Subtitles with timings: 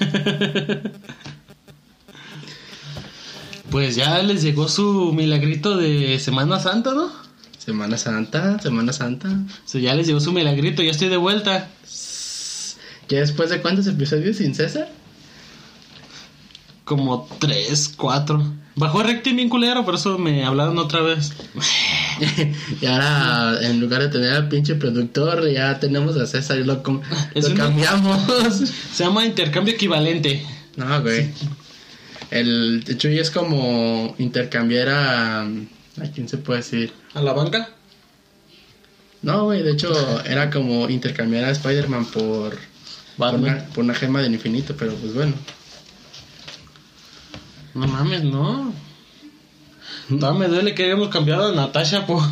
[3.70, 7.10] Pues ya les llegó su milagrito de Semana Santa, ¿no?
[7.58, 9.28] Semana Santa, Semana Santa.
[9.28, 11.68] O sea, ya les llegó su milagrito, ya estoy de vuelta.
[13.08, 14.88] ¿Ya después de cuántos episodios sin César?
[16.84, 18.42] Como tres, cuatro.
[18.76, 21.32] Bajó recto y bien culero, por eso me hablaron otra vez.
[22.80, 26.82] y ahora, en lugar de tener al pinche productor, ya tenemos a César y lo,
[26.82, 27.00] com-
[27.34, 28.54] lo una- cambiamos.
[28.92, 30.44] Se llama intercambio equivalente.
[30.76, 31.30] no, güey.
[32.30, 35.42] El de hecho, ya es como intercambiar a.
[35.42, 36.92] ¿A quién se puede decir?
[37.14, 37.70] ¿A la banca?
[39.22, 39.92] No, güey, de hecho,
[40.24, 42.58] era como intercambiar a Spider-Man por.
[43.18, 45.32] Una, por una gema del infinito, pero pues bueno.
[47.74, 48.72] No mames, no.
[50.08, 52.22] Todavía me duele que hayamos cambiado a Natasha por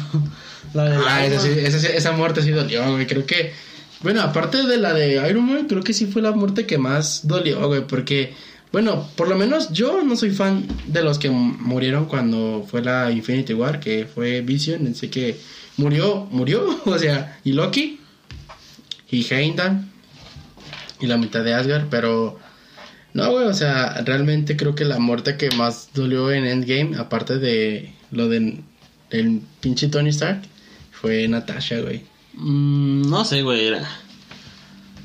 [0.74, 3.06] la de Ah, esa, sí- esa, esa muerte sí dolió, güey.
[3.06, 3.52] Creo que.
[4.00, 7.27] Bueno, aparte de la de Iron Man, creo que sí fue la muerte que más
[7.27, 7.87] dolió, güey.
[7.87, 8.34] Porque,
[8.70, 13.11] bueno, por lo menos yo no soy fan de los que murieron cuando fue la
[13.11, 14.86] Infinity War, que fue Vision.
[14.88, 15.38] Así que
[15.78, 16.81] murió, murió.
[16.84, 17.98] O sea, y Loki,
[19.11, 19.84] y Heimdall,
[21.00, 22.38] y la mitad de Asgard, pero.
[23.15, 27.39] No, güey, o sea, realmente creo que la muerte que más dolió en Endgame, aparte
[27.39, 28.61] de lo de
[29.11, 30.43] el pinche Tony Stark,
[30.91, 32.03] fue Natasha, güey.
[32.34, 33.67] Mm, no sé, güey.
[33.67, 33.89] Era.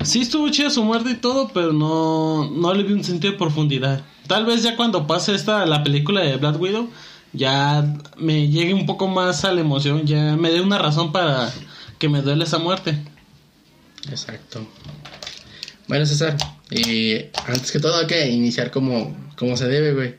[0.03, 3.37] Sí estuvo chida su muerte y todo, pero no, no le vi un sentido de
[3.37, 4.01] profundidad.
[4.27, 6.89] Tal vez ya cuando pase esta la película de Black Widow,
[7.33, 11.51] ya me llegue un poco más a la emoción, ya me dé una razón para
[11.99, 12.97] que me duele esa muerte.
[14.09, 14.65] Exacto.
[15.87, 16.37] Bueno, César,
[16.71, 17.15] y
[17.47, 20.15] antes que todo hay que iniciar como, como se debe, güey.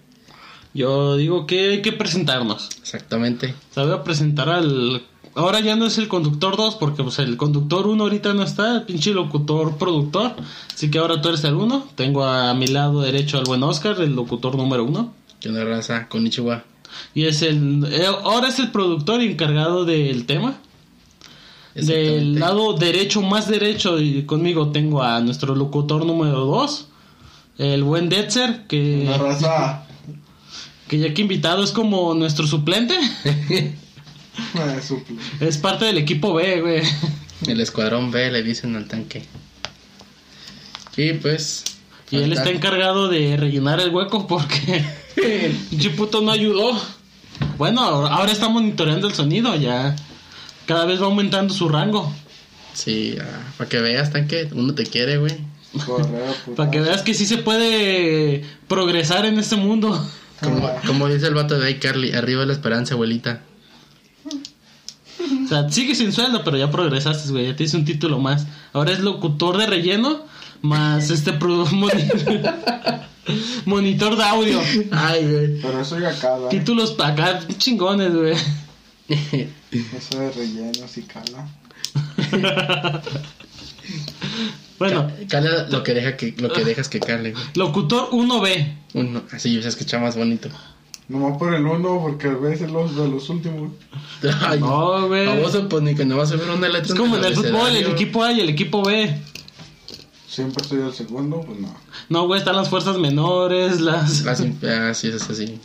[0.73, 2.71] Yo digo que hay que presentarnos.
[2.81, 3.55] Exactamente.
[3.75, 5.03] Voy a presentar al...
[5.35, 8.77] Ahora ya no es el conductor 2, porque pues el conductor 1 ahorita no está,
[8.77, 10.35] el pinche locutor productor.
[10.73, 11.89] Así que ahora tú eres el 1.
[11.95, 15.15] Tengo a mi lado derecho al buen Oscar, el locutor número 1.
[15.41, 16.65] Que una raza con Ichiwa.
[17.15, 17.87] Y es el...
[17.91, 20.59] eh, ahora es el productor encargado del tema.
[21.75, 26.89] Del lado derecho, más derecho, y conmigo tengo a nuestro locutor número 2.
[27.59, 29.85] El buen Detzer, que, La raza.
[30.89, 32.99] que ya que invitado es como nuestro suplente.
[34.55, 35.17] Me suple.
[35.41, 36.83] Es parte del equipo B, güey.
[37.47, 39.25] El escuadrón B le dicen al tanque.
[40.97, 41.65] Y pues.
[42.11, 44.85] Y él está encargado de rellenar el hueco porque
[45.71, 46.73] pinche puto no ayudó.
[47.57, 49.95] Bueno, ahora está monitoreando el sonido, ya
[50.71, 52.13] cada vez va aumentando su rango.
[52.75, 53.17] Sí,
[53.59, 55.37] para que veas, tanque, uno te quiere, güey.
[56.57, 59.89] Para que veas que sí se puede progresar en este mundo.
[60.41, 63.43] Como, como dice el vato de iCarly, arriba la esperanza, abuelita.
[65.45, 67.47] O sea, sigue sin sueldo, pero ya progresaste, güey.
[67.49, 68.47] Ya tienes un título más.
[68.73, 70.25] Ahora es locutor de relleno
[70.63, 72.09] más este pro- moni-
[73.65, 74.61] monitor de audio.
[74.93, 75.61] Ay, güey.
[75.61, 76.49] Pero eso ya acaba.
[76.49, 78.35] Títulos para acá chingones, güey.
[79.97, 81.49] Eso de relleno sí cala.
[84.79, 87.45] Bueno, Cala lo que, deja que, lo que dejas que cale, güey.
[87.55, 88.77] locutor 1B.
[88.95, 90.49] Uno, así se escucha más bonito.
[91.07, 93.73] Nomás por el uno, porque a veces los de los últimos.
[94.41, 95.27] Ay, No, güey.
[95.27, 96.95] Famoso, pues ni que no vas a ver una letra.
[96.95, 99.15] Es como en el fútbol, el equipo A y el equipo B.
[100.27, 101.75] Siempre estoy al segundo, pues no.
[102.09, 104.25] No, güey, están las fuerzas menores, las...
[104.27, 105.61] Así, así es así.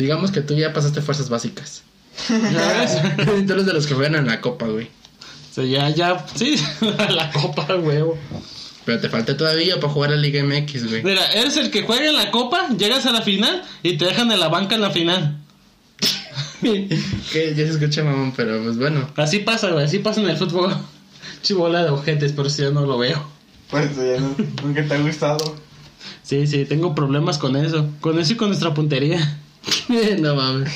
[0.00, 1.82] Digamos que tú ya pasaste fuerzas básicas.
[2.26, 4.86] Tú eres de los que juegan en la copa, güey.
[4.86, 6.56] O sea, ya, ya, sí,
[7.10, 8.16] la copa, huevo.
[8.86, 11.02] Pero te falta todavía para jugar a Liga MX, güey.
[11.02, 14.32] Mira, eres el que juega en la copa, llegas a la final y te dejan
[14.32, 15.38] en la banca en la final.
[16.62, 19.06] que ya se escucha mamón, pero pues bueno.
[19.16, 20.74] Así pasa, güey, así pasa en el fútbol.
[21.42, 23.22] Chibola de ojetes, pero si yo no lo veo.
[23.70, 25.56] Pues ya no, nunca te ha gustado.
[26.22, 27.86] Sí, sí, tengo problemas con eso.
[28.00, 29.39] Con eso y con nuestra puntería.
[30.20, 30.70] no mames.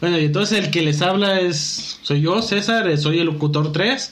[0.00, 1.98] Bueno, y entonces el que les habla es...
[2.02, 4.10] Soy yo, César, eh, soy el locutor 3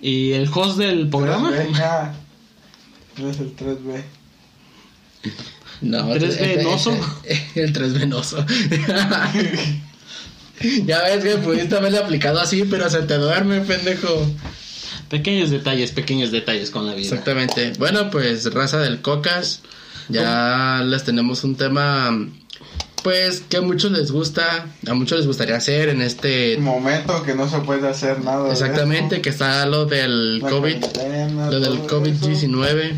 [0.00, 1.50] y el host del programa.
[1.50, 2.14] 3B, ya.
[3.18, 4.02] Eres el 3B.
[5.82, 6.96] No, ¿Tres este- venoso?
[7.24, 8.44] este- el tres venoso.
[10.86, 14.26] ya ves que pudiste haberle aplicado así, pero se te duerme, pendejo.
[15.10, 17.02] Pequeños detalles, pequeños detalles con la vida.
[17.08, 17.72] Exactamente.
[17.78, 19.60] Bueno, pues raza del Cocas.
[20.08, 22.10] Ya les tenemos un tema,
[23.06, 26.56] pues que a muchos les gusta, a muchos les gustaría hacer en este.
[26.58, 28.46] Momento que no se puede hacer nada.
[28.46, 29.22] de Exactamente, eso.
[29.22, 30.76] que está lo del La COVID,
[31.48, 31.86] lo del eso.
[31.86, 32.94] COVID-19.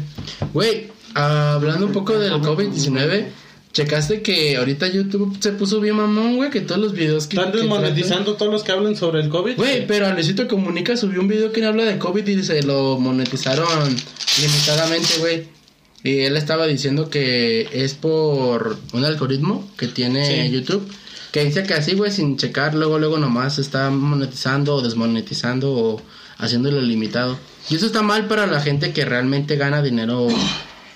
[0.54, 3.26] Güey, hablando un poco del COVID-19,
[3.74, 7.36] checaste que ahorita YouTube se puso bien mamón, güey, que todos los videos que.
[7.36, 9.56] Están desmonetizando todos los que hablan sobre el COVID.
[9.56, 13.94] Güey, pero Luisito Comunica subió un video que habla de COVID y se lo monetizaron
[14.40, 15.57] limitadamente, güey.
[16.04, 20.50] Y él estaba diciendo que es por un algoritmo que tiene Sí.
[20.52, 20.88] YouTube.
[21.32, 26.02] Que dice que así, güey, sin checar, luego, luego nomás está monetizando o desmonetizando o
[26.38, 27.38] haciéndolo limitado.
[27.68, 30.28] Y eso está mal para la gente que realmente gana dinero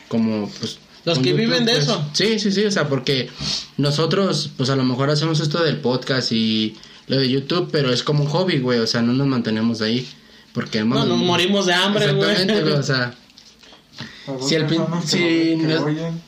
[0.08, 0.78] como, pues...
[1.04, 1.84] Los que viven de pues.
[1.84, 2.06] eso.
[2.12, 3.28] Sí, sí, sí, o sea, porque
[3.76, 6.76] nosotros, pues a lo mejor hacemos esto del podcast y
[7.08, 10.06] lo de YouTube, pero es como un hobby, güey, o sea, no nos mantenemos ahí.
[10.54, 12.74] Porque, No, nos morimos de hambre, Exactamente, güey, güey.
[12.74, 13.14] o sea,
[14.26, 16.22] dos Si el pin- que si lo- que no- lo oyen,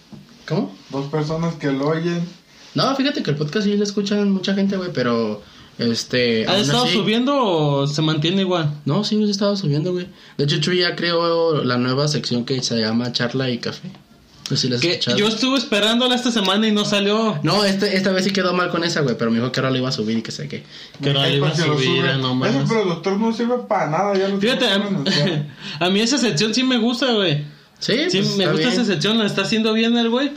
[0.48, 0.74] ¿cómo?
[0.90, 2.26] dos personas que lo oyen.
[2.74, 5.42] No, fíjate que el podcast sí lo escuchan mucha gente, güey, pero
[5.78, 6.46] este.
[6.48, 8.72] ¿Ha estado así- subiendo o se mantiene igual?
[8.84, 10.08] No, sí, se estaba subiendo, güey.
[10.38, 13.90] De hecho, Chuy ya creó la nueva sección que se llama Charla y Café.
[14.54, 17.38] Si Que yo estuve esperándola esta semana y no salió.
[17.42, 19.70] No, este, esta vez sí quedó mal con esa, güey, pero me dijo que ahora
[19.70, 20.64] lo iba a subir y que sé qué.
[21.02, 24.38] Que ahora le iba a lo subir, Ese productor no sirve para nada, ya lo
[24.38, 24.82] Fíjate, a,
[25.86, 27.42] a mí esa sección sí me gusta, güey.
[27.78, 28.72] Sí, Sí, pues, me gusta bien.
[28.72, 30.30] esa sección, la está haciendo bien el güey.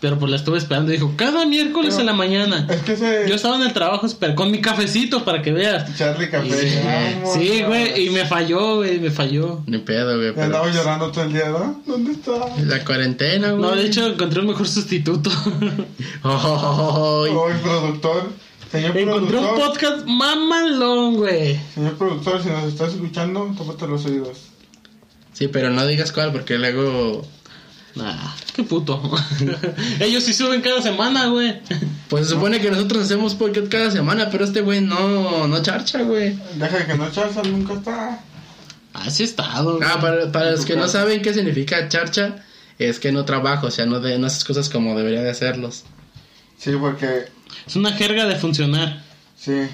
[0.00, 0.92] Pero pues la estuve esperando.
[0.92, 2.66] Dijo, cada miércoles Pero- en la mañana.
[2.68, 5.96] Es que ese Yo estaba en el trabajo pero con mi cafecito para que veas.
[5.96, 6.50] Charlie Café.
[6.70, 9.62] Sí, vamos, Sí, güey, y me falló, güey, me falló.
[9.66, 10.28] Ni pedo, güey.
[10.28, 11.80] Y pero- andaba llorando todo el día, ¿no?
[11.86, 12.32] ¿Dónde está?
[12.66, 13.62] La cuarentena, güey.
[13.62, 15.30] No, de hecho encontré un mejor sustituto.
[16.22, 18.24] Ay, Hoy, productor.
[18.70, 19.68] Señor encontré un productor.
[19.72, 21.58] podcast mamalón, güey.
[21.74, 24.38] Señor productor, si nos estás escuchando, tópate los oídos.
[25.34, 27.26] Sí, pero no digas cuál porque luego.
[27.96, 29.00] Nah, qué puto.
[30.00, 31.60] Ellos sí suben cada semana, güey.
[32.08, 36.02] Pues se supone que nosotros hacemos podcast cada semana, pero este güey no, no charcha,
[36.02, 36.36] güey.
[36.54, 38.20] Deja que no charza, nunca está.
[38.94, 39.76] Así he estado.
[39.76, 39.88] güey.
[39.88, 42.44] Ah, para, para los que no saben qué significa charcha,
[42.78, 45.84] es que no trabajo, o sea, no, de, no haces cosas como debería de hacerlos.
[46.58, 47.26] Sí, porque.
[47.66, 49.02] Es una jerga de funcionar.
[49.36, 49.68] Sí,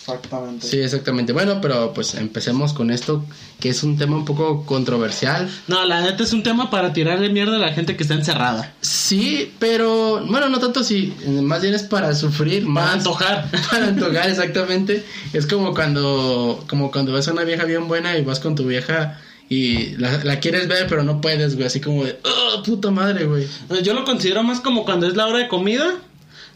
[0.00, 0.66] exactamente.
[0.66, 1.32] Sí, exactamente.
[1.32, 3.24] Bueno, pero pues empecemos con esto,
[3.60, 5.48] que es un tema un poco controversial.
[5.68, 8.72] No, la neta es un tema para tirarle mierda a la gente que está encerrada.
[8.80, 12.94] Sí, pero bueno, no tanto si, más bien es para sufrir Para más.
[12.94, 13.50] antojar.
[13.70, 15.04] Para antojar, exactamente.
[15.32, 18.64] Es como cuando, como cuando ves a una vieja bien buena y vas con tu
[18.64, 21.66] vieja y la, la quieres ver, pero no puedes, güey.
[21.66, 23.46] Así como de, oh, puta madre, güey.
[23.82, 25.96] Yo lo considero más como cuando es la hora de comida.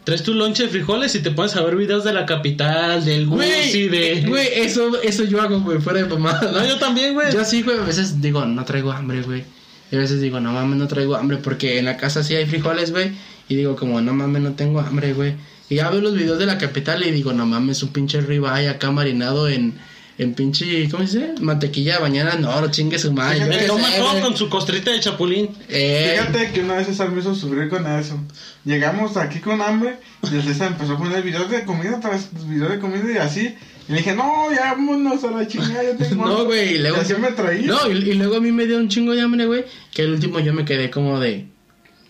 [0.05, 3.27] Traes tu lonche de frijoles y te pones a ver videos de la capital, del
[3.27, 4.25] Gucci, de...
[4.29, 6.53] Güey, eso, eso yo hago, güey, fuera de mamada.
[6.53, 7.33] No, yo también, güey.
[7.33, 9.45] Yo sí, güey, a veces digo, no traigo hambre, güey.
[9.91, 12.45] Y a veces digo, no mames, no traigo hambre, porque en la casa sí hay
[12.45, 13.12] frijoles, güey.
[13.49, 15.37] Y digo, como, no mames, no tengo hambre, güey.
[15.71, 18.69] Y ya veo los videos de la capital y digo, no mames, un pinche ribeye
[18.69, 19.75] acá marinado en,
[20.19, 21.34] en pinche, ¿cómo se dice?
[21.40, 22.34] Mantequilla de mañana.
[22.37, 23.40] No, no chingue su madre.
[23.40, 24.22] yo Me toma sé, todo güey.
[24.22, 25.50] con su costrita de chapulín.
[25.69, 28.19] Eh, Fíjate que una vez César me hizo sufrir con eso.
[28.64, 29.96] Llegamos aquí con hambre
[30.31, 33.55] y el César empezó a poner videos de comida tras videos de comida y así.
[33.88, 36.44] Y le dije, no, ya vámonos a la chingada, ya tengo No, hambre".
[36.46, 36.96] güey, y luego...
[36.96, 37.67] Y así me traía.
[37.67, 39.64] No, y, y luego a mí me dio un chingo de hambre, güey.
[39.93, 41.46] Que el último yo me quedé como de...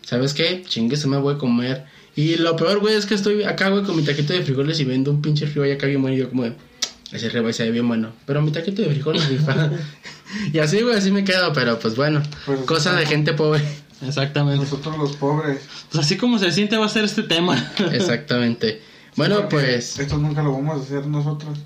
[0.03, 0.63] ¿Sabes qué?
[0.69, 1.85] Chingue, se me voy a comer.
[2.15, 4.85] Y lo peor, güey, es que estoy acá, güey, con mi taquito de frijoles y
[4.85, 6.17] vendo un pinche ribeye acá bien bueno.
[6.17, 6.53] Y yo como de...
[7.15, 8.13] Ese ribeye se ve bien bueno.
[8.27, 9.71] Pero mi taquito de frijoles, rifa.
[10.53, 11.53] y así, güey, así me quedo.
[11.53, 13.63] Pero pues bueno, Pues, cosa de gente pobre.
[14.07, 14.65] Exactamente.
[14.65, 15.61] Nosotros los pobres.
[15.91, 17.57] Pues así como se siente va a ser este tema.
[17.93, 18.83] Exactamente.
[19.17, 21.57] Bueno, pues Esto nunca lo vamos a hacer nosotros.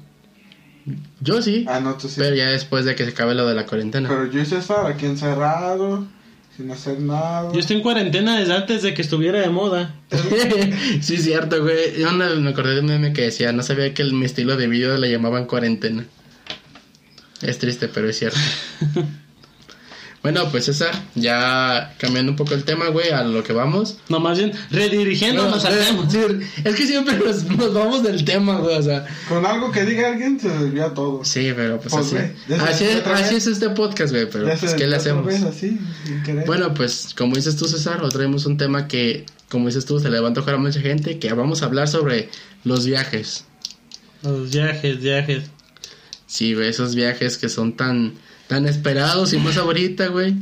[1.21, 1.65] yo sí.
[1.67, 2.17] Ah, no, tú sí.
[2.19, 4.06] Pero ya después de que se acabe lo de la cuarentena.
[4.09, 6.06] Pero yo y César aquí encerrado,
[6.58, 7.52] sin hacer nada.
[7.52, 9.94] Yo estoy en cuarentena desde antes de que estuviera de moda.
[11.00, 11.98] sí, cierto, güey.
[12.00, 14.67] Yo me acordé de un meme que decía, no sabía que el- mi estilo de
[14.67, 16.05] video le llamaban cuarentena.
[17.43, 18.38] Es triste, pero es cierto.
[20.22, 23.98] bueno, pues César, ya cambiando un poco el tema, güey, a lo que vamos.
[24.08, 26.10] No, más bien redirigiéndonos No, al eh, tema.
[26.10, 26.19] sí,
[26.65, 29.06] es que siempre nos, nos vamos del tema, güey, o sea.
[29.29, 31.25] Con algo que diga alguien se desvía todo.
[31.25, 32.17] Sí, pero pues, Pues, así,
[32.58, 35.25] así, es, así es este podcast, güey, pero pues, ¿qué le hacemos?
[35.25, 36.44] vez así, sin querer.
[36.46, 40.10] Bueno, pues como dices tú, César, hoy traemos un tema que, como dices tú, se
[40.10, 42.29] le va a antojar a mucha gente, que vamos a hablar sobre
[42.65, 43.44] los viajes.
[44.22, 45.44] Los viajes, viajes.
[46.27, 48.15] Sí, güey, esos viajes que son tan,
[48.48, 50.34] tan esperados y más ahorita, güey.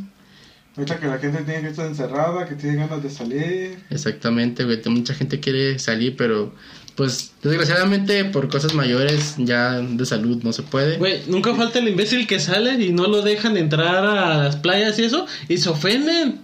[0.76, 3.78] Ahorita que la gente tiene que estar encerrada, que tiene ganas de salir.
[3.90, 4.80] Exactamente, güey.
[4.86, 6.54] Mucha gente quiere salir, pero
[6.96, 10.96] pues desgraciadamente por cosas mayores ya de salud no se puede.
[10.96, 14.98] Güey, nunca falta el imbécil que sale y no lo dejan entrar a las playas
[14.98, 16.40] y eso y se ofenden.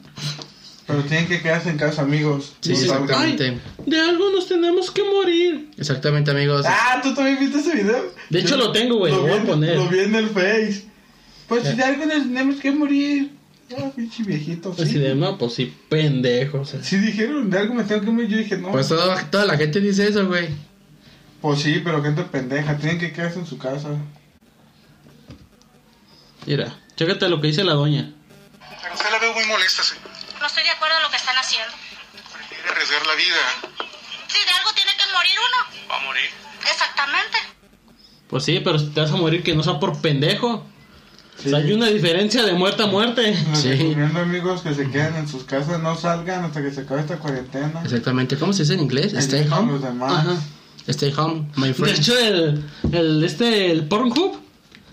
[0.87, 2.55] Pero tienen que quedarse en casa, amigos.
[2.61, 3.45] Sí, exactamente.
[3.45, 5.71] Ay, de algo nos tenemos que morir.
[5.79, 6.67] Exactamente, amigos.
[6.67, 8.13] Ah, ¿tú también viste ese video?
[8.29, 9.77] De hecho, lo tengo, güey, lo vi voy a poner.
[9.77, 10.92] Lo vi en el Face.
[11.53, 13.31] Pues si de algo nos tenemos que morir.
[13.79, 14.73] Ah, pinche viejito.
[14.73, 14.99] Así Sí.
[14.99, 16.75] de, no, pues sí, pendejos.
[16.83, 18.29] Sí dijeron, de algo me tengo que morir.
[18.31, 18.71] Yo dije, no.
[18.71, 20.49] Pues toda, toda la gente dice eso, güey.
[21.43, 22.79] Pues sí, pero gente pendeja.
[22.79, 23.91] Tienen que quedarse en su casa.
[26.47, 28.11] Mira, chécate lo que dice la doña.
[28.83, 29.95] Pero usted la veo muy molesta, sí.
[30.41, 31.73] No estoy de acuerdo en lo que están haciendo.
[32.33, 33.79] Prefiere arriesgar la vida.
[34.29, 35.89] Si de algo tiene que morir uno.
[35.91, 36.31] Va a morir.
[36.71, 37.39] Exactamente.
[38.29, 40.67] Pues sí, pero si te vas a morir que no sea por pendejo.
[41.45, 43.23] O sea, hay una diferencia de muerte a muerte.
[43.51, 43.69] Les Sí.
[43.71, 47.19] recomiendo amigos que se queden en sus casas, no salgan hasta que se acabe esta
[47.19, 47.81] cuarentena.
[47.85, 48.37] Exactamente.
[48.37, 49.13] ¿Cómo se dice en inglés?
[49.15, 49.73] Stay home.
[49.73, 50.13] los demás.
[50.13, 50.37] Ajá.
[50.89, 51.99] Stay home, my De friend.
[51.99, 54.37] hecho, el, el, este, el Pornhub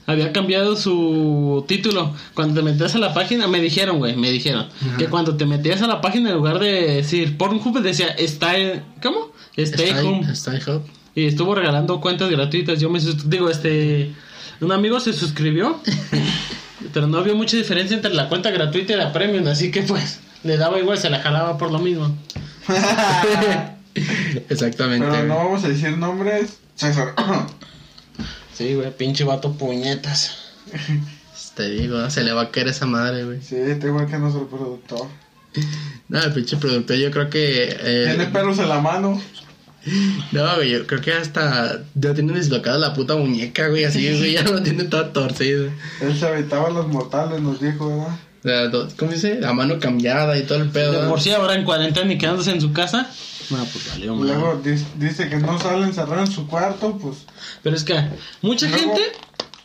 [0.05, 2.13] había cambiado su título.
[2.33, 5.81] Cuando te metías a la página, me dijeron, güey, me dijeron que cuando te metías
[5.81, 9.31] a la página, en lugar de decir Pornhub, decía Stay, ¿cómo?
[9.57, 10.27] Stay, home.
[10.33, 10.81] Stay home.
[11.15, 12.79] Y estuvo regalando cuentas gratuitas.
[12.79, 14.13] Yo me digo, este,
[14.61, 15.79] un amigo se suscribió,
[16.93, 20.19] pero no vio mucha diferencia entre la cuenta gratuita y la premium, así que pues
[20.43, 22.15] le daba igual, se la jalaba por lo mismo.
[24.49, 25.07] Exactamente.
[25.09, 26.57] Pero no vamos a decir nombres.
[26.75, 27.13] César.
[28.53, 30.37] Sí, güey, pinche vato puñetas.
[31.55, 33.41] Te digo, se le va a caer esa madre, güey.
[33.41, 35.07] sí, está igual que nuestro productor.
[36.07, 37.69] No, el pinche productor, yo creo que.
[37.81, 39.21] eh, Tiene pelos en la mano.
[40.31, 44.33] no, güey, yo creo que hasta ya tiene dislocada la puta muñeca, güey, así, güey,
[44.33, 45.69] ya lo tiene todo torcido.
[46.01, 48.15] Él se aventaba los mortales, nos dijo, ¿verdad?
[48.39, 49.39] O sea, do- ¿Cómo dice?
[49.41, 51.01] La mano cambiada y todo el pedo.
[51.03, 53.09] De por sí ahora en cuarentena y quedándose en su casa.
[53.49, 54.33] No, pues valió, Y madre.
[54.35, 54.61] Luego
[54.97, 57.17] dice que no sale encerrado en su cuarto, pues.
[57.63, 57.95] Pero es que
[58.41, 59.01] mucha Luego, gente.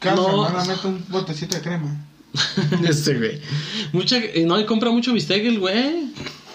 [0.01, 0.47] Cada No.
[0.49, 2.05] semana mete un botecito de crema.
[2.89, 3.41] Este, güey.
[3.93, 6.09] Mucha, y no, y compra mucho bistec el güey.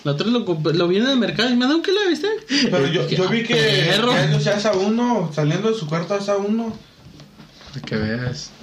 [0.09, 2.31] La otra lo, comp- lo viene al mercado y me da un kilo de bistec.
[2.71, 4.11] Pero yo, yo vi que Perro.
[4.39, 6.75] se asa uno, saliendo de su cuarto asa uno.
[7.73, 8.49] Para que veas.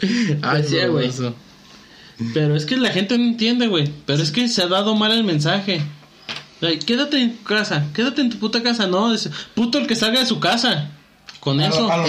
[0.00, 1.10] Pues sí, güey.
[2.32, 3.90] Pero es que la gente no entiende, güey.
[4.06, 5.82] Pero es que se ha dado mal el mensaje.
[6.62, 9.94] Ay, quédate en tu casa, quédate en tu puta casa, no, es puto el que
[9.94, 10.88] salga de su casa.
[11.40, 12.06] Con A lo- eso, a lo-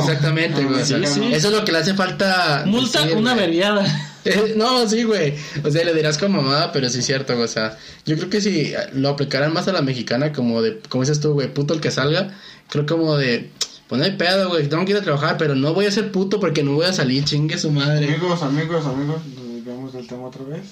[0.00, 0.84] exactamente, A lo güey.
[0.84, 0.94] sí.
[0.94, 2.64] Eso es lo que le hace falta.
[2.66, 3.84] multa decir, una vergueada.
[4.56, 5.34] No, sí, güey.
[5.62, 7.38] O sea, le dirás como mamada, pero sí es cierto.
[7.38, 11.02] O sea, yo creo que si lo aplicaran más a la mexicana, como de, como
[11.02, 12.34] dices tú, güey, puto el que salga,
[12.68, 13.50] creo como de,
[13.88, 16.10] pues no hay pedo, güey, tengo que ir a trabajar, pero no voy a ser
[16.10, 18.06] puto porque no voy a salir, chingue su madre.
[18.08, 20.62] Amigos, amigos, amigos, nos desviamos del tema otra vez.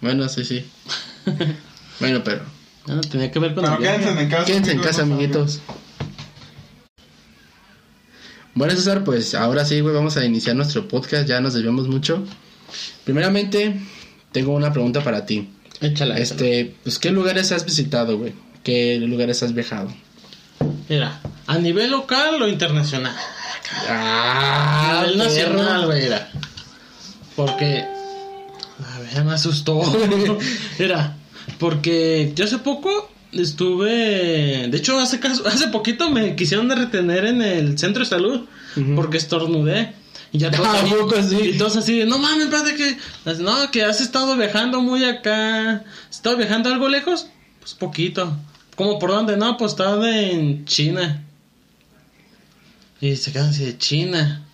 [0.00, 0.64] Bueno, sí, sí.
[2.00, 2.42] bueno, pero
[2.86, 4.44] No, tenía que ver con Pero quédense en casa.
[4.44, 5.60] quédense en casa, amiguitos.
[8.54, 12.24] Bueno, César, pues ahora sí, güey, vamos a iniciar nuestro podcast, ya nos desviamos mucho.
[13.08, 13.74] Primeramente,
[14.32, 15.48] tengo una pregunta para ti.
[15.80, 16.18] Échala, échala.
[16.18, 18.34] Este, pues, ¿qué lugares has visitado, güey?
[18.62, 19.90] ¿Qué lugares has viajado?
[20.90, 23.16] Mira, a nivel local o internacional.
[23.88, 26.30] Ah, a nivel nacional, güey, era.
[27.34, 27.86] Porque.
[28.84, 29.80] A ver, me asustó.
[30.78, 31.16] Era.
[31.58, 34.68] Porque yo hace poco estuve.
[34.68, 38.42] De hecho, hace, caso- hace poquito me quisieron retener en el centro de salud.
[38.94, 39.94] Porque estornudé.
[40.32, 41.36] Y ya todos, ¿A ahí- poco sí?
[41.54, 42.96] y todos así, de, no mames, espérate que.
[43.42, 45.84] No, que has estado viajando muy acá.
[46.08, 47.28] ¿Has estado viajando algo lejos?
[47.60, 48.36] Pues poquito.
[48.76, 49.36] ¿Cómo por dónde?
[49.36, 51.24] No, pues estaba en China.
[53.00, 54.44] Y se quedan así de China.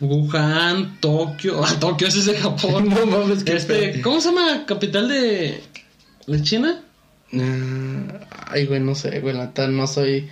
[0.00, 1.60] Wuhan, Tokio.
[1.64, 2.88] Ah, Tokio ese es de Japón.
[2.94, 4.00] No mames, qué Este.
[4.02, 5.62] ¿Cómo se llama capital de,
[6.26, 6.80] de China?
[7.32, 10.28] Ah, Ay, güey, no sé, güey, la neta, no soy...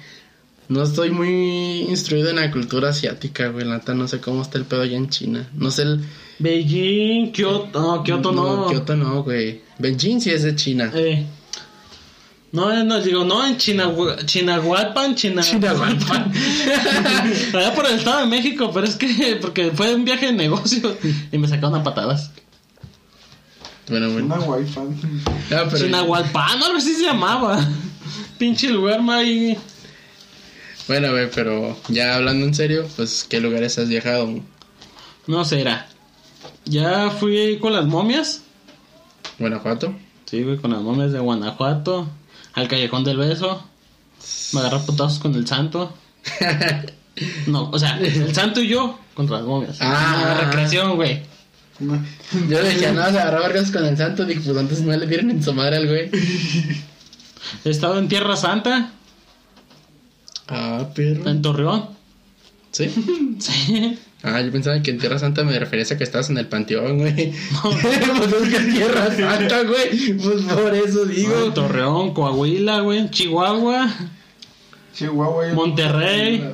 [0.68, 4.58] No estoy muy instruido en la cultura asiática, güey, la neta, no sé cómo está
[4.58, 5.48] el pedo allá en China.
[5.54, 6.04] No sé el...
[6.38, 7.80] Beijing, Kyoto.
[7.80, 8.66] No, Kyoto no.
[8.68, 9.60] Kioto no, güey.
[9.78, 10.90] Beijing sí es de China.
[10.94, 11.26] Eh,
[12.52, 13.90] no, no, digo, no, en China,
[14.24, 15.42] Chinahualpan, China...
[15.42, 16.32] Chinahualpan.
[17.54, 20.96] Allá por el Estado de México, pero es que, porque fue un viaje de negocio
[21.30, 22.30] y me sacaron a patadas.
[23.88, 24.34] Bueno, bueno.
[24.46, 24.78] wifi.
[25.50, 27.66] Ah, pero- Chinahualpan, algo así se llamaba.
[28.38, 29.58] Pinche lugar, may.
[30.92, 34.28] Bueno, güey, pero ya hablando en serio, pues, ¿qué lugares has viajado?
[35.26, 35.88] No sé, era.
[36.66, 38.42] Ya fui con las momias.
[39.38, 39.94] ¿Guanajuato?
[40.26, 42.10] Sí, güey, con las momias de Guanajuato.
[42.52, 43.64] Al Callejón del Beso.
[44.52, 45.94] Me agarré a putazos con el santo.
[47.46, 49.78] No, o sea, el santo y yo contra las momias.
[49.80, 50.34] Ah.
[50.40, 51.22] Ah, recreación, güey.
[51.78, 52.02] No.
[52.50, 55.30] Yo decía, no, se agarró vergas con el santo, dije, pues antes no le dieron
[55.30, 56.10] en su madre al güey.
[57.64, 58.92] He estado en Tierra Santa,
[60.52, 61.28] Ah, perro.
[61.28, 61.88] en Torreón.
[62.70, 62.88] ¿Sí?
[63.40, 63.98] Sí.
[64.24, 66.98] Ah, yo pensaba que en Tierra Santa me referías a que estabas en el panteón,
[66.98, 67.32] güey.
[67.62, 70.12] pues es que es Tierra Santa, güey.
[70.14, 71.46] Pues por eso digo.
[71.46, 73.10] En Torreón, Coahuila, güey.
[73.10, 73.92] Chihuahua.
[74.94, 75.48] Chihuahua.
[75.48, 76.44] y- Monterrey.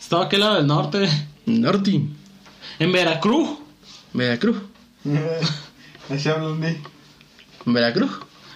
[0.00, 1.08] Estaba aquel lado del norte.
[1.44, 2.00] Norte.
[2.78, 3.58] En Veracruz.
[4.14, 4.56] Veracruz.
[6.08, 6.80] Así hablan de.
[7.66, 8.10] Veracruz.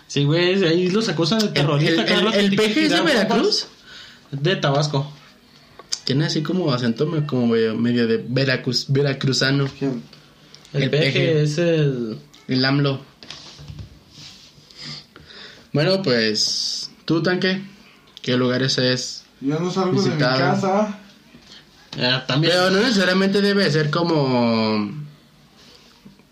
[0.06, 2.02] Sí, güey, ahí los acusan de ¿El, terrorista.
[2.04, 3.66] el, el- el que peje es de Veracruz?
[4.40, 5.10] De Tabasco.
[6.04, 9.66] Tiene así como acento como medio, medio de Veracruz, veracruzano.
[9.78, 10.02] ¿Quién?
[10.72, 11.42] El, El peje, peje.
[11.42, 12.18] es el.
[12.48, 13.00] El AMLO.
[15.72, 16.90] Bueno, pues.
[17.04, 17.62] ¿Tú, tanque?
[18.22, 19.24] ¿Qué lugares es?
[19.40, 20.38] Yo no salgo de mi Visitado.
[20.38, 20.98] casa.
[21.98, 22.52] eh, también.
[22.54, 24.90] Pero no necesariamente debe ser como.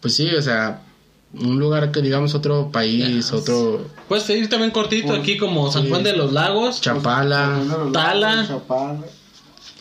[0.01, 0.83] Pues sí, o sea.
[1.35, 3.87] Un lugar que digamos otro país, otro.
[4.09, 5.89] Puedes ir también cortito Pues, aquí, como San sí.
[5.89, 7.55] Juan de los Lagos, Chapala.
[7.57, 8.35] Pues, los Tala.
[8.35, 9.01] lagos, Chapala.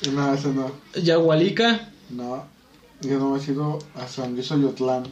[0.03, 0.71] Y no, ese no.
[0.95, 1.89] Yagualica.
[2.09, 2.45] No.
[3.01, 5.03] Yo no me he ido a San Luis Oyotlán.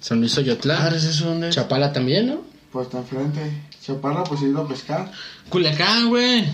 [0.00, 0.94] San Luis Oyotlán.
[0.94, 1.50] ¿es eso dónde?
[1.50, 2.42] Chapala también, ¿no?
[2.72, 3.62] Pues está enfrente.
[3.82, 5.10] Chapala, pues he ido a pescar.
[5.48, 6.44] Culiacán, güey.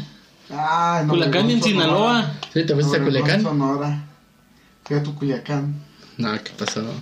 [0.51, 1.15] Ah, no.
[1.15, 2.33] Culiacán en Sinaloa.
[2.53, 3.43] Sí, ¿te fuiste a Obregón, Culiacán?
[3.43, 4.05] Sonora.
[4.85, 5.75] Fui a tu Culiacán.
[6.17, 6.83] No, ¿qué pasó?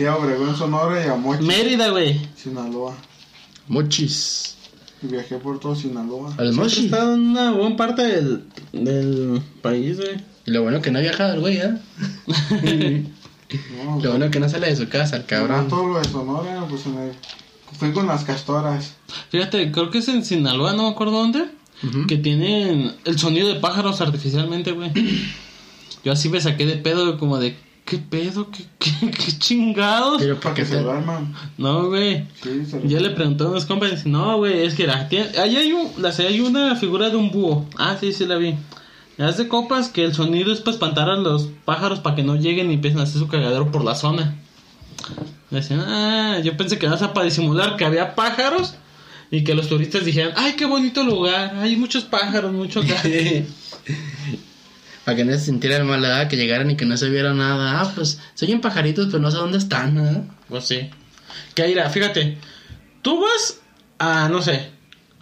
[0.00, 2.18] Fui a Obregón, Sonora y a Mochi, Mérida, güey.
[2.34, 2.96] Sinaloa.
[3.68, 4.54] Mochis.
[5.02, 6.34] Y viajé por todo Sinaloa.
[6.38, 6.86] Al Mochi.
[6.86, 10.16] Está en una buena parte del, del país, güey.
[10.46, 11.74] Y lo bueno que no ha viajado el güey, ¿eh?
[13.84, 15.68] No, Lo bueno que no sale de su casa, el cabrón.
[15.68, 17.12] todo lo de Sonora, pues en el-
[17.78, 18.94] Fui con las castoras.
[19.30, 21.44] Fíjate, creo que es en Sinaloa, no me acuerdo dónde.
[22.08, 24.92] Que tienen el sonido de pájaros artificialmente, güey.
[26.04, 28.50] Yo así me saqué de pedo, como de, ¿qué pedo?
[28.50, 30.18] ¿Qué, qué, qué chingados?
[30.20, 31.34] Pero Para ¿para que se duerman.
[31.58, 32.26] No, güey.
[32.42, 35.56] Sí, Ya le preguntó a unos compas y dice, no, güey, es que la, ahí
[35.56, 37.66] hay, un, la, hay una figura de un búho.
[37.76, 38.54] Ah, sí, sí la vi.
[39.18, 42.36] Haz de copas que el sonido es para espantar a los pájaros para que no
[42.36, 44.36] lleguen y empiecen a hacer su cagadero por la zona.
[45.50, 48.74] Decían, ah, yo pensé que era para disimular que había pájaros
[49.30, 52.82] y que los turistas dijeran, ay, qué bonito lugar, hay muchos pájaros, mucho.
[55.04, 56.28] Para que no se sintieran mal, ¿verdad?
[56.28, 57.80] Que llegaran y que no se viera nada.
[57.80, 60.22] Ah, pues se oyen pajaritos, pero no sé dónde están, ¿eh?
[60.48, 60.90] Pues sí.
[61.54, 62.38] Que mira, fíjate,
[63.02, 63.58] tú vas
[63.98, 64.68] a, no sé,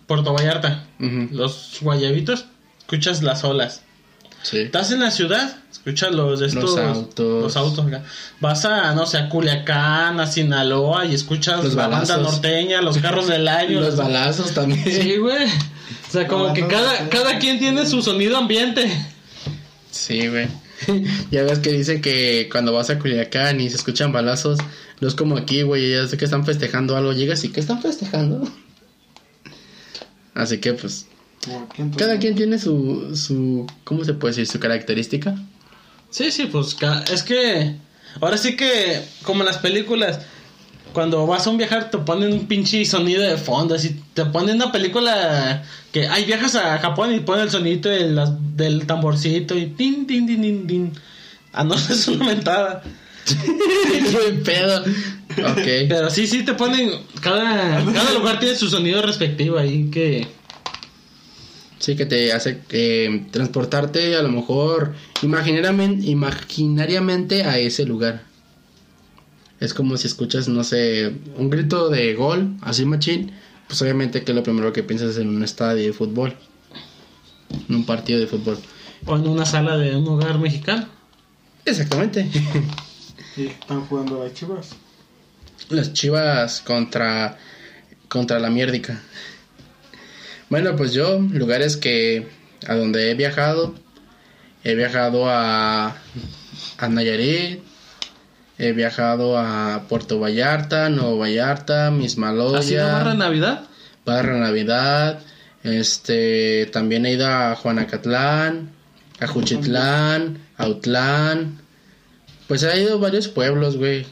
[0.06, 1.28] Puerto Vallarta, Ujú.
[1.32, 2.46] los guayabitos,
[2.80, 3.82] escuchas las olas.
[4.42, 4.58] Sí.
[4.58, 7.42] Estás en la ciudad, escuchas los de Los estos autos.
[7.42, 8.04] los autos acá.
[8.40, 12.08] Vas a no sé a Culiacán, a Sinaloa y escuchas Los la balazos.
[12.16, 13.80] banda norteña, los carros del año.
[13.80, 14.84] Los balazos también.
[14.84, 15.46] Sí, güey.
[15.46, 18.90] O sea, como que cada cada quien tiene su sonido ambiente.
[19.98, 20.46] Sí, güey.
[21.32, 24.58] ya ves que dicen que cuando vas a Culiacán y se escuchan balazos,
[25.00, 27.82] no es como aquí, güey, ya sé que están festejando algo, llegas y que están
[27.82, 28.48] festejando.
[30.34, 31.06] Así que pues,
[31.96, 34.46] cada quien tiene su, su, ¿cómo se puede decir?
[34.46, 35.34] Su característica.
[36.10, 36.76] Sí, sí, pues
[37.12, 37.74] es que
[38.20, 40.20] ahora sí que como en las películas
[40.98, 44.56] cuando vas a un viajar te ponen un pinche sonido de fondo, así te ponen
[44.56, 49.56] una película que ay viajas a Japón y ponen el sonidito de las- del tamborcito
[49.56, 50.92] y tin tin tin tin tin.
[51.52, 52.82] Ah, no, es una mentada.
[53.26, 54.80] Qué pedo.
[54.80, 55.86] Ok.
[55.88, 60.26] Pero sí, sí te ponen cada cada lugar tiene su sonido respectivo ahí que
[61.78, 68.24] Sí, que te hace eh, transportarte a lo mejor imaginariamente, imaginariamente a ese lugar.
[69.60, 73.32] Es como si escuchas, no sé, un grito de gol, así machín,
[73.66, 76.34] pues obviamente que lo primero que piensas es en un estadio de fútbol,
[77.68, 78.58] en un partido de fútbol.
[79.04, 80.86] o en una sala de un hogar mexicano.
[81.64, 82.28] Exactamente.
[83.36, 84.70] Y están jugando las chivas.
[85.68, 87.38] Las chivas contra,
[88.08, 89.00] contra la mierdica.
[90.50, 92.26] Bueno, pues yo, lugares que
[92.66, 93.76] a donde he viajado,
[94.64, 95.96] he viajado a,
[96.78, 97.60] a Nayarit,
[98.58, 103.64] he viajado a Puerto Vallarta, Nuevo Vallarta, Mismaloya, ¿Así no barra Navidad?
[104.04, 105.20] Barra Navidad,
[105.62, 108.70] este, también he ido a Juanacatlán,
[109.20, 111.60] a Juchitlán, a Autlán,
[112.48, 114.06] pues he ido a varios pueblos, güey.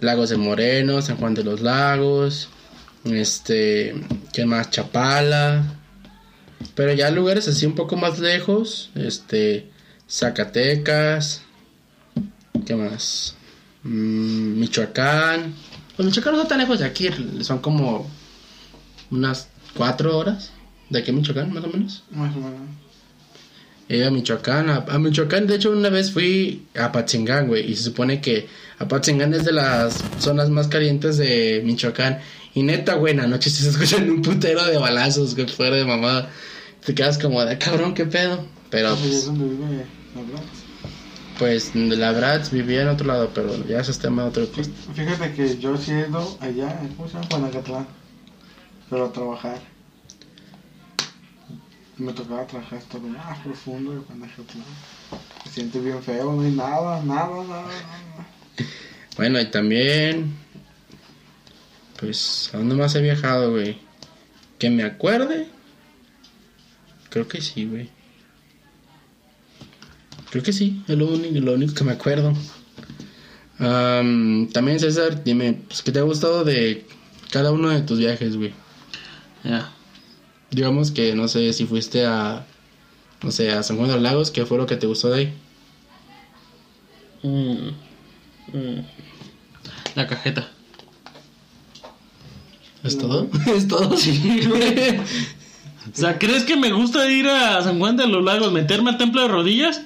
[0.00, 2.48] Lagos de Moreno, San Juan de los Lagos,
[3.04, 3.94] este,
[4.32, 4.70] ¿qué más?
[4.70, 5.62] Chapala.
[6.74, 9.70] Pero ya lugares así un poco más lejos, este,
[10.08, 11.42] Zacatecas,
[12.66, 13.36] ¿qué más?
[13.84, 15.54] Mm, Michoacán.
[15.96, 17.08] Pues Michoacán no está tan lejos de aquí,
[17.42, 18.08] son como
[19.10, 20.52] unas cuatro horas
[20.90, 22.04] de aquí a Michoacán, más o menos.
[22.10, 22.60] Más o menos.
[23.88, 27.76] Ido a Michoacán, a, a Michoacán, de hecho una vez fui a Patzingán, güey, y
[27.76, 32.20] se supone que Apatzingán es de las zonas más calientes de Michoacán.
[32.54, 35.84] Y neta, güey, en la noche se escuchan un putero de balazos, güey, fuera de
[35.84, 36.30] mamada.
[36.84, 38.44] Te quedas como de cabrón, qué pedo.
[38.70, 40.61] Pero Ahí es pues,
[41.38, 44.46] pues la Bratz vivía en otro lado, pero ya ese es tema de otro.
[44.46, 47.26] Fí- Fíjate que yo ido allá, ¿cómo se llama?
[47.30, 47.86] Juanacatlán.
[48.90, 49.58] Pero a trabajar.
[51.98, 54.64] Me tocaba trabajar hasta lo más profundo de Juanacatlán.
[55.44, 58.26] Se siente bien feo, no hay nada, nada, nada, nada.
[59.16, 60.34] Bueno, y también,
[62.00, 63.76] pues, ¿a dónde más he viajado, güey?
[64.58, 65.48] Que me acuerde.
[67.10, 67.90] Creo que sí, güey.
[70.32, 72.32] Creo que sí, es lo único, lo único que me acuerdo.
[73.58, 76.86] Am, también, César, dime, pues, ¿qué te ha gustado de
[77.30, 78.54] cada uno de tus viajes, güey?
[79.44, 79.70] Ya.
[80.50, 82.46] Digamos que, no sé, si fuiste a,
[83.22, 85.18] no sé, a San Juan de los Lagos, ¿qué fue lo que te gustó de
[85.18, 85.34] ahí?
[87.22, 87.68] Mm,
[88.56, 88.86] mm.
[89.96, 90.48] La cajeta.
[92.82, 93.28] ¿Es todo?
[93.54, 93.90] ¿Es todo?
[93.90, 93.96] O
[95.92, 99.20] sea, ¿crees que me gusta ir a San Juan de los Lagos, meterme al templo
[99.20, 99.82] de rodillas?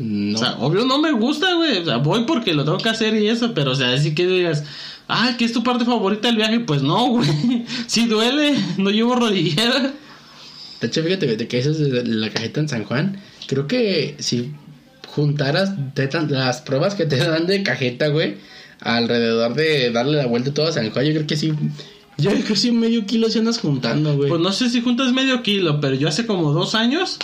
[0.00, 0.36] No.
[0.36, 1.78] O sea, obvio no me gusta, güey.
[1.78, 4.26] O sea, voy porque lo tengo que hacer y eso, pero o sea, así que
[4.26, 4.64] digas,
[5.08, 7.66] ah, que es tu parte favorita del viaje, pues no, güey.
[7.86, 9.92] Si duele, no llevo rodillera.
[10.80, 14.52] De hecho, fíjate, de que de la cajeta en San Juan, creo que si
[15.08, 15.74] juntaras
[16.28, 18.36] las pruebas que te dan de cajeta, güey,
[18.80, 21.52] alrededor de darle la vuelta a todo a San Juan, yo creo que sí,
[22.16, 24.30] yo creo que sí medio kilo si andas juntando, güey.
[24.30, 27.18] Pues no sé si juntas medio kilo, pero yo hace como dos años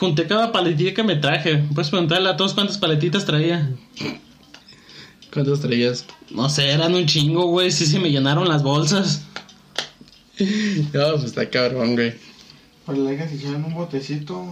[0.00, 1.58] junté cada paletilla que me traje.
[1.74, 3.70] Puedes preguntarle a todos cuántas paletitas traía.
[5.30, 6.06] ¿Cuántos traías?
[6.30, 7.70] No sé, eran un chingo, güey.
[7.70, 9.22] Sí se me llenaron las bolsas.
[10.94, 12.14] No, pues está cabrón, güey.
[12.86, 14.50] Pues le que se echaron un botecito.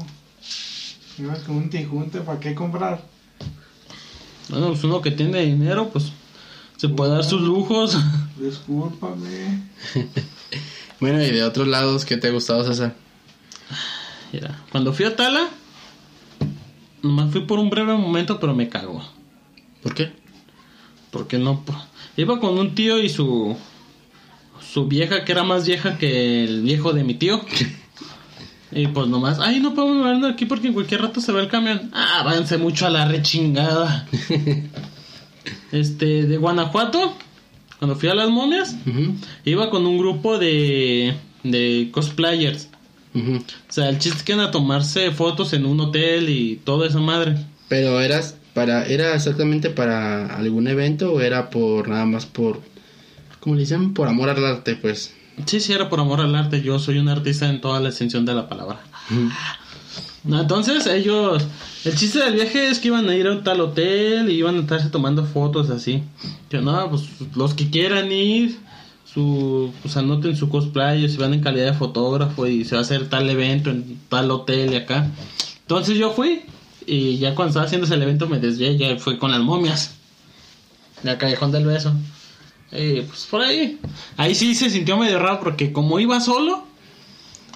[1.18, 3.02] Ibas con un tijunte, ¿para qué comprar?
[4.50, 6.12] Bueno, pues uno que tiene dinero, pues
[6.76, 7.96] se puede dar sus lujos.
[8.38, 9.62] Discúlpame.
[11.00, 12.92] Bueno, y de otros lados, ¿qué te ha gustado, César?
[14.33, 15.49] Mira, cuando fui a Tala,
[17.03, 19.03] nomás fui por un breve momento, pero me cago.
[19.83, 20.12] ¿Por qué?
[21.11, 21.64] Porque no.
[22.17, 23.57] Iba con un tío y su.
[24.61, 27.41] Su vieja, que era más vieja que el viejo de mi tío.
[28.71, 31.49] Y pues nomás, ay, no podemos movernos aquí porque en cualquier rato se va el
[31.49, 31.91] camión.
[31.95, 34.07] Ah, váyanse mucho a la rechingada.
[35.73, 37.14] este, de Guanajuato,
[37.79, 38.77] cuando fui a las momias,
[39.45, 41.14] iba con un grupo de.
[41.45, 42.69] de cosplayers.
[43.14, 43.37] Ujú.
[43.37, 46.99] O sea, el chiste que iban a tomarse fotos en un hotel y toda esa
[46.99, 47.37] madre.
[47.68, 52.61] Pero eras para, ¿era exactamente para algún evento o era por nada más por,
[53.40, 53.94] ¿cómo le dicen?
[53.94, 55.14] Por amor al arte, pues.
[55.47, 56.62] Sí, sí, era por amor al arte.
[56.62, 58.81] Yo soy un artista en toda la extensión de la palabra.
[60.29, 61.47] Entonces ellos,
[61.85, 64.57] el chiste del viaje es que iban a ir a un tal hotel y iban
[64.57, 66.03] a estarse tomando fotos así.
[66.51, 67.05] Yo no, pues
[67.37, 68.59] los que quieran ir,
[69.18, 72.83] su, pues anoten su cosplay, si van en calidad de fotógrafo y se va a
[72.83, 75.11] hacer tal evento en tal hotel y acá.
[75.62, 76.42] Entonces yo fui
[76.87, 79.96] y ya cuando estaba haciendo ese evento me desvié, ya fue con las momias.
[81.02, 81.92] De Callejón del Beso.
[82.70, 83.81] Y pues por ahí.
[84.16, 86.64] Ahí sí se sintió medio raro porque como iba solo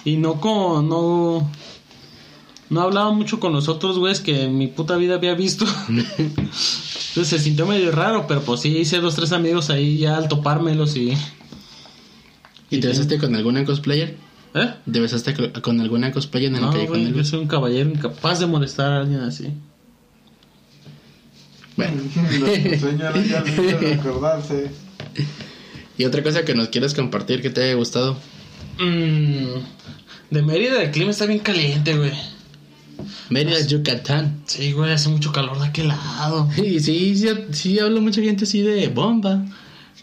[0.03, 1.49] y no con no
[2.69, 5.65] no hablaba mucho con los otros güeyes que en mi puta vida había visto.
[5.87, 10.27] Entonces se sintió medio raro, pero pues sí hice dos tres amigos ahí ya al
[10.27, 11.13] topármelos y
[12.77, 14.15] ¿Y te besaste con alguna cosplayer?
[14.55, 14.73] ¿Eh?
[14.91, 17.47] ¿Te besaste co- con alguna cosplayer en el No, callejón güey, del yo soy un
[17.47, 19.47] caballero incapaz de molestar a alguien así.
[21.75, 22.01] Bueno.
[22.39, 24.69] Los señores ya recordarse.
[25.97, 28.17] Y otra cosa que nos quieras compartir que te haya gustado.
[28.79, 29.59] Mm,
[30.31, 32.11] de Mérida el clima está bien caliente, güey.
[33.29, 34.41] Mérida, Yucatán.
[34.45, 36.47] Sí, güey, hace mucho calor de aquel lado.
[36.57, 39.43] Y sí, sí, sí habla mucha gente así de bomba.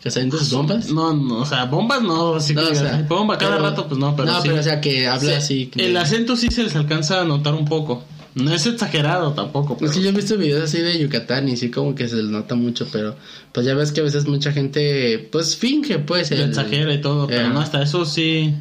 [0.02, 0.90] ¿Que saben tus bombas?
[0.90, 3.86] No, no, o sea, bombas no, así No, que o sea, bomba cada pero- rato,
[3.86, 4.48] pues no, pero no, sí.
[4.48, 5.66] pero o sea, que habla Sí, así.
[5.66, 8.02] que- El acento sí se les alcanza a notar un poco.
[8.34, 9.74] No es exagerado tampoco.
[9.74, 12.16] Es pero- que yo he visto videos así de Yucatán y sí como que se
[12.16, 13.16] les nota mucho, pero
[13.52, 17.26] pues ya ves que a veces mucha gente pues finge pues el- exagera y todo,
[17.26, 18.54] pero no, hasta eso sí.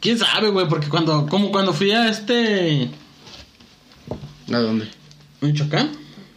[0.00, 0.68] ¿Quién sabe, güey?
[0.68, 2.90] Porque cuando, como cuando fui a este
[4.52, 4.86] ¿A dónde?
[5.40, 5.90] Michoacán,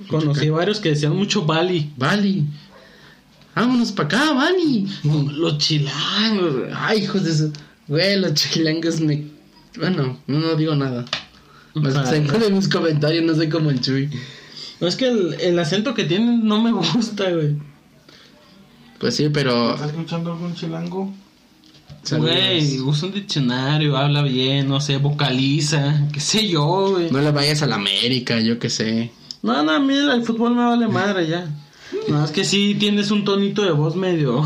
[0.07, 1.91] conocí varios que decían mucho Bali.
[1.97, 2.45] Bali.
[3.59, 4.87] Vámonos para acá, Bali.
[5.03, 6.69] Los chilangos, güey.
[6.73, 7.51] Ay, hijos de eso.
[7.89, 9.25] Güey, los chilangos me...
[9.75, 11.03] Bueno, no, no digo nada.
[11.73, 14.09] Más tengo de mis comentarios, no soy como el Chuy.
[14.79, 17.57] No es que el, el acento que tienen no me gusta, güey.
[18.97, 19.73] Pues sí, pero...
[19.73, 21.13] ¿Estás escuchando algún chilango?
[22.03, 22.31] saludos.
[22.31, 27.11] Güey, usa un diccionario, habla bien, no sé, vocaliza, qué sé yo, güey.
[27.11, 29.11] No le vayas a la América, yo qué sé.
[29.41, 31.45] No, no, a mí el fútbol me vale madre ya.
[32.07, 34.43] No, es que sí tienes un tonito de voz medio.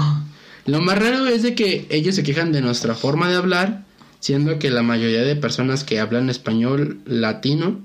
[0.66, 3.84] Lo más raro es de que ellos se quejan de nuestra forma de hablar,
[4.20, 7.82] siendo que la mayoría de personas que hablan español latino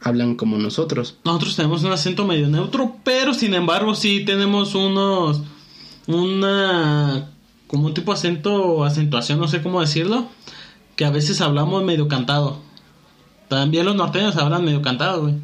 [0.00, 1.16] hablan como nosotros.
[1.24, 5.42] Nosotros tenemos un acento medio neutro, pero sin embargo sí tenemos unos.
[6.06, 7.30] Una.
[7.66, 10.28] Como un tipo de acento, acentuación, no sé cómo decirlo.
[10.96, 12.60] Que a veces hablamos medio cantado.
[13.48, 15.34] También los norteños hablan medio cantado, güey.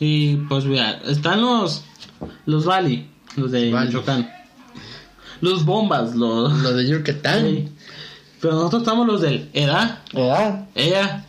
[0.00, 1.84] Y pues, vea, están los.
[2.46, 3.72] Los Bali, los de.
[3.72, 4.30] Michoacán.
[5.40, 6.52] Los bombas, los.
[6.60, 7.44] Lo de Yucatán.
[7.44, 7.68] Sí.
[8.40, 10.66] Pero nosotros estamos los del EDA, ¿Verdad?
[10.74, 11.24] ella.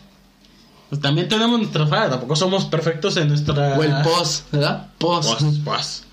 [0.88, 3.78] Pues también tenemos nuestra falla, tampoco somos perfectos en nuestra.
[3.78, 4.88] O el pos, ¿verdad?
[4.98, 5.36] Pos.
[5.64, 6.04] Pues.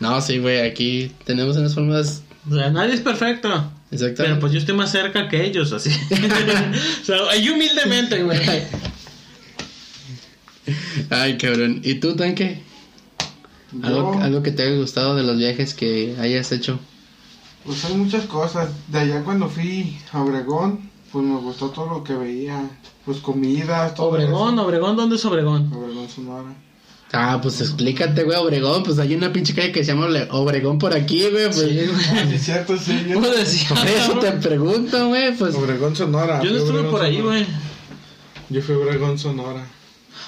[0.00, 3.48] No, sí, güey, aquí tenemos unas formas O sea, nadie es perfecto.
[3.90, 4.22] exactamente.
[4.22, 5.90] Pero pues yo estoy más cerca que ellos, así.
[7.02, 8.40] o sea, ahí humildemente, güey.
[11.10, 11.80] Ay, cabrón.
[11.82, 12.62] ¿Y tú, Tanque?
[13.82, 16.78] ¿Algo, Yo, algo que te haya gustado de los viajes que hayas hecho?
[17.64, 18.68] pues hay muchas cosas.
[18.88, 22.62] De allá cuando fui a Obregón, pues me gustó todo lo que veía.
[23.06, 25.68] Pues comidas, todo Obregón, Obregón, ¿dónde es Obregón?
[25.70, 25.78] eso.
[25.80, 26.54] Obregón, Sonora.
[27.12, 28.82] Ah, pues explícate, güey, Obregón.
[28.82, 31.46] Pues hay una pinche calle que se llama Obregón por aquí, güey.
[31.46, 31.62] Pues,
[32.10, 33.06] Ah, sí, es cierto, sí.
[33.08, 33.68] Yo, ¿Cómo decía?
[33.68, 35.36] por eso te pregunto, güey.
[35.36, 36.42] Pues, Obregón, Sonora.
[36.42, 37.46] Yo no estuve Obregón, por ahí, güey.
[38.50, 39.64] Yo fui a Obregón, Sonora.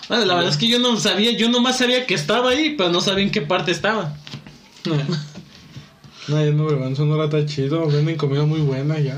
[0.09, 2.91] Bueno, la verdad es que yo no sabía, yo nomás sabía que estaba ahí, pero
[2.91, 4.17] no sabía en qué parte estaba.
[6.29, 7.87] No, ya en Obregón, Sonora está chido.
[7.87, 9.17] Venden comida muy buena ya.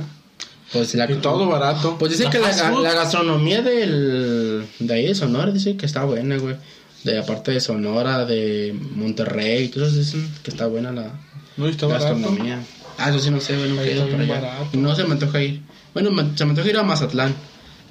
[0.73, 1.97] pues la Y todo barato.
[1.99, 2.83] Pues dice La que la, food.
[2.83, 6.57] la gastronomía del, de ahí de Sonora dice que está buena, güey.
[7.05, 11.13] De aparte de Sonora, de Monterrey, todos dicen que está buena la
[11.57, 12.11] No, está barato.
[12.15, 12.61] gastronomía.
[12.99, 14.27] Ah, eso sí no sé, allá.
[14.27, 14.69] barato.
[14.75, 15.63] Y no se me antoja ir.
[15.95, 17.35] Bueno, me- se me antoja ir a Mazatlán,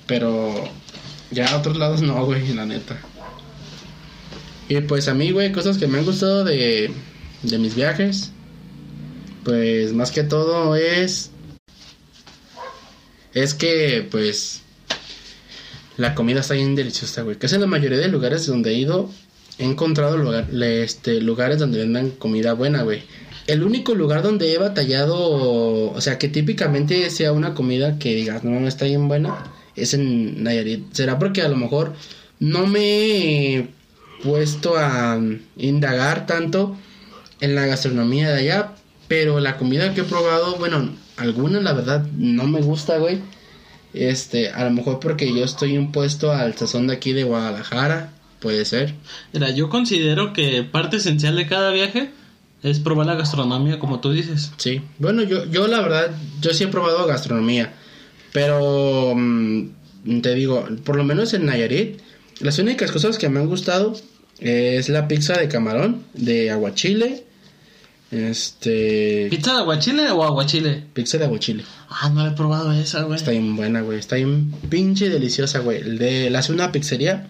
[0.05, 0.69] pero
[1.31, 2.99] ya a otros lados no, güey, la neta.
[4.69, 6.91] Y pues a mí, güey, cosas que me han gustado de,
[7.43, 8.31] de mis viajes,
[9.43, 11.31] pues más que todo es...
[13.33, 14.61] Es que, pues,
[15.95, 17.37] la comida está bien deliciosa, güey.
[17.37, 19.11] Casi en la mayoría de lugares donde he ido,
[19.59, 23.03] he encontrado lugar- este, lugares donde vendan comida buena, güey.
[23.45, 28.43] El único lugar donde he batallado, o sea, que típicamente sea una comida que digas,
[28.43, 29.37] no, no está bien buena,
[29.77, 30.91] es en Nayarit.
[30.93, 31.93] Será porque a lo mejor
[32.39, 32.79] no me
[33.55, 33.67] he
[34.23, 35.19] puesto a
[35.55, 36.75] indagar tanto
[37.39, 38.73] en la gastronomía de allá,
[39.07, 43.19] pero la comida que he probado, bueno, alguna la verdad no me gusta, güey.
[43.93, 48.65] Este, a lo mejor porque yo estoy impuesto al sazón de aquí de Guadalajara, puede
[48.65, 48.93] ser.
[49.33, 52.11] Mira, yo considero que parte esencial de cada viaje
[52.63, 54.51] es probar la gastronomía, como tú dices.
[54.57, 56.11] Sí, bueno, yo, yo la verdad,
[56.41, 57.73] yo sí he probado gastronomía,
[58.33, 61.99] pero mm, te digo, por lo menos en Nayarit,
[62.39, 63.95] las únicas cosas que me han gustado
[64.39, 67.23] es la pizza de camarón, de aguachile,
[68.09, 70.83] este, ¿Pizza de aguachile o aguachile?
[70.93, 71.63] pizza de aguachile.
[71.89, 73.17] Ah, no la he probado esa, güey.
[73.17, 75.97] Está bien buena, güey, está bien pinche deliciosa, güey.
[75.97, 77.27] De, la hace una pizzería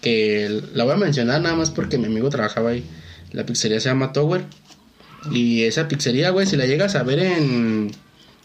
[0.00, 2.84] que la voy a mencionar nada más porque mi amigo trabajaba ahí.
[3.32, 4.44] La pizzería se llama Tower.
[5.30, 7.90] Y esa pizzería, güey, si la llegas a ver en.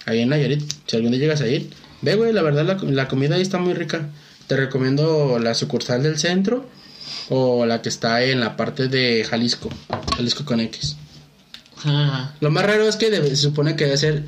[0.05, 1.69] Ahí en Nayarit, si algún día llegas a ir,
[2.01, 4.09] ve, güey, la verdad la, la comida ahí está muy rica.
[4.47, 6.67] Te recomiendo la sucursal del centro
[7.29, 9.69] o la que está en la parte de Jalisco,
[10.15, 10.95] Jalisco con X.
[11.85, 14.23] Ah, Lo más raro es que debe- se supone que debe ser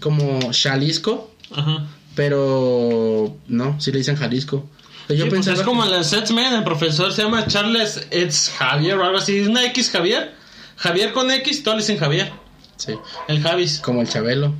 [0.00, 1.86] como Jalisco, ajá.
[2.14, 4.68] pero no, si le dicen Jalisco.
[5.08, 8.96] Yo Sí, pues pensaba es como el Setsman, el profesor se llama Charles It's Javier
[8.96, 9.36] o algo así.
[9.38, 10.32] ¿Es una X Javier?
[10.76, 12.32] Javier con X, todos le dicen Javier.
[12.76, 12.94] Sí,
[13.28, 13.80] El Javis.
[13.80, 14.54] como el Chabelo.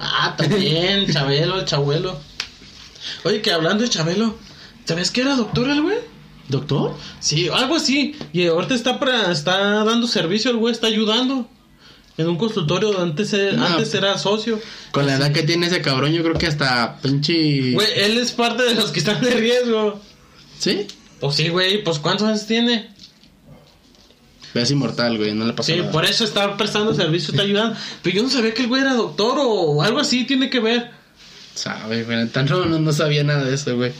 [0.00, 2.18] Ah, también, Chabelo, el Chabuelo.
[3.24, 4.36] Oye, que hablando de Chabelo,
[4.84, 5.98] ¿sabes que era doctor el güey?
[6.48, 6.94] ¿Doctor?
[7.20, 8.16] Sí, algo así.
[8.32, 11.48] Y ahorita está, para, está dando servicio, el güey está ayudando.
[12.18, 13.66] En un consultorio donde antes, era- No.
[13.66, 14.58] antes era socio.
[14.92, 17.72] Con la edad que tiene ese cabrón, yo creo que hasta pinche.
[17.72, 20.00] Güey, él es parte de los que están de riesgo.
[20.58, 20.86] ¿Sí?
[21.20, 22.88] Pues sí, güey, pues ¿cuántos años tiene?
[24.56, 25.90] Es inmortal, güey, no le pasa Sí, nada.
[25.92, 27.76] por eso está prestando servicio, está ayudando.
[28.02, 30.90] Pero yo no sabía que el güey era doctor o algo así tiene que ver.
[31.54, 33.92] Sabe, güey, no, no, no sabía nada de eso, güey.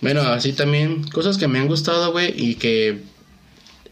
[0.00, 3.02] Bueno, así también, cosas que me han gustado, güey, y que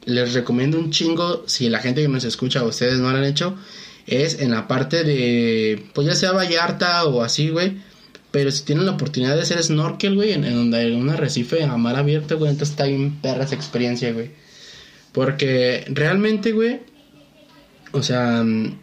[0.04, 3.56] les recomiendo un chingo, si la gente que nos escucha, ustedes no lo han hecho,
[4.06, 7.78] es en la parte de, pues ya sea Vallarta o así, güey.
[8.30, 11.64] Pero si tienen la oportunidad de hacer snorkel, güey, en, en donde hay un arrecife
[11.64, 14.30] a mar abierto, güey, entonces está bien perra esa experiencia, güey.
[15.16, 16.80] Porque realmente, güey,
[17.92, 18.78] o sea, mm,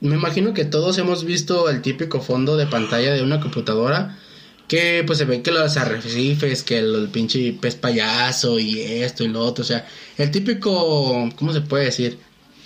[0.00, 4.18] me imagino que todos hemos visto el típico fondo de pantalla de una computadora.
[4.66, 9.22] Que pues se ve que los arrecifes, que el, el pinche pez payaso y esto
[9.22, 9.62] y lo otro.
[9.62, 9.86] O sea,
[10.16, 12.18] el típico, ¿cómo se puede decir?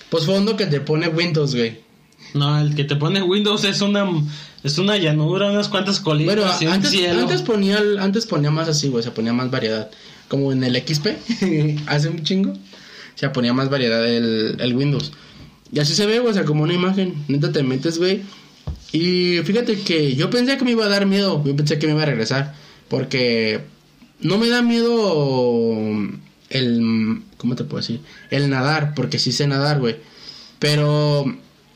[0.08, 1.80] Pues fondo que te pone Windows, güey.
[2.32, 4.08] No, el que te pone Windows es una
[4.64, 7.20] es una llanura, unas cuantas colinas Bueno, y antes, cielo.
[7.20, 9.90] antes ponía antes ponía más así, güey, se ponía más variedad.
[10.28, 11.08] Como en el XP,
[11.86, 12.54] hace un chingo,
[13.14, 15.12] se ponía más variedad el, el Windows.
[15.72, 17.14] Y así se ve, güey, o sea, como una imagen.
[17.28, 18.22] Neta te metes, güey.
[18.92, 21.94] Y fíjate que yo pensé que me iba a dar miedo, yo pensé que me
[21.94, 22.54] iba a regresar.
[22.88, 23.60] Porque
[24.20, 25.96] no me da miedo
[26.50, 27.22] el...
[27.38, 28.00] ¿Cómo te puedo decir?
[28.30, 29.96] El nadar, porque sí sé nadar, güey.
[30.58, 31.24] Pero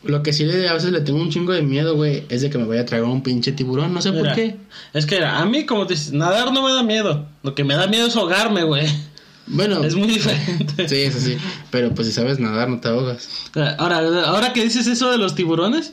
[0.05, 2.51] lo que sí le, a veces le tengo un chingo de miedo, güey, es de
[2.51, 4.57] que me vaya a tragar un pinche tiburón, no sé Mira, por qué.
[4.93, 7.27] Es que a mí, como dices, nadar no me da miedo.
[7.43, 8.87] Lo que me da miedo es ahogarme, güey.
[9.47, 10.89] Bueno, Es muy diferente.
[10.89, 11.37] sí, eso sí.
[11.71, 13.29] Pero pues si sabes nadar, no te ahogas.
[13.79, 15.93] Ahora, ahora que dices eso de los tiburones,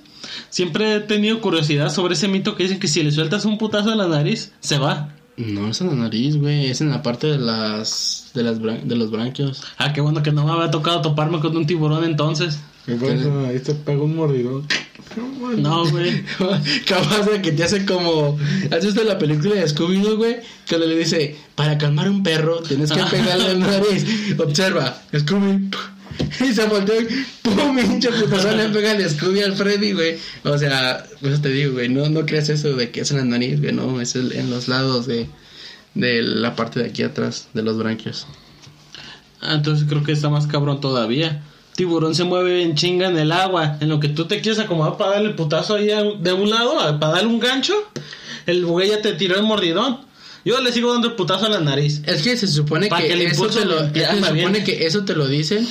[0.50, 3.92] siempre he tenido curiosidad sobre ese mito que dicen que si le sueltas un putazo
[3.92, 5.14] a la nariz, se va.
[5.38, 6.68] No, es en la nariz, güey.
[6.68, 8.32] Es en la parte de las.
[8.34, 9.64] de, las de los branquios.
[9.78, 12.60] Ah, qué bueno que no me había tocado toparme con un tiburón entonces.
[12.86, 14.68] Por eso ahí te pega un mordidón.
[15.58, 16.24] No, güey.
[16.88, 18.38] Capaz de que te hace como.
[18.72, 20.38] ¿Has visto la película de Scooby-Doo, güey?
[20.66, 24.06] Que le dice: Para calmar a un perro, tienes que pegarle en la nariz.
[24.40, 25.70] Observa, Scooby.
[26.48, 27.08] Y se volteó y
[27.42, 27.78] ¡pum!
[27.80, 30.18] Hincha putazo le pega el Scooby al Freddy, güey.
[30.44, 31.90] O sea, por eso te digo, güey.
[31.90, 33.74] No, no creas eso de que es en la nariz, güey.
[33.74, 35.28] No, es el- en los lados de,
[35.96, 38.28] de la parte de aquí atrás, de los branquios.
[39.42, 41.42] Ah, entonces creo que está más cabrón todavía.
[41.76, 43.78] Tiburón se mueve en chinga en el agua.
[43.82, 46.76] En lo que tú te quieres acomodar para darle el putazo ahí de un lado,
[47.00, 47.74] para darle un gancho,
[48.46, 50.00] el güey ya te tiró el mordidón.
[50.46, 52.02] Yo le sigo dando el putazo a la nariz.
[52.06, 54.46] Es que se supone que, que el eso impulso te lo, es que se bien.
[54.48, 55.68] supone que eso te lo dicen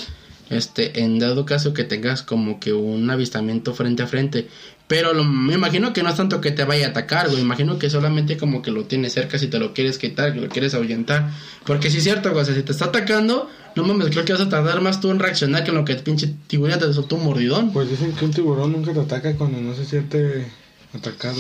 [0.50, 4.48] este en dado caso que tengas como que un avistamiento frente a frente
[4.86, 7.78] pero lo- me imagino que no es tanto que te vaya a atacar güey imagino
[7.78, 10.74] que solamente como que lo tienes cerca si te lo quieres quitar que lo quieres
[10.74, 11.30] ahuyentar
[11.64, 14.32] porque si es cierto güey o sea, si te está atacando no mames creo que
[14.32, 16.92] vas a tardar más tú en reaccionar que en lo que el pinche tiburón te
[16.92, 20.46] soltó un mordidón Pues dicen que un tiburón nunca te ataca cuando no se siente
[20.94, 21.38] atacado.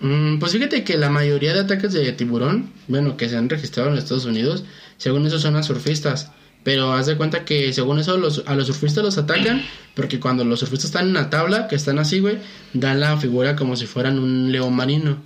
[0.00, 3.90] Mm, pues fíjate que la mayoría de ataques de tiburón, bueno, que se han registrado
[3.90, 4.64] en Estados Unidos,
[4.98, 6.30] según eso son a surfistas.
[6.62, 9.62] Pero haz de cuenta que según eso los, a los surfistas los atacan
[9.94, 12.38] porque cuando los surfistas están en una tabla, que están así, güey,
[12.72, 15.18] dan la figura como si fueran un león marino.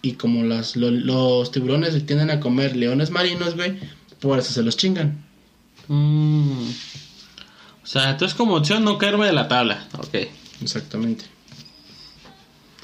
[0.00, 3.76] Y como las, lo- los tiburones tienden a comer leones marinos, güey,
[4.20, 5.26] por eso se los chingan.
[5.88, 6.68] Mm.
[7.82, 9.86] O sea, entonces como opción no caerme de la tabla.
[9.98, 10.14] Ok.
[10.62, 11.24] Exactamente.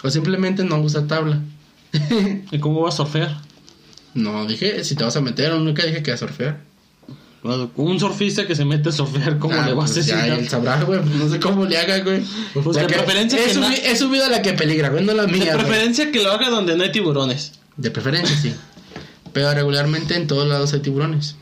[0.02, 1.40] O simplemente no usa tabla.
[2.50, 3.36] ¿Y cómo vas a surfear?
[4.14, 6.60] No, dije, si te vas a meter, nunca dije que a surfear.
[7.76, 10.32] Un surfista que se mete a surfear, ¿cómo Ah, le vas pues a ya decir?
[10.44, 11.00] él sabrá, güey.
[11.02, 12.22] pues No sé cómo le haga, güey.
[12.54, 15.52] Pues de que- preferencia he, que subi- la que peligra, güey, no la De mía.
[15.52, 15.64] güey.
[15.66, 17.52] preferencia que lo haga donde no hay tiburones.
[17.76, 18.54] De preferencia, sí.
[19.34, 21.36] Pero regularmente en todos lados hay tiburones.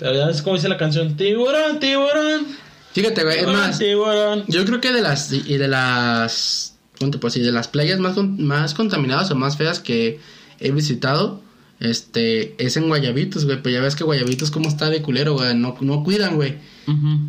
[0.00, 2.46] Ya es como dice la canción, tiburón, tiburón.
[2.92, 4.44] Fíjate, güey, es más, tiburón.
[4.48, 7.44] yo creo que de las y de las ¿cómo te puedo decir?
[7.44, 10.20] de las playas más más contaminadas o más feas que
[10.60, 11.42] he visitado,
[11.80, 15.54] este, es en Guayabitos, güey, pero ya ves que Guayabitos como está de culero, güey,
[15.56, 16.54] no, no cuidan, güey.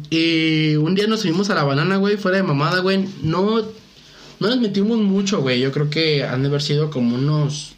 [0.10, 3.06] Y un día nos subimos a la banana, güey, fuera de mamada, güey.
[3.24, 5.60] No, no nos metimos mucho, güey.
[5.60, 7.74] Yo creo que han de haber sido como unos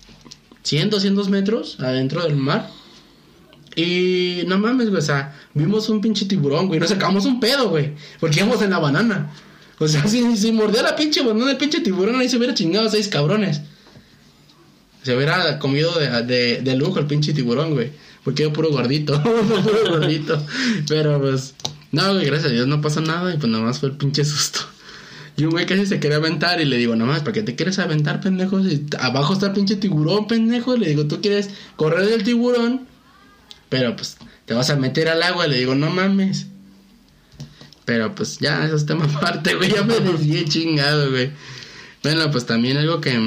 [0.64, 2.70] 100, 200 metros adentro del mar.
[3.76, 6.80] Y no mames, güey, o sea, vimos un pinche tiburón, güey.
[6.80, 7.94] Nos sacamos un pedo, güey.
[8.20, 9.32] Porque íbamos en la banana.
[9.80, 12.88] O sea, si, si mordía la pinche banana el pinche tiburón, ahí se hubiera chingado
[12.88, 13.62] a seis cabrones.
[15.04, 17.92] Se hubiera comido de, de, lujo el pinche tiburón, güey.
[18.24, 20.44] Porque yo puro gordito, puro gordito.
[20.88, 21.54] Pero pues,
[21.92, 24.62] no, güey, gracias a Dios no pasó nada y pues nomás fue el pinche susto.
[25.38, 27.78] Y un güey casi se quería aventar y le digo, nomás, ¿para qué te quieres
[27.78, 28.64] aventar, pendejo?
[28.64, 30.78] Si abajo está el pinche tiburón, pendejo.
[30.78, 32.88] Le digo, tú quieres correr del tiburón,
[33.70, 35.48] pero pues te vas a meter al agua.
[35.48, 36.48] Le digo, no mames.
[37.86, 39.72] Pero pues ya, eso es tema aparte, güey.
[39.72, 41.32] Ya me desvié chingado, güey.
[42.04, 43.18] Bueno, pues también algo que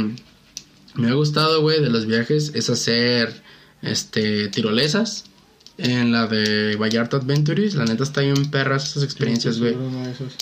[0.95, 3.43] me ha gustado, güey, de los viajes es hacer,
[3.83, 5.25] este, tirolesas.
[5.81, 9.77] En la de Vallarta Adventures, la neta está bien perras esas experiencias, güey.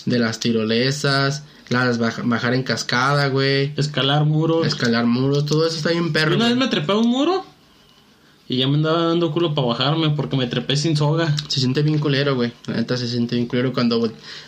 [0.06, 3.74] De las tirolesas, las baja- bajar en cascada, güey.
[3.76, 4.66] Escalar muros.
[4.66, 6.37] Escalar muros, todo eso está bien Y perro.
[6.37, 7.44] una vez me trepé a un muro
[8.48, 11.35] y ya me andaba dando culo para bajarme porque me trepé sin soga.
[11.48, 12.52] Se siente bien culero, güey.
[12.66, 14.00] La neta se siente bien culero cuando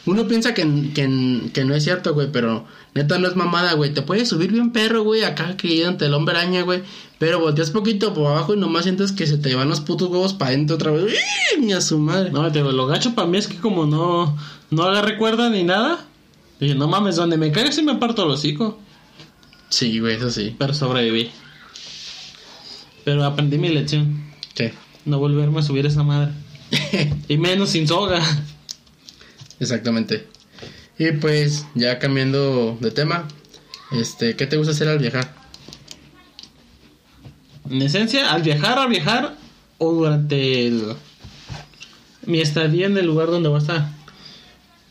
[0.07, 0.63] uno piensa que,
[0.95, 3.93] que, que no es cierto, güey, pero neta no es mamada, güey.
[3.93, 6.83] Te puedes subir bien perro, güey, acá que ante el hombre araña, güey.
[7.19, 10.33] Pero volteas poquito por abajo y nomás sientes que se te van los putos huevos
[10.33, 11.15] para adentro otra vez.
[11.59, 12.31] Ni a su madre.
[12.31, 14.37] No, te lo gacho para mí es que como no,
[14.71, 16.07] no agarré cuerda ni nada.
[16.61, 18.79] Dije, no mames, donde me caiga sí me parto el hocico.
[19.71, 20.55] Sí, güey, eso sí.
[20.57, 21.31] Pero sobreviví.
[23.09, 24.23] Pero aprendí mi lección.
[24.55, 24.69] Sí.
[25.07, 26.31] No volverme a subir esa madre.
[27.29, 28.21] y menos sin soga.
[29.59, 30.27] Exactamente.
[30.99, 33.27] Y pues, ya cambiando de tema,
[33.93, 35.35] este, ¿qué te gusta hacer al viajar?
[37.71, 39.37] En esencia, al viajar, al viajar
[39.79, 40.93] o durante el-
[42.27, 43.89] mi estadía en el lugar donde voy a estar.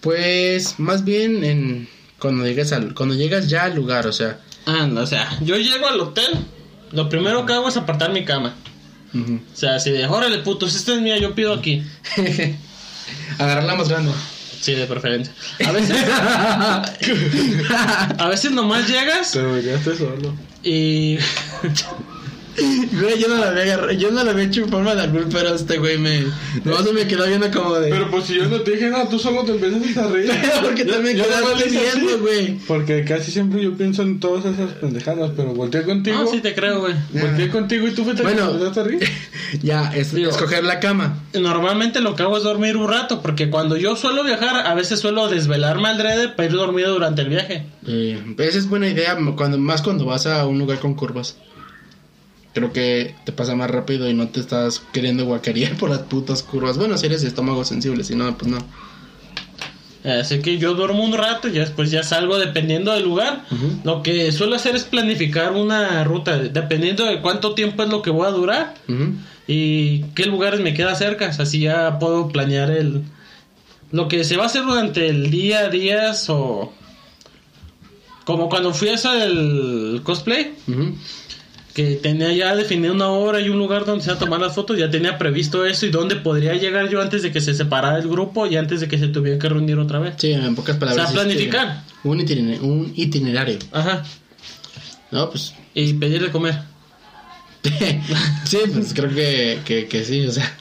[0.01, 1.87] Pues, más bien en
[2.17, 5.55] cuando llegas al, cuando llegas ya al lugar, o sea, Ah, no, o sea, yo
[5.57, 6.25] llego al hotel,
[6.91, 8.55] lo primero que hago es apartar mi cama.
[9.15, 11.83] O sea, si de, órale putos, esta es mía, yo pido aquí.
[13.39, 14.11] agarrarla más grande.
[14.59, 15.33] Sí, de preferencia.
[15.65, 15.97] A veces,
[18.17, 20.35] a veces nomás llegas Te deberías solo.
[20.63, 21.17] y...
[22.99, 25.27] Güey, yo no la había agarrado, yo no la había hecho en forma de albur,
[25.31, 26.23] pero este güey me...
[26.65, 27.89] No se me quedó viendo como de...
[27.91, 30.31] Pero pues si yo no te dije nada, tú solo te empiezas a reír.
[30.63, 32.57] Porque Yo- también yo quedaste nomás viendo, güey.
[32.67, 36.17] Porque casi siempre yo pienso en todas esas pendejadas, pero volteé contigo.
[36.23, 36.93] No, sí te creo, güey.
[37.13, 38.49] Volteé contigo y tú fuiste Bueno.
[38.51, 38.99] empezaste a reír.
[39.61, 41.19] Ya, es Digo- escoger la cama.
[41.33, 44.99] Normalmente lo que hago es dormir un rato, porque cuando yo suelo viajar, a veces
[44.99, 47.65] suelo desvelarme al drede para ir dormido durante el viaje.
[47.87, 51.37] Eh, esa es buena idea, cuando, más cuando vas a un lugar con curvas.
[52.57, 56.41] Creo que te pasa más rápido y no te estás queriendo guacarear por las putas
[56.41, 56.75] curvas.
[56.75, 58.57] Bueno, si eres estómago sensible, si no, pues no.
[60.03, 63.43] Así que yo duermo un rato y después ya salgo dependiendo del lugar.
[63.83, 68.09] Lo que suelo hacer es planificar una ruta, dependiendo de cuánto tiempo es lo que
[68.09, 68.73] voy a durar
[69.47, 71.27] y qué lugares me queda cerca.
[71.27, 73.03] Así ya puedo planear el
[73.91, 76.73] lo que se va a hacer durante el día, días o
[78.25, 80.95] como cuando fui a eso del cosplay, Ujú.
[81.77, 84.55] Que tenía ya definido una hora y un lugar donde se iba a tomar las
[84.55, 87.99] fotos, ya tenía previsto eso y dónde podría llegar yo antes de que se separara
[87.99, 90.15] el grupo y antes de que se tuviera que reunir otra vez.
[90.17, 91.11] Sí, en pocas palabras.
[91.11, 91.83] O sea, este, planificar.
[92.03, 93.59] un, itinerario, un itinerario.
[93.71, 94.03] Ajá.
[95.11, 95.53] No, pues.
[95.75, 96.55] Y pedir de comer.
[98.45, 100.51] sí, pues creo que, que, que sí, o sea.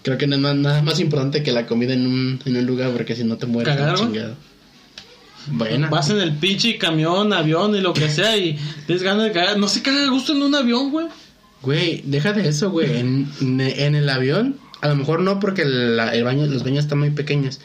[0.00, 2.64] Creo que no es más- nada más importante que la comida en un, en un
[2.64, 3.76] lugar, porque si no te mueres.
[3.76, 4.06] ¿Cagar, la no?
[4.10, 4.34] chingada.
[5.50, 5.88] Bueno.
[5.90, 9.58] Vas en el pinche camión, avión y lo que sea y tienes ganas de cagar.
[9.58, 11.06] No se caga a gusto en un avión, güey.
[11.62, 12.98] Güey, deja de eso, güey.
[12.98, 16.98] En, en el avión, a lo mejor no porque la- el baño, los baños están
[16.98, 17.60] muy pequeños.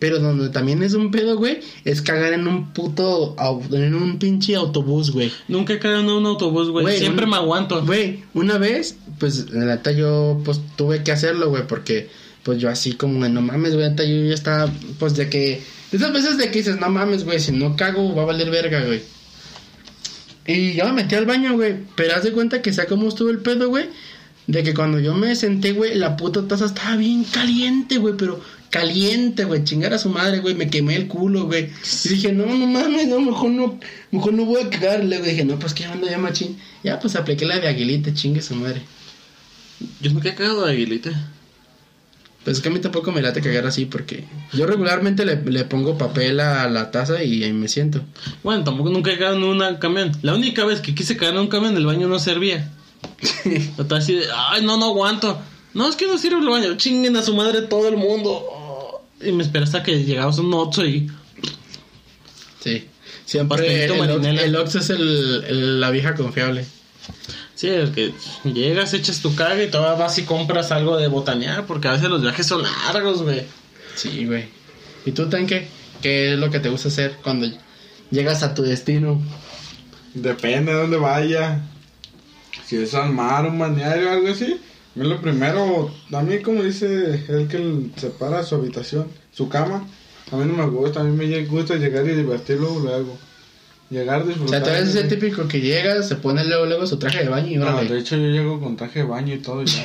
[0.00, 3.36] Pero donde también es un pedo, güey, es cagar en un puto,
[3.72, 5.30] en un pinche autobús, güey.
[5.46, 6.98] Nunca he cagado en un autobús, güey.
[6.98, 7.84] Siempre un- me aguanto.
[7.86, 12.08] Güey, una vez, pues, la neta yo, pues, tuve que hacerlo, güey, porque,
[12.42, 15.62] pues, yo así como, no mames, güey, neta, yo ya estaba, pues, de que, de
[15.96, 18.84] esas veces de que dices, no mames, güey, si no cago, va a valer verga,
[18.84, 19.02] güey.
[20.46, 23.30] Y yo me metí al baño, güey, pero haz de cuenta que sea cómo estuvo
[23.30, 23.86] el pedo, güey,
[24.46, 28.42] de que cuando yo me senté, güey, la puta taza estaba bien caliente, güey, pero
[28.70, 31.70] caliente, güey, chingar a su madre, güey, me quemé el culo, güey.
[32.04, 33.78] Y dije, no, no mames, no, mejor no,
[34.10, 35.04] mejor no voy a cagar.
[35.04, 36.58] Luego dije, no, pues qué onda ya, machín.
[36.82, 38.82] Ya, pues apliqué la de aguilita, chingue su madre.
[40.00, 41.10] Yo nunca he cagado de aguilita.
[42.44, 45.64] Pues es que a mí tampoco me late cagar así porque yo regularmente le, le
[45.64, 48.02] pongo papel a la taza y ahí me siento.
[48.42, 50.12] Bueno, tampoco nunca he cagado en un camión.
[50.22, 52.70] La única vez que quise cagar en un camión, el baño no servía.
[53.44, 55.40] Estaba así de, ay, no, no aguanto.
[55.72, 56.76] No, es que no sirve el baño.
[56.76, 58.30] Chinguen a su madre todo el mundo.
[58.30, 59.02] Oh.
[59.24, 61.10] Y me esperé hasta que llegabas a un Oxxo y...
[62.62, 62.84] Sí.
[63.24, 64.42] Siempre el, marinela.
[64.42, 66.66] el Ox es el, el- la vieja confiable.
[67.64, 68.12] Sí, el que
[68.44, 71.64] llegas, echas tu caga y todavía vas y compras algo de botanear.
[71.64, 73.44] Porque a veces los viajes son largos, güey.
[73.94, 74.44] Sí, güey.
[75.06, 75.66] ¿Y tú, Tanque?
[76.02, 77.46] ¿Qué es lo que te gusta hacer cuando
[78.10, 79.18] llegas a tu destino?
[80.12, 81.62] Depende de dónde vaya.
[82.66, 84.60] Si es al mar, un balneario o algo así.
[84.94, 89.88] A mí lo primero, a mí como dice él que separa su habitación, su cama.
[90.30, 93.16] A mí no me gusta, a mí me gusta llegar y divertirlo luego.
[93.94, 94.48] Llegar, O disfrutar.
[94.50, 97.48] sea, tú eres ese típico que llega, se pone luego, luego su traje de baño
[97.52, 97.88] y No, órale.
[97.94, 99.84] de hecho yo llego con traje de baño y todo ya.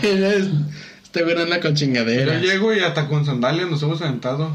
[1.03, 2.39] este güey anda con Yo chingadera.
[2.39, 4.51] llego y hasta con sandalias nos hemos sentado.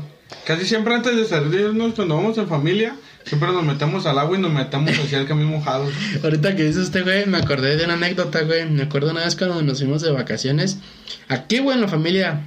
[0.46, 4.40] Casi siempre antes de salirnos, cuando vamos en familia, siempre nos metemos al agua y
[4.40, 5.86] nos metemos hacia el camino mojado.
[6.24, 8.68] Ahorita que dice este güey, me acordé de una anécdota, güey.
[8.68, 10.78] Me acuerdo una vez cuando nos fuimos de vacaciones.
[11.28, 12.40] Aquí, güey, en la familia.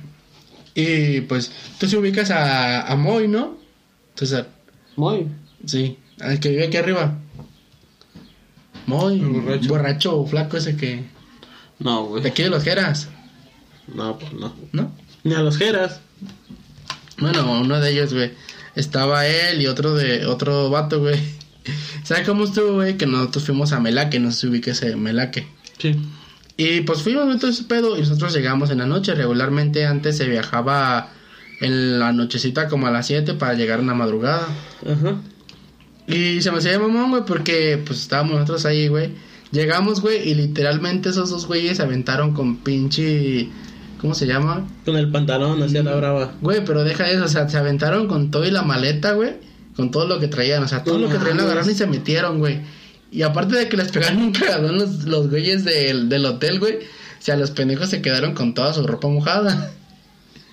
[0.76, 3.58] Y pues, tú se ubicas a, a Moy, ¿no?
[4.16, 4.48] César.
[4.96, 5.28] Muy.
[5.66, 7.18] Sí, al que vive aquí arriba.
[8.88, 9.68] El borracho.
[9.68, 11.04] borracho, flaco ese que.
[11.80, 12.24] No, güey.
[12.24, 13.10] De aquí de los Geras,
[13.94, 14.56] No, pues no.
[14.72, 14.92] ¿no?
[15.24, 16.00] Ni a los jeras.
[17.18, 18.32] Bueno, uno de ellos, güey.
[18.76, 21.20] Estaba él y otro de otro vato, güey.
[22.04, 22.96] ¿Sabes cómo estuvo, güey?
[22.96, 25.48] Que nosotros fuimos a Melaque, no sé si ubica ese Melaque.
[25.80, 26.00] Sí.
[26.56, 29.14] Y pues fuimos en todo ese pedo y nosotros llegamos en la noche.
[29.16, 31.10] Regularmente antes se viajaba
[31.60, 34.48] en la nochecita como a las 7 para llegar en la madrugada.
[34.86, 35.18] Ajá.
[36.08, 39.12] Y se me hacía mamón, güey, porque pues estábamos nosotros ahí, güey.
[39.52, 43.50] Llegamos, güey, y literalmente esos dos güeyes se aventaron con pinche...
[44.00, 44.68] ¿Cómo se llama?
[44.86, 46.34] Con el pantalón hacia la brava.
[46.40, 49.38] Güey, pero deja eso, o sea, se aventaron con todo y la maleta, güey.
[49.76, 51.88] Con todo lo que traían, o sea, todo lo que traían lo agarraron y se
[51.88, 52.60] metieron, güey.
[53.12, 56.76] Y aparte de que les pegaron un cagadón los, los güeyes del, del hotel, güey.
[56.76, 59.72] O sea, los pendejos se quedaron con toda su ropa mojada.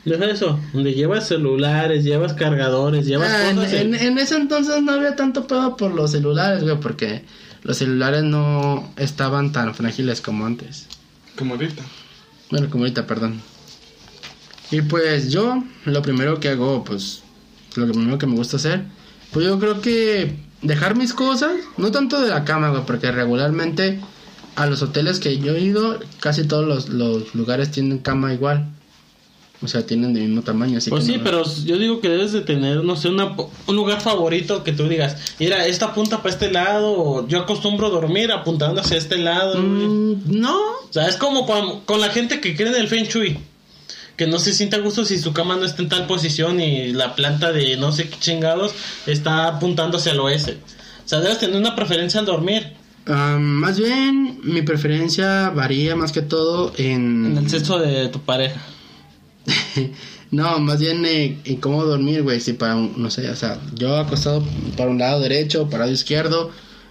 [0.04, 0.60] Deja eso.
[0.72, 3.72] Donde llevas celulares, llevas cargadores, llevas Ah, en, cosas.
[3.74, 7.22] en- en ese entonces no había tanto pedo por los celulares, güey, porque
[7.62, 10.86] los celulares no estaban tan frágiles como antes.
[11.36, 11.82] Como ahorita.
[12.50, 13.40] Bueno, como ahorita, perdón.
[14.70, 17.22] Y pues yo, lo primero que hago, pues,
[17.76, 18.82] lo primero que me gusta hacer,
[19.32, 24.00] pues yo creo que dejar mis cosas, no tanto de la cama, güey, porque regularmente,
[24.56, 28.68] a los hoteles que yo he ido, casi todos los, los lugares tienen cama igual.
[29.62, 30.78] O sea, tienen del mismo tamaño.
[30.78, 33.34] Así Pues que sí, no- pero yo digo que debes de tener, no sé, una,
[33.66, 37.88] un lugar favorito que tú digas, mira, esta apunta para este lado, o yo acostumbro
[37.88, 39.54] dormir apuntando hacia este lado.
[39.54, 39.86] güey".
[39.86, 40.56] Mm, no.
[40.58, 43.38] O sea, es como con, con la gente que cree en el Feng Shui.
[44.16, 46.92] Que no se siente a gusto si su cama no está en tal posición y
[46.92, 48.72] la planta de no sé qué chingados
[49.06, 50.58] está apuntando hacia el oeste.
[51.04, 52.74] O sea, debes tener una preferencia al dormir.
[53.06, 57.26] Ah, más bien, mi preferencia varía más que todo en...
[57.26, 58.60] En el sexo de tu pareja.
[60.30, 62.40] no, más bien eh, en cómo dormir, güey.
[62.40, 64.42] Si para, un- no sé, o sea, yo acostado
[64.76, 66.50] para un lado derecho, para el lado izquierdo,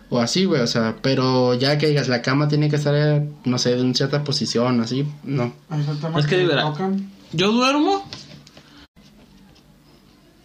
[0.09, 3.27] o así, güey, o sea, pero ya que digas, la cama tiene que estar, eh,
[3.45, 5.53] no sé, en cierta posición, así, no.
[6.19, 6.67] Es que verá.
[7.31, 8.07] Yo duermo.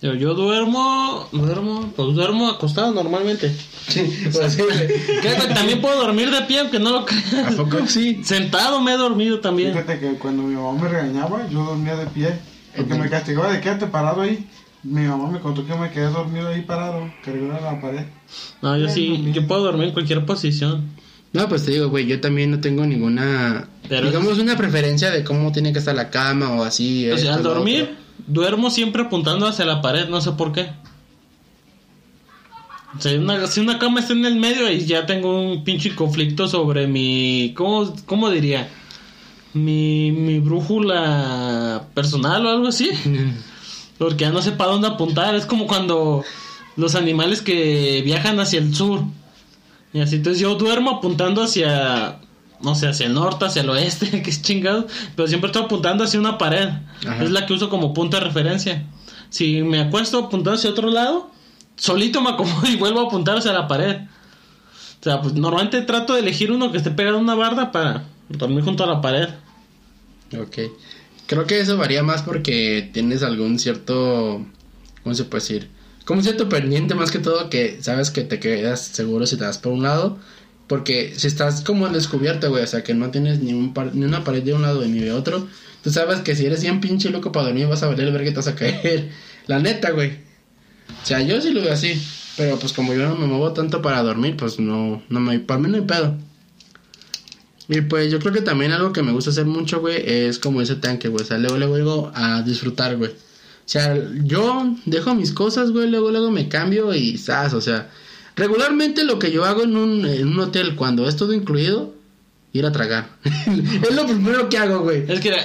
[0.00, 3.50] Yo, yo duermo, duermo, pues duermo acostado normalmente.
[4.32, 4.86] pues sí, güey.
[5.22, 5.54] ¿Qué, güey?
[5.54, 7.54] También puedo dormir de pie, aunque no lo ¿A creas.
[7.56, 8.20] poco sí?
[8.22, 9.72] Sentado me he dormido también.
[9.72, 12.32] Fíjate que cuando mi mamá me regañaba, yo dormía de pie.
[12.76, 14.46] Porque me castigaba de quédate parado ahí.
[14.84, 18.04] Mi mamá me contó que me quedé dormido ahí parado, cargado en la pared.
[18.62, 20.90] No, yo sí, yo puedo dormir en cualquier posición.
[21.32, 25.24] No, pues te digo, güey, yo también no tengo ninguna, Pero- digamos, una preferencia de
[25.24, 27.10] cómo tiene que estar la cama o así.
[27.10, 27.94] O sea, al dormir, otro.
[28.26, 30.70] Duermo siempre apuntando hacia la pared, no sé por qué.
[32.96, 35.94] O sea, una- si una cama está en el medio, ahí ya tengo un pinche
[35.94, 37.52] conflicto sobre mi.
[37.56, 38.68] ¿Cómo, cómo diría?
[39.52, 42.90] Mi, mi brújula personal o algo así.
[43.98, 45.34] Porque ya no sé para dónde apuntar.
[45.34, 46.24] Es como cuando
[46.76, 49.02] los animales que viajan hacia el sur.
[49.92, 52.20] Y así, entonces yo duermo apuntando hacia,
[52.60, 54.86] no sé, hacia el norte, hacia el oeste, que es chingado.
[55.16, 56.68] Pero siempre estoy apuntando hacia una pared.
[57.06, 57.24] Ajá.
[57.24, 58.84] Es la que uso como punto de referencia.
[59.30, 61.30] Si me acuesto apuntando hacia otro lado,
[61.76, 64.02] solito me acomodo y vuelvo a apuntar hacia la pared.
[65.00, 68.04] O sea, pues normalmente trato de elegir uno que esté pegado a una barda para
[68.28, 69.28] dormir junto a la pared.
[70.36, 70.58] Ok.
[71.26, 74.44] Creo que eso varía más porque tienes algún cierto.
[75.02, 75.70] ¿Cómo se puede decir?
[76.04, 79.44] Como un cierto pendiente más que todo que sabes que te quedas seguro si te
[79.44, 80.18] vas por un lado.
[80.68, 83.94] Porque si estás como en descubierto, güey, o sea que no tienes ni, un par-
[83.94, 85.48] ni una pared de un lado ni de otro,
[85.82, 88.30] tú sabes que si eres bien pinche loco para dormir vas a valer ver que
[88.30, 89.10] te vas a caer.
[89.46, 90.10] La neta, güey.
[91.02, 92.00] O sea, yo sí lo veo así.
[92.36, 95.58] Pero pues como yo no me muevo tanto para dormir, pues no, no me, para
[95.58, 96.14] mí no hay pedo.
[97.68, 100.62] Y pues yo creo que también algo que me gusta hacer mucho, güey, es como
[100.62, 101.24] ese tanque, güey.
[101.24, 103.10] O sea, luego, luego, luego a disfrutar, güey.
[103.10, 103.94] O sea,
[104.24, 107.52] yo dejo mis cosas, güey, luego, luego me cambio y ¡zas!
[107.52, 107.90] O sea,
[108.38, 111.94] regularmente lo que yo hago en un, en un hotel cuando es todo incluido,
[112.52, 113.08] ir a tragar.
[113.24, 115.04] es lo primero que hago, güey.
[115.08, 115.36] Es que,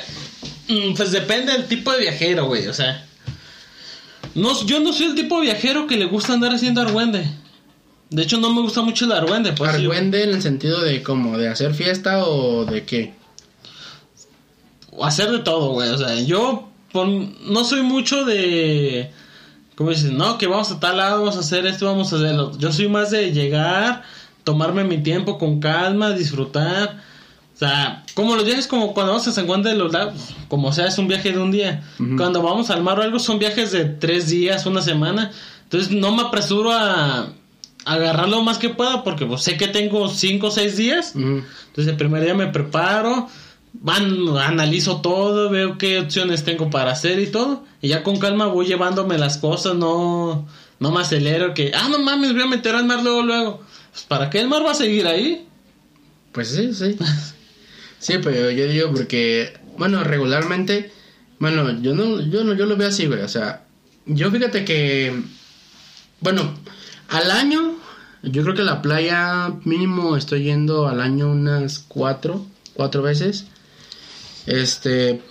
[0.70, 2.68] mm, pues depende del tipo de viajero, güey.
[2.68, 3.06] O sea,
[4.36, 7.26] no, yo no soy el tipo de viajero que le gusta andar haciendo argüende.
[8.10, 9.54] De hecho, no me gusta mucho el argüende.
[9.54, 13.14] Pues, sí, Argüende en el sentido de como de hacer fiesta o de qué.
[14.91, 15.89] o hacer de todo, güey.
[15.89, 19.12] O sea, yo por- no soy mucho de.
[19.76, 20.11] ¿Cómo dices?
[20.11, 22.57] No, que vamos a tal lado, vamos a hacer esto, vamos a hacerlo.
[22.57, 24.03] Yo soy más de llegar,
[24.43, 27.01] tomarme mi tiempo con calma, disfrutar.
[27.55, 30.74] O sea, como los viajes, como cuando vamos a San Juan de los Lagos, como
[30.74, 31.84] sea, es un viaje de un día.
[32.17, 35.32] Cuando vamos al mar o algo, son viajes de tres días, una semana.
[35.63, 37.30] Entonces, no me apresuro a,
[37.86, 41.13] agarrar lo más que pueda, porque pues, sé que tengo cinco o seis días.
[41.15, 43.28] Entonces el primer día me preparo,
[43.74, 47.65] van, analizo todo, veo qué opciones tengo para hacer y todo.
[47.82, 50.47] Y ya con calma voy llevándome las cosas, no,
[50.80, 53.63] no me acelero que, ah, no mames, voy a meter al mar luego, luego.
[53.91, 55.47] Pues, ¿Para qué el mar va a seguir ahí?
[56.32, 56.97] Pues sí, sí.
[57.99, 60.91] Sí, pero yo digo porque, bueno, regularmente,
[61.39, 63.21] bueno, yo no, yo no, yo lo veo así, güey.
[63.21, 63.63] O sea,
[64.05, 65.24] yo fíjate que,
[66.19, 66.53] bueno,
[67.07, 67.78] al año,
[68.21, 73.45] yo creo que la playa mínimo estoy yendo al año unas cuatro, cuatro veces.
[74.46, 75.22] Este,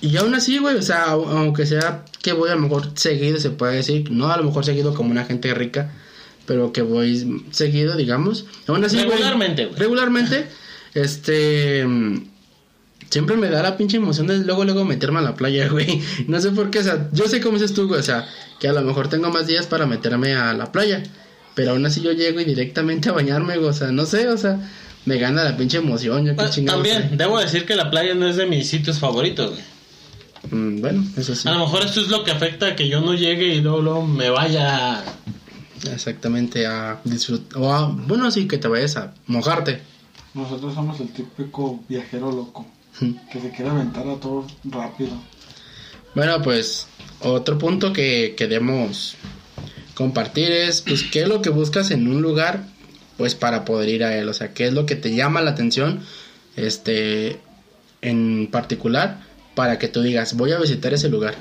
[0.00, 3.38] y aún así, güey, o sea, au- aunque sea que voy a lo mejor seguido,
[3.38, 5.92] se puede decir, no a lo mejor seguido como una gente rica,
[6.46, 8.46] pero que voy seguido, digamos.
[8.66, 9.78] Aún así, Regularmente, güey.
[9.78, 10.46] Regularmente,
[10.94, 11.86] este.
[13.10, 16.02] Siempre me da la pinche emoción de luego, luego meterme a la playa, güey.
[16.26, 18.26] No sé por qué, o sea, yo sé cómo dices tú, güey, o sea,
[18.60, 21.02] que a lo mejor tengo más días para meterme a la playa.
[21.54, 24.36] Pero aún así yo llego y directamente a bañarme, güey, o sea, no sé, o
[24.36, 24.60] sea,
[25.08, 27.16] me gana la pinche emoción, yo qué Bueno, también, sé.
[27.16, 29.62] debo decir que la playa no es de mis sitios favoritos, güey.
[30.50, 31.48] Mm, bueno, eso sí.
[31.48, 33.80] A lo mejor esto es lo que afecta a que yo no llegue y luego,
[33.80, 35.02] luego me vaya...
[35.90, 37.58] Exactamente, a disfrutar.
[37.62, 39.80] O a, bueno, sí, que te vayas a mojarte.
[40.34, 42.66] Nosotros somos el típico viajero loco.
[43.32, 45.12] Que se quiere aventar a todo rápido.
[46.14, 46.86] Bueno, pues
[47.20, 49.14] otro punto que queremos
[49.94, 52.64] compartir es, pues, ¿qué es lo que buscas en un lugar
[53.18, 55.50] pues para poder ir a él, o sea, qué es lo que te llama la
[55.50, 56.00] atención,
[56.56, 57.40] este,
[58.00, 59.18] en particular,
[59.56, 61.34] para que tú digas, voy a visitar ese lugar.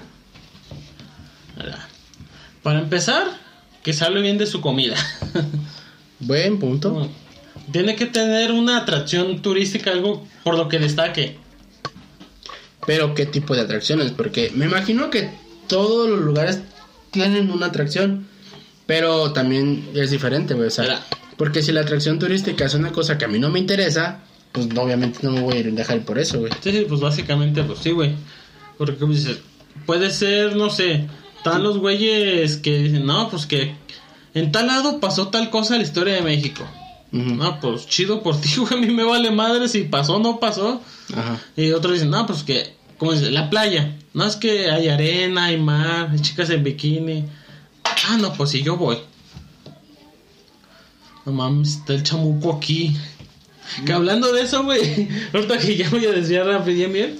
[2.63, 3.27] Para empezar,
[3.83, 4.95] que hable bien de su comida.
[6.19, 7.09] Buen punto.
[7.71, 11.37] Tiene que tener una atracción turística, algo por lo que destaque.
[12.87, 15.29] Pero qué tipo de atracciones, porque me imagino que
[15.67, 16.59] todos los lugares
[17.11, 18.27] tienen una atracción,
[18.87, 21.01] pero también es diferente, güey, o sea, Mira.
[21.37, 24.21] Porque si la atracción turística es una cosa que a mí no me interesa,
[24.51, 26.51] pues obviamente no me voy a ir a dejar por eso, güey.
[26.61, 28.15] Sí, sí, pues básicamente, pues sí, güey.
[28.77, 29.39] Porque como dices,
[29.85, 31.07] puede ser, no sé,
[31.37, 33.75] están los güeyes que dicen, no, pues que
[34.33, 36.63] en tal lado pasó tal cosa en la historia de México.
[37.11, 40.39] No, pues chido por ti, güey, a mí me vale madre si pasó o no
[40.39, 40.81] pasó.
[41.15, 41.39] Ajá.
[41.55, 43.95] Y otros dicen, no, pues que, como dice, la playa.
[44.13, 47.25] No es que hay arena, hay mar, hay chicas en bikini.
[48.09, 48.97] Ah, no, pues sí, yo voy.
[51.27, 52.95] No mames, está el chamuco aquí.
[53.85, 57.19] Que hablando de eso, güey, ahorita que ya voy a desviar rápido bien, bien.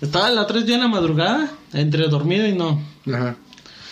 [0.00, 2.80] Estaba la tres días en la madrugada, entre dormido y no.
[3.06, 3.36] Ajá.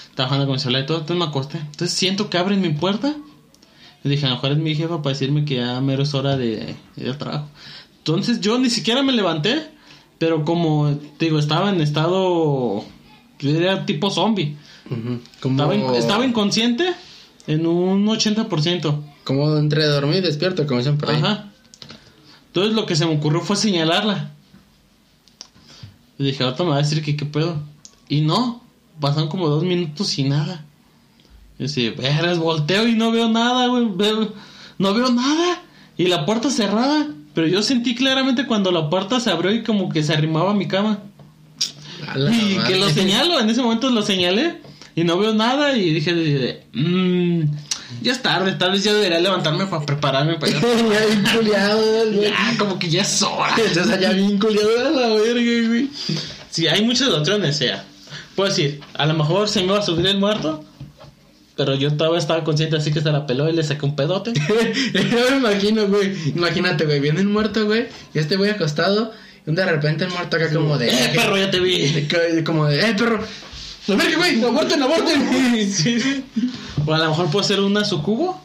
[0.09, 1.59] Estaba jugando con mi celular y todo, entonces me acosté.
[1.59, 3.15] Entonces siento que abren mi puerta.
[4.03, 6.39] Y dije, a lo mejor es mi jefa para decirme que ya mero es hora
[6.39, 7.49] de ir al trabajo.
[7.99, 9.69] Entonces yo ni siquiera me levanté,
[10.19, 12.83] pero como te digo, estaba en estado,
[13.39, 14.57] yo diría tipo zombie.
[14.87, 15.21] Ujú.
[15.41, 16.95] Como, Estaba, in- estaba inconsciente
[17.47, 19.03] en un 80%.
[19.31, 21.23] Como entre dormir y despierto, como dicen por ahí.
[21.23, 21.45] Ajá.
[22.49, 24.33] Entonces lo que se me ocurrió fue señalarla.
[26.19, 27.63] Y dije, ahorita me va a decir que qué pedo.
[28.09, 28.61] Y no,
[28.99, 30.65] pasaron como dos minutos y nada.
[31.61, 33.87] Y así, veras, volteo y no veo nada, güey.
[34.79, 35.63] no veo nada.
[35.97, 37.07] Y la puerta cerrada.
[37.33, 40.55] Pero yo sentí claramente cuando la puerta se abrió y como que se arrimaba a
[40.55, 40.99] mi cama.
[42.17, 42.73] La Y madre.
[42.73, 44.61] que lo señalo, en ese momento lo señalé.
[44.97, 45.77] Y no veo nada.
[45.77, 47.43] Y dije, mmm,
[48.03, 52.13] ya es tarde, tal vez ya debería levantarme para prepararme para ir ya bien culiado,
[52.13, 52.31] güey.
[52.31, 53.55] ya, como que ya es hora.
[53.67, 55.91] Entonces ya bien culiado a la verga, güey.
[56.51, 57.85] Sí, hay muchas opciones, sea.
[58.35, 60.65] Puedo decir, a lo mejor se me va a subir el muerto.
[61.57, 64.33] Pero yo todavía estaba consciente, así que se la peló y le saqué un pedote.
[64.95, 66.17] Yo me imagino, güey.
[66.35, 67.01] Imagínate, güey.
[67.01, 67.87] Viene el muerto, güey.
[68.15, 69.13] Y este güey acostado.
[69.47, 70.89] Y de repente el muerto acá como de.
[70.89, 72.09] ¡Eh, perro, ya te vi!
[72.47, 73.23] Como de, eh, perro.
[73.89, 74.43] La verga, güey.
[74.43, 75.71] Aborten, aborten.
[75.71, 76.25] sí, sí.
[76.87, 78.41] O a lo mejor puede ser una sucubo.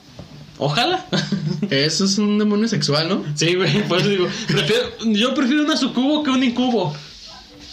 [0.57, 1.05] Ojalá.
[1.69, 3.23] Eso es un demonio sexual, ¿no?
[3.35, 4.27] sí, güey, por eso digo.
[4.47, 6.95] prefiero- yo prefiero una sucubo que un incubo.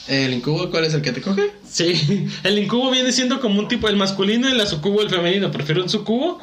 [0.09, 1.53] ¿El incubo cuál es el que te coge?
[1.69, 5.51] Sí, el incubo viene siendo como un tipo el masculino y la sucubo el femenino.
[5.53, 6.41] Prefiero un sucubo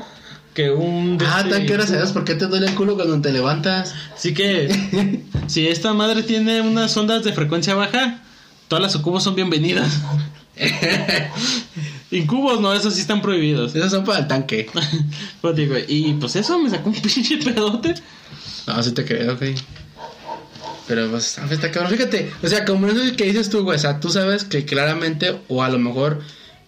[0.53, 1.17] que un.
[1.27, 3.93] Ah, este tan que sabes por qué te duele el culo cuando te levantas.
[4.15, 8.21] Así que, si esta madre tiene unas ondas de frecuencia baja,
[8.69, 9.91] todas las sucubos son bienvenidas.
[12.11, 13.75] Incubos no, esos sí están prohibidos.
[13.75, 14.67] Esos son para el tanque.
[15.41, 17.93] Pues digo, y pues eso me sacó un pinche pedote.
[18.67, 19.55] No, sí te creo, güey.
[20.87, 21.91] Pero pues, ah, está cabrón.
[21.91, 25.39] Fíjate, o sea, como eso que dices tú, güey, o sea, tú sabes que claramente,
[25.47, 26.19] o a lo mejor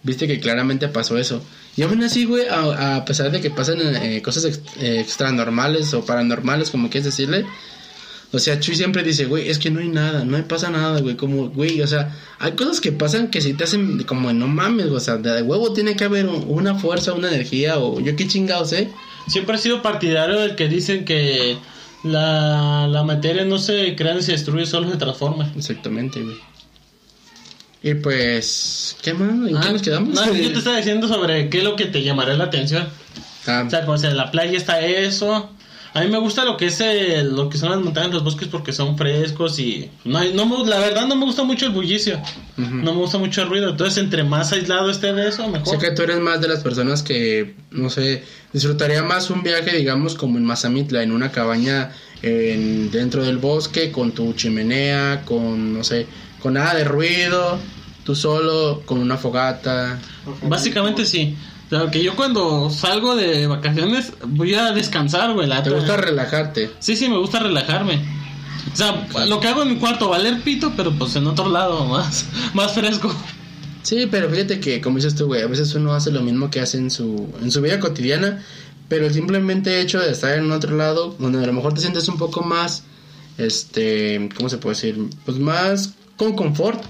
[0.04, 1.42] viste que claramente pasó eso.
[1.76, 5.92] Y aún así, güey, a, a pesar de que pasan eh, cosas ex- eh, extranormales
[5.94, 7.46] o paranormales, como quieres decirle,
[8.32, 11.00] o sea, Chuy siempre dice, güey, es que no hay nada, no hay pasa nada,
[11.00, 14.48] güey, como, güey, o sea, hay cosas que pasan que si te hacen como, no
[14.48, 18.16] mames, o sea, de huevo tiene que haber un- una fuerza, una energía, o yo
[18.16, 18.90] qué chingados, ¿eh?
[19.28, 21.56] Siempre he sido partidario del que dicen que
[22.04, 25.52] la, la materia no se crea ni se destruye, solo se transforma.
[25.56, 26.36] Exactamente, güey.
[27.84, 29.30] Y pues, ¿qué más?
[29.48, 30.14] ¿En qué Ah, nos quedamos?
[30.14, 32.88] No, yo te estaba diciendo sobre qué es lo que te llamaría la atención.
[33.46, 35.50] Ah, O sea, sea, en la playa está eso.
[35.94, 38.48] A mí me gusta lo que es el- lo que son las montañas, los bosques
[38.48, 41.72] porque son frescos y no, hay- no me- la verdad no me gusta mucho el
[41.72, 42.18] bullicio.
[42.56, 43.68] No me gusta mucho el ruido.
[43.70, 45.68] Entonces, entre más aislado esté de eso, mejor.
[45.68, 48.24] sé que tú eres más de las personas que, no sé,
[48.54, 53.90] disfrutaría más un viaje, digamos, como en Mazamitla, en una cabaña en, dentro del bosque,
[53.92, 56.06] con tu chimenea, con, no sé,
[56.40, 57.58] con nada de ruido,
[58.04, 59.98] tú solo, con una fogata.
[60.42, 61.34] Básicamente sí.
[61.72, 65.48] O sea, que yo cuando salgo de vacaciones voy a descansar, güey.
[65.48, 66.70] la Te gusta relajarte.
[66.80, 67.98] Sí, sí, me gusta relajarme.
[68.70, 71.84] O sea, lo que hago en mi cuarto, valer pito, pero pues en otro lado,
[71.86, 73.10] más, más fresco.
[73.82, 76.60] Sí, pero fíjate que, como dices tú, güey, a veces uno hace lo mismo que
[76.60, 78.44] hace en su, en su vida cotidiana,
[78.90, 82.06] pero el simplemente hecho de estar en otro lado, donde a lo mejor te sientes
[82.06, 82.82] un poco más,
[83.38, 85.08] este, ¿cómo se puede decir?
[85.24, 86.84] Pues más con confort.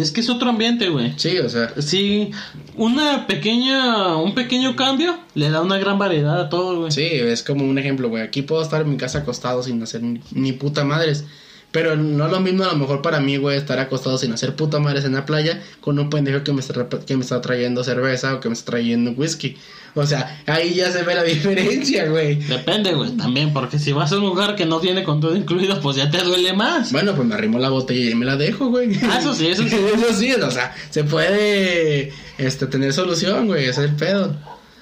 [0.00, 1.12] Es que es otro ambiente, güey.
[1.16, 2.30] Sí, o sea, Sí,
[2.76, 6.90] una pequeña, un pequeño cambio le da una gran variedad a todo, güey.
[6.92, 8.22] sí, es como un ejemplo, güey.
[8.22, 11.24] Aquí puedo estar en mi casa acostado sin hacer ni, ni puta madres.
[11.72, 14.56] Pero no es lo mismo a lo mejor para mí, güey, estar acostado sin hacer
[14.56, 17.84] puta madres en la playa con un pendejo que me está, que me está trayendo
[17.84, 19.56] cerveza o que me está trayendo whisky.
[19.94, 22.36] O sea, ahí ya se ve la diferencia, güey.
[22.36, 25.80] Depende, güey, también, porque si vas a un lugar que no tiene con todo incluido,
[25.80, 26.92] pues ya te duele más.
[26.92, 28.98] Bueno, pues me arrimo la botella y me la dejo, güey.
[29.02, 29.76] Ah, eso sí, eso sí.
[29.76, 34.36] eso sí, o sea, se puede este, tener solución, güey, ese es el pedo.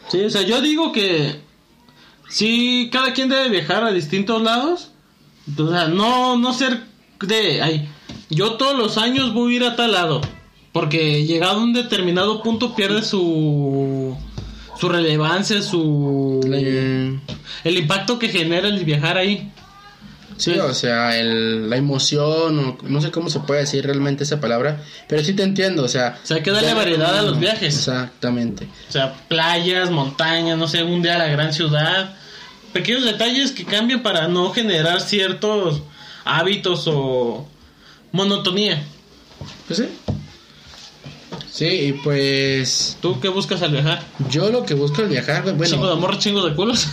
[0.08, 1.36] Sí, o sea, yo digo que
[2.28, 4.90] sí, cada quien debe viajar a distintos lados.
[5.58, 6.82] O sea, no, no ser
[7.20, 7.88] de, ay,
[8.30, 10.20] yo todos los años voy a ir a tal lado.
[10.72, 14.16] Porque llegado a un determinado punto pierde su,
[14.78, 16.40] su relevancia, su...
[17.62, 19.52] El impacto que genera el viajar ahí.
[20.36, 24.40] Sí, o sea, el, la emoción, o no sé cómo se puede decir realmente esa
[24.40, 26.18] palabra, pero sí te entiendo, o sea...
[26.20, 27.72] O sea, hay que darle variedad a los viajes.
[27.76, 28.66] Exactamente.
[28.88, 32.16] O sea, playas, montañas, no sé, un día a la gran ciudad.
[32.74, 35.80] Pequeños detalles que cambian para no generar ciertos
[36.24, 37.48] hábitos o
[38.12, 38.84] monotonía.
[39.66, 39.88] Pues sí.
[41.50, 44.02] Sí, y pues ¿Tú qué buscas al viajar?
[44.28, 46.88] yo lo que busco al viajar, güey, ¿Chingo de bueno, amor, chingo de culos?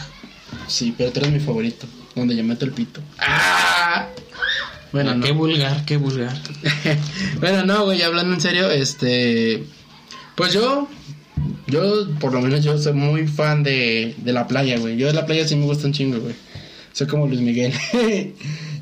[0.67, 3.01] sí, pero tú eres mi favorito, donde yo meto el pito.
[3.17, 4.07] ¡Ah!
[4.91, 5.25] Bueno, no.
[5.25, 6.37] Qué vulgar, qué vulgar.
[7.39, 9.63] bueno, no, güey, hablando en serio, este.
[10.35, 10.87] Pues yo.
[11.67, 14.97] Yo, por lo menos, yo soy muy fan de, de la playa, güey.
[14.97, 16.35] Yo de la playa sí me gusta un chingo, güey.
[16.93, 17.73] Soy como Luis Miguel.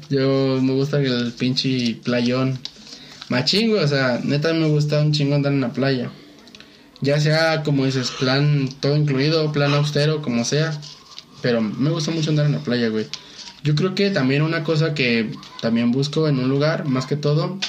[0.10, 2.60] yo me gusta el pinche playón.
[3.30, 6.10] Machín, güey, o sea, neta me gusta un chingo andar en la playa.
[7.02, 10.80] Ya sea, como dices, plan todo incluido, plan austero, como sea.
[11.42, 13.06] Pero me gusta mucho andar en la playa, güey.
[13.64, 15.32] Yo creo que también una cosa que
[15.62, 17.60] también busco en un lugar, más que todo,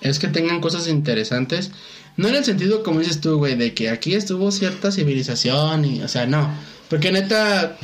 [0.00, 1.72] es que tengan cosas interesantes.
[2.20, 6.02] No en el sentido, como dices tú, güey, de que aquí estuvo cierta civilización y,
[6.02, 6.50] o sea, no.
[6.88, 7.78] Porque neta,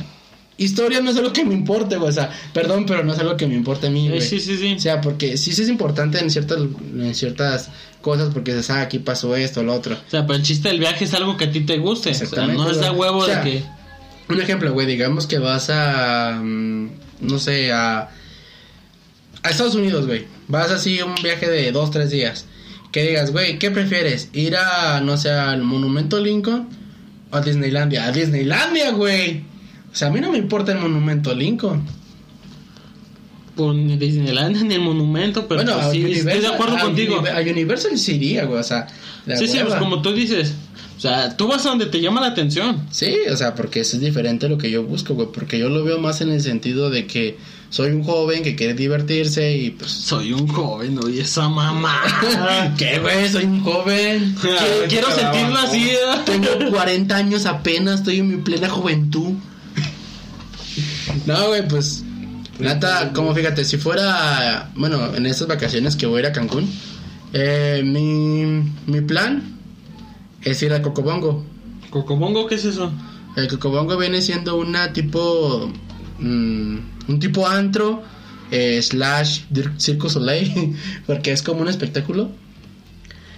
[0.57, 2.09] historia no es algo que me importe, güey.
[2.09, 4.21] O sea, perdón, pero no es algo que me importe a mí, Eh, güey.
[4.21, 4.73] sí, sí, sí.
[4.75, 7.69] O sea, porque sí, sí es importante en ciertas, en ciertas
[8.01, 9.95] cosas, porque dices, ah, aquí pasó esto, lo otro.
[9.95, 12.11] O sea, pero el chiste del viaje es algo que a ti te guste.
[12.11, 13.63] O sea, Exactamente, no es de huevo O sea, de que.
[14.29, 16.89] Un ejemplo, güey, digamos que vas a, mm,
[17.21, 18.09] no sé, a,
[19.41, 20.25] a Estados Unidos, güey.
[20.49, 22.45] Vas así un viaje de dos, tres días.
[22.91, 24.29] Que digas, güey, ¿qué prefieres?
[24.33, 26.67] ¿Ir a, no sé, al Monumento Lincoln
[27.31, 28.05] o a Disneylandia?
[28.05, 29.43] A Disneylandia, güey.
[29.91, 31.83] O sea, a mí no me importa el Monumento Lincoln.
[33.55, 37.19] Por ni Disneyland ni el monumento, pero bueno, pues estoy de acuerdo a contigo.
[37.21, 38.87] Univer- A Universal sí iría, güey, o sea,
[39.37, 40.53] Sí, sí, pues como tú dices.
[40.95, 42.85] O sea, tú vas a donde te llama la atención.
[42.91, 45.27] Sí, o sea, porque eso es diferente a lo que yo busco, güey.
[45.33, 47.37] Porque yo lo veo más en el sentido de que
[47.69, 49.91] soy un joven que quiere divertirse y pues.
[49.91, 52.01] Soy un joven, oye, esa mamá.
[52.77, 53.27] ¿Qué, güey?
[53.29, 54.35] Soy un joven.
[54.41, 54.57] quiero
[54.87, 55.89] quiero sentirlo así.
[55.89, 55.97] ¿eh?
[56.25, 59.33] Tengo 40 años apenas, estoy en mi plena juventud.
[61.25, 62.03] No, güey, pues.
[62.59, 64.71] Nata, como fíjate, si fuera.
[64.75, 66.71] Bueno, en estas vacaciones que voy a ir a Cancún,
[67.33, 69.57] eh, mi, mi plan
[70.41, 71.45] es ir a Cocobongo.
[71.89, 72.91] Cocobongo, ¿qué es eso?
[73.35, 75.69] El Cocobongo viene siendo una tipo.
[76.19, 78.03] mm, un tipo antro
[78.51, 79.41] eh, slash
[79.77, 82.31] Circo Soleil, porque es como un espectáculo.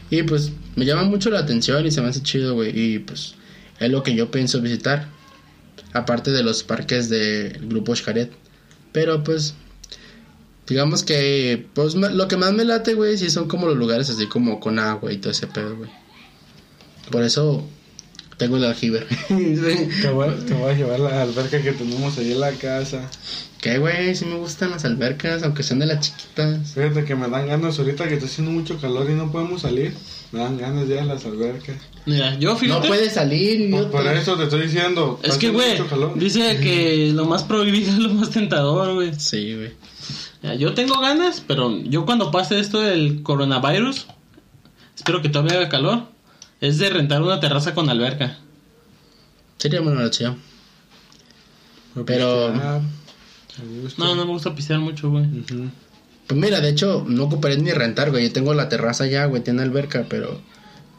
[0.09, 2.71] Y pues me llama mucho la atención y se me hace chido, güey.
[2.77, 3.35] Y pues
[3.79, 5.07] es lo que yo pienso visitar.
[5.93, 8.31] Aparte de los parques del grupo Xcaret.
[8.91, 9.55] Pero pues.
[10.67, 11.67] Digamos que.
[11.73, 14.77] Pues lo que más me late, güey, sí son como los lugares así como con
[14.79, 15.89] agua y todo ese pedo, güey.
[17.11, 17.67] Por eso.
[18.39, 19.05] Tengo el aljibe.
[19.27, 23.01] Te voy, te voy a llevar a la alberca que tenemos ahí en la casa.
[23.61, 24.15] ¿Qué, güey?
[24.15, 26.71] Sí me gustan las albercas, aunque sean de las chiquitas.
[26.73, 29.93] Fíjate que me dan ganas ahorita que está haciendo mucho calor y no podemos salir.
[30.31, 31.75] Me dan ganas ya de las albercas.
[32.05, 32.87] Mira, yo No fíjate.
[32.87, 33.91] puedes salir, Pues idiota.
[33.91, 35.19] por eso te estoy diciendo.
[35.21, 35.77] es que, güey,
[36.15, 39.11] dice que lo más prohibido es lo más tentador, güey.
[39.19, 40.57] Sí, güey.
[40.57, 44.05] Yo tengo ganas, pero yo cuando pase esto del coronavirus,
[44.95, 46.03] espero que todavía haga calor,
[46.61, 48.37] es de rentar una terraza con alberca.
[49.57, 50.37] Sería buena opción.
[51.93, 52.53] Pues pero-.
[53.97, 55.25] No, no me gusta pisear mucho, güey.
[56.27, 58.27] Pues mira, de hecho, no ocuparé ni rentar, güey.
[58.27, 60.39] Yo tengo la terraza ya, güey, tiene alberca, pero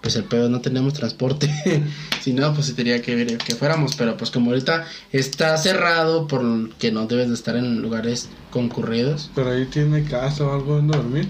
[0.02, 1.48] pues el pedo no tenemos transporte.
[2.20, 6.26] si no, pues sí tenía que ver que fuéramos, pero pues como ahorita está cerrado
[6.26, 9.30] por que no debes de estar en lugares concurridos.
[9.34, 11.28] Pero ahí tiene casa o algo donde dormir.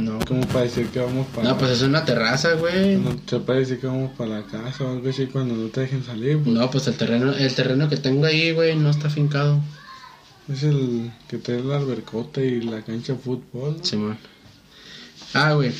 [0.00, 1.48] No, Como para decir que vamos para.
[1.48, 2.96] no pues es una terraza, güey.
[2.96, 5.82] No se puede decir que vamos para la casa o algo así cuando no te
[5.82, 6.38] dejen salir.
[6.38, 6.54] pues.
[6.54, 9.60] No, pues el terreno, el terreno que tengo ahí, güey, no está fincado.
[10.52, 13.76] Es el que trae la albercota y la cancha de fútbol.
[13.78, 13.84] ¿no?
[13.84, 14.18] Simón.
[15.32, 15.72] Ah, güey.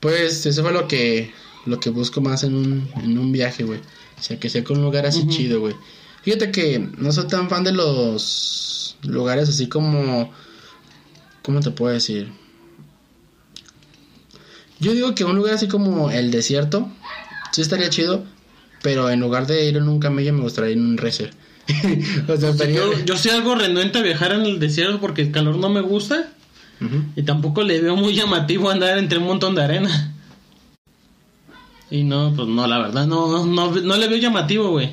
[0.00, 1.32] Pues eso fue lo que
[1.64, 3.80] lo que busco más en un, en un viaje, güey.
[4.18, 5.74] O sea, que sea con un lugar así chido, güey.
[6.22, 10.30] Fíjate que no soy tan fan de los lugares así como
[11.44, 12.32] ¿Cómo te puedo decir?
[14.80, 16.88] Yo digo que un lugar así como el desierto,
[17.52, 18.24] sí estaría chido,
[18.82, 21.32] pero en lugar de ir en un camello me gustaría ir en un racer.
[22.28, 25.30] o sea, estaría- Yo, yo soy algo renuente a viajar en el desierto porque el
[25.32, 26.28] calor no me gusta
[27.16, 30.12] y tampoco le veo muy llamativo andar entre un montón de arena.
[31.90, 34.90] Y no, pues no, la verdad, no, no, no le veo llamativo, güey.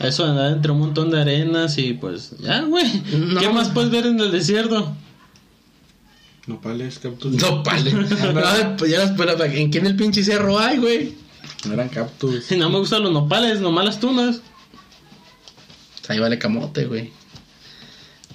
[0.00, 2.84] A eso andar entre un montón de arenas y pues ya, güey.
[3.16, 3.40] No.
[3.40, 4.94] ¿Qué más puedes ver en el desierto?
[6.46, 7.32] Nopales, cactus.
[7.40, 7.90] No, pale.
[8.44, 11.14] Ay, pues ya las ¿En qué en el pinche cerro hay, güey?
[11.66, 12.44] No eran cactus.
[12.44, 14.40] Si no me gustan los nopales, nomás las tunas.
[16.08, 17.12] Ahí vale camote, güey.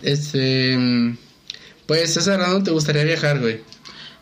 [0.01, 0.78] Este.
[1.86, 3.62] Pues, César, ¿a dónde te gustaría viajar, güey?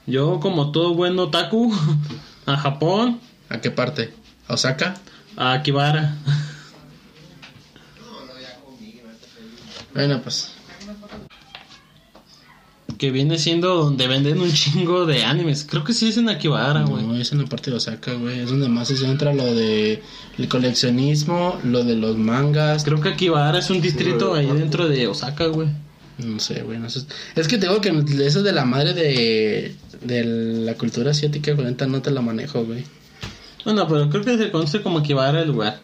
[0.05, 1.73] Yo, como todo buen otaku,
[2.45, 3.19] a Japón,
[3.49, 4.13] ¿A qué parte?
[4.47, 4.95] ¿A Osaka?
[5.37, 6.15] a Akibara.
[9.93, 10.51] Bueno, pues.
[12.97, 15.67] Que viene siendo donde venden un chingo de animes.
[15.69, 17.05] Creo que sí es en Akibara, güey.
[17.05, 18.39] No, es en la parte de Osaka, güey.
[18.39, 20.01] Es donde más se centra lo de
[20.37, 22.83] el coleccionismo, lo de los mangas.
[22.83, 25.67] Creo que Akibara es un distrito ahí dentro de Osaka, güey.
[26.17, 26.79] No sé, güey.
[26.79, 27.01] No sé.
[27.35, 27.89] Es que te digo que
[28.25, 32.83] eso de la madre de, de la cultura asiática, güey, no te la manejo, güey.
[33.65, 35.81] Bueno, pero creo que se conoce como Akibara el lugar.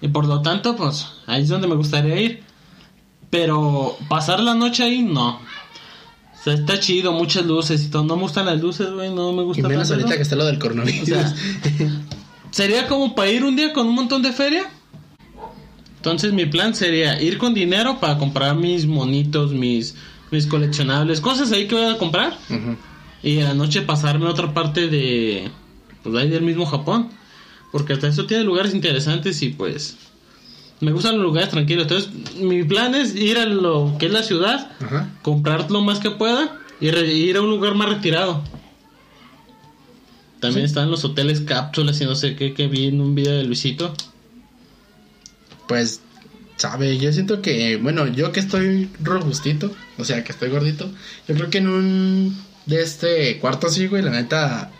[0.00, 2.42] Y por lo tanto, pues ahí es donde me gustaría ir.
[3.30, 5.40] Pero pasar la noche ahí, no.
[6.40, 8.04] O sea, está chido, muchas luces y todo.
[8.04, 9.12] No me gustan las luces, güey.
[9.12, 11.02] No me Y gusta menos tanto, ahorita que está lo del coronavirus.
[11.02, 11.34] O sea,
[12.50, 14.68] Sería como para ir un día con un montón de feria.
[15.96, 19.96] Entonces mi plan sería ir con dinero para comprar mis monitos, mis,
[20.30, 22.38] mis coleccionables, cosas ahí que voy a comprar.
[22.48, 22.76] Ujú.
[23.22, 25.50] Y en la noche pasarme a otra parte de...
[26.02, 27.10] Pues ahí del mismo Japón.
[27.72, 29.96] Porque hasta eso tiene lugares interesantes y pues...
[30.80, 31.82] Me gustan los lugares tranquilos.
[31.84, 32.10] Entonces
[32.40, 35.08] mi plan es ir a lo que es la ciudad, Ajá.
[35.22, 38.42] comprar lo más que pueda y re- ir a un lugar más retirado.
[40.40, 43.42] También están los hoteles cápsulas y no sé qué que vi en un video de
[43.44, 43.92] Luisito.
[45.66, 46.00] Pues,
[46.56, 50.88] sabe, yo siento que, bueno, yo que estoy robustito, o sea, que estoy gordito,
[51.26, 54.70] yo creo que en un de este cuarto así, güey, la neta,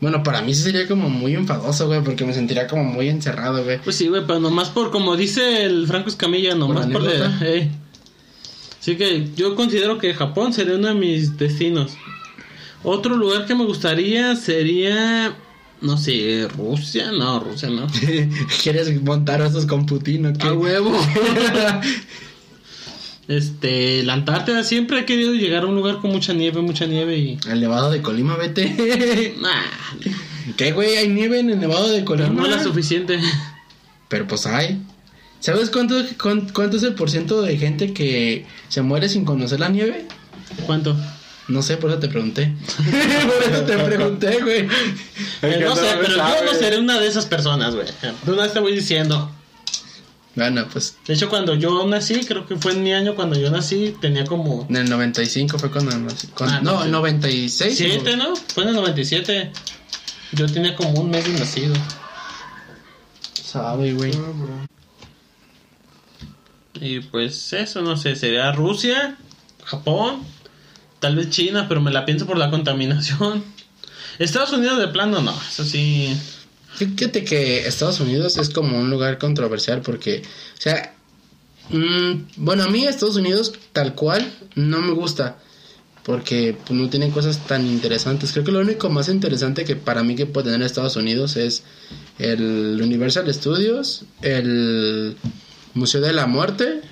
[0.00, 3.64] bueno, para mí sí sería como muy enfadoso, güey, porque me sentiría como muy encerrado,
[3.64, 3.78] güey.
[3.82, 7.02] Pues sí, güey, pero nomás por, como dice el Franco Escamilla, nomás por...
[7.04, 7.38] de- anécdota.
[7.46, 7.70] eh.
[8.80, 11.92] Así que yo considero que Japón sería uno de mis destinos.
[12.82, 15.34] Otro lugar que me gustaría sería...
[15.80, 17.86] No sé, Rusia, no, Rusia no.
[18.62, 20.46] ¿Quieres montar esos con Putin o qué?
[20.48, 20.92] A huevo.
[23.26, 27.16] Este, la Antártida siempre he querido llegar a un lugar con mucha nieve, mucha nieve
[27.16, 27.38] y...
[27.48, 29.34] El Nevado de Colima, vete.
[29.40, 29.62] Nah,
[30.56, 30.96] ¿Qué, güey?
[30.96, 32.42] Hay nieve en el Nevado de pero Colima.
[32.42, 33.18] no la suficiente.
[34.08, 34.78] Pero pues hay.
[35.40, 39.68] ¿Sabes cuánto, cuán- cuánto es el porciento de gente que se muere sin conocer la
[39.70, 40.06] nieve?
[40.66, 40.96] ¿Cuánto?
[41.48, 42.52] No sé, por eso te pregunté.
[42.76, 44.60] por eso te pregunté, güey.
[44.60, 44.68] Eh,
[45.40, 47.86] que no no sé, pero yo no seré una de esas personas, güey.
[48.24, 49.30] De una vez te voy diciendo.
[50.36, 53.50] Bueno, pues De hecho, cuando yo nací, creo que fue en mi año cuando yo
[53.50, 54.66] nací, tenía como...
[54.68, 56.26] en el 95 fue cuando nací.
[56.28, 57.76] Con- Ah, no, no, en 96.
[57.76, 58.34] ¿Siete, no?
[58.36, 59.52] Fue en el 97.
[60.32, 61.74] Yo tenía como un mes de nacido.
[63.44, 64.12] Sabe, güey.
[66.80, 69.16] Y pues eso, no sé, sería Rusia,
[69.64, 70.22] Japón,
[70.98, 73.44] tal vez China, pero me la pienso por la contaminación.
[74.18, 76.16] Estados Unidos de plano no, eso sí.
[76.74, 80.22] Fíjate que Estados Unidos es como un lugar controversial porque,
[80.58, 80.94] o sea,
[81.70, 85.38] mm, bueno, a mí Estados Unidos tal cual no me gusta
[86.04, 88.32] porque pues, no tienen cosas tan interesantes.
[88.32, 91.62] Creo que lo único más interesante que para mí que puede tener Estados Unidos es
[92.18, 95.16] el Universal Studios, el
[95.72, 96.82] Museo de la Muerte,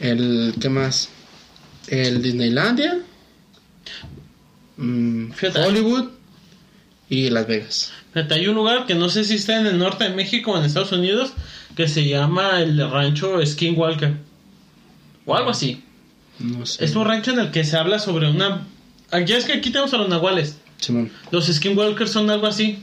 [0.00, 1.08] el ¿qué más?
[1.88, 3.00] El Disneylandia,
[4.76, 5.58] mm, Fíjate.
[5.60, 6.10] Hollywood
[7.08, 7.92] y Las Vegas.
[8.14, 10.64] Hay un lugar que no sé si está en el norte de México o en
[10.64, 11.32] Estados Unidos
[11.76, 14.14] que se llama el rancho Skinwalker.
[15.26, 15.84] O algo así.
[16.38, 16.84] No sé.
[16.84, 18.66] Es un rancho en el que se habla sobre una...
[19.10, 20.56] Ah, Ya es que aquí tenemos a los nahuales.
[20.78, 21.10] Simón.
[21.30, 22.82] Los Skinwalkers son algo así.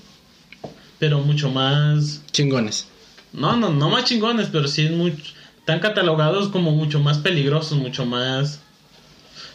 [1.00, 2.22] Pero mucho más...
[2.32, 2.88] Chingones.
[3.34, 5.22] No, no, no más chingones, pero sí es mucho...
[5.60, 8.62] Están catalogados como mucho más peligrosos, mucho más...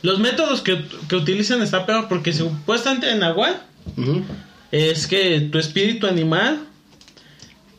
[0.02, 3.62] Los métodos que, que utilizan está peor porque supuestamente en Nahual
[3.96, 4.22] Ujú.
[4.72, 6.60] Es que tu espíritu animal,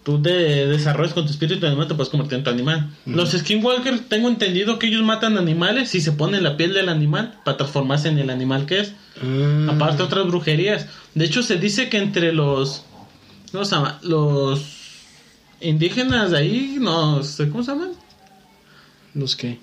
[0.04, 0.30] tú te
[0.68, 2.90] desarrollas con tu espíritu animal, te puedes convertir en tu animal.
[3.06, 7.40] Los skinwalkers, tengo entendido que ellos matan animales y se ponen la piel del animal
[7.46, 8.94] para transformarse en el animal que es.
[9.22, 10.88] Ah, Aparte otras brujerías.
[11.16, 12.84] De hecho, se dice que entre los...
[13.52, 14.00] ¿Cómo se llama?
[14.02, 14.62] Los
[15.60, 17.92] indígenas de ahí, no sé, ¿cómo se llaman?
[19.14, 19.60] ¿Los qué?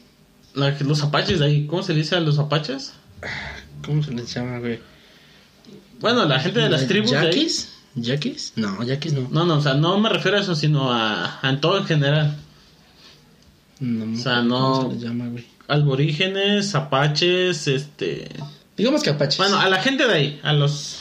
[0.55, 2.93] La- los apaches de ahí, ¿cómo se le dice a los apaches?
[3.85, 4.79] ¿Cómo se les llama, güey?
[6.01, 7.11] Bueno, la gente de las tribus.
[7.11, 7.69] de ahí- ¿Yaquis?
[7.95, 8.53] ¿Yaquis?
[8.57, 9.29] No, yaquis no.
[9.31, 11.85] No, no, o sea, no me refiero a eso, sino a, a en todo en
[11.85, 12.37] general.
[13.81, 15.45] No, me O sea, no- ¿Cómo se les llama, güey?
[15.69, 18.29] Aborígenes, apaches, este.
[18.77, 19.37] Digamos que apaches.
[19.39, 20.99] Bueno, a la gente de ahí, a los.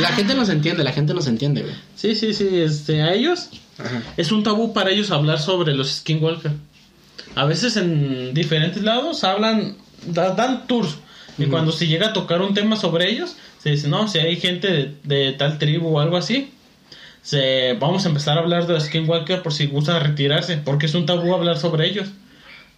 [0.00, 1.74] la gente nos entiende, la gente nos entiende, güey.
[1.94, 4.02] Sí, sí, sí, este, a ellos Ajá.
[4.16, 6.52] es un tabú para ellos hablar sobre los skinwalker.
[7.34, 9.76] A veces en diferentes lados hablan,
[10.06, 10.96] da- dan tours.
[11.38, 14.36] Y cuando se llega a tocar un tema sobre ellos, se dice, no, si hay
[14.36, 16.50] gente de, de tal tribu o algo así,
[17.26, 20.94] se, vamos a empezar a hablar de los skinwalker por si gustan retirarse, porque es
[20.94, 22.08] un tabú hablar sobre ellos.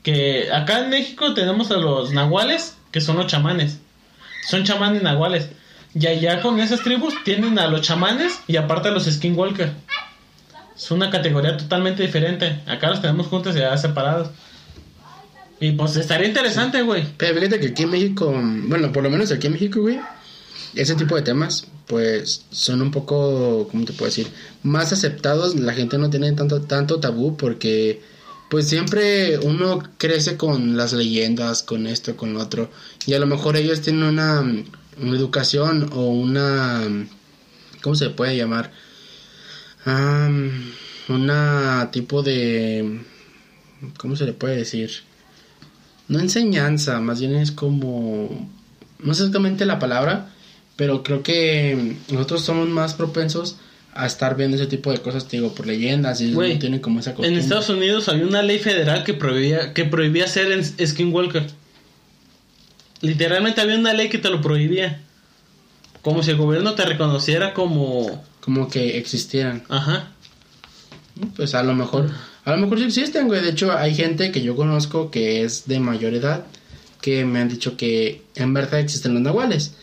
[0.02, 3.78] Que acá en México tenemos a los nahuales, que son los chamanes.
[4.48, 5.50] Son chamanes nahuales.
[5.94, 9.70] Y allá con esas tribus tienen a los chamanes y aparte a los skinwalker.
[10.74, 12.60] Es una categoría totalmente diferente.
[12.66, 14.30] Acá los tenemos juntos y ya separados.
[15.60, 17.04] Y pues estaría interesante, güey.
[17.16, 18.32] Pero fíjate que aquí en México,
[18.66, 19.98] bueno, por lo menos aquí en México, güey,
[20.74, 24.28] ese tipo de temas, pues son un poco, ¿cómo te puedo decir?
[24.62, 25.56] Más aceptados.
[25.56, 28.00] La gente no tiene tanto, tanto tabú porque,
[28.50, 32.70] pues siempre uno crece con las leyendas, con esto, con lo otro.
[33.06, 36.82] Y a lo mejor ellos tienen una, una educación o una,
[37.82, 38.70] ¿cómo se puede llamar?
[39.86, 40.30] Ah,
[41.08, 43.00] una tipo de,
[43.96, 45.07] ¿cómo se le puede decir?
[46.08, 48.48] No enseñanza, más bien es como,
[49.00, 50.30] no sé exactamente la palabra,
[50.76, 53.56] pero creo que nosotros somos más propensos
[53.94, 56.80] a estar viendo ese tipo de cosas, te digo, por leyendas y Güey, no tienen
[56.80, 57.42] como esa En costumbre.
[57.42, 61.46] Estados Unidos había una ley federal que prohibía, que prohibía ser en- skinwalker.
[63.00, 65.00] Literalmente había una ley que te lo prohibía.
[66.02, 68.24] Como si el gobierno te reconociera como...
[68.40, 69.64] Como que existieran.
[69.68, 70.12] Ajá.
[71.36, 72.10] Pues a lo mejor,
[72.48, 73.42] a lo mejor sí existen, güey.
[73.42, 76.46] De hecho, hay gente que yo conozco que es de mayor edad
[77.02, 79.74] que me han dicho que en verdad existen los nahuales.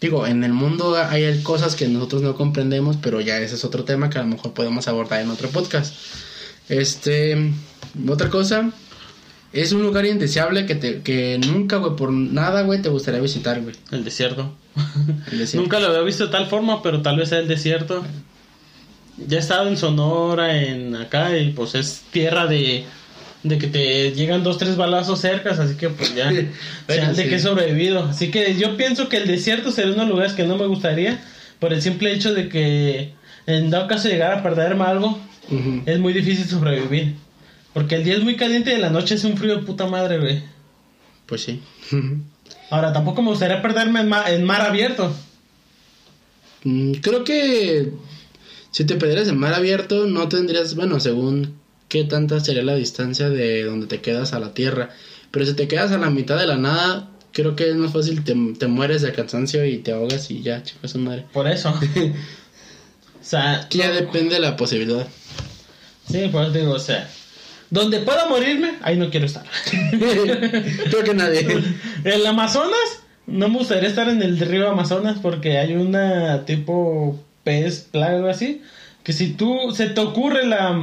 [0.00, 3.84] Digo, en el mundo hay cosas que nosotros no comprendemos, pero ya ese es otro
[3.84, 5.94] tema que a lo mejor podemos abordar en otro podcast.
[6.70, 7.52] Este,
[8.08, 8.72] otra cosa,
[9.52, 13.60] es un lugar indeseable que, te, que nunca, güey, por nada, güey, te gustaría visitar,
[13.60, 13.76] güey.
[13.92, 14.54] El desierto.
[15.30, 15.62] El desierto.
[15.62, 18.02] Nunca lo había visto de tal forma, pero tal vez sea el desierto.
[19.16, 22.84] Ya he estado en Sonora, en acá, y pues es tierra de,
[23.44, 26.48] de que te llegan dos, tres balazos cercas, así que pues ya, Bueno,
[26.88, 27.28] sean de sí.
[27.28, 28.04] que he sobrevivido.
[28.04, 30.66] Así que yo pienso que el desierto sería uno de los lugares que no me
[30.66, 31.22] gustaría,
[31.60, 33.12] por el simple hecho de que
[33.46, 35.18] en dado caso de llegar a perderme algo,
[35.86, 37.14] es muy difícil sobrevivir.
[37.72, 39.86] Porque el día es muy caliente y en la noche es un frío de puta
[39.86, 40.42] madre, güey.
[41.26, 41.60] Pues sí.
[42.70, 45.14] Ahora, tampoco me gustaría perderme en, ma- en mar abierto.
[46.64, 47.90] Mm, Creo que
[48.74, 51.54] si te perdieras en mar abierto no tendrías, bueno, según
[51.88, 54.90] qué tanta sería la distancia de donde te quedas a la tierra.
[55.30, 58.24] Pero si te quedas a la mitad de la nada, creo que es más fácil,
[58.24, 61.24] te, te mueres de cansancio y te ahogas y ya, chicos, su madre.
[61.32, 61.70] Por eso.
[63.20, 65.06] o sea, Que ya depende de la posibilidad.
[66.10, 67.08] Sí, pues digo, o sea,
[67.70, 69.44] donde pueda morirme, ahí no quiero estar.
[69.70, 71.42] creo que nadie.
[71.42, 77.20] En el Amazonas, no me gustaría estar en el río Amazonas porque hay una tipo
[77.44, 78.62] pez, plaga, algo así,
[79.02, 80.76] que si tú se te ocurre la,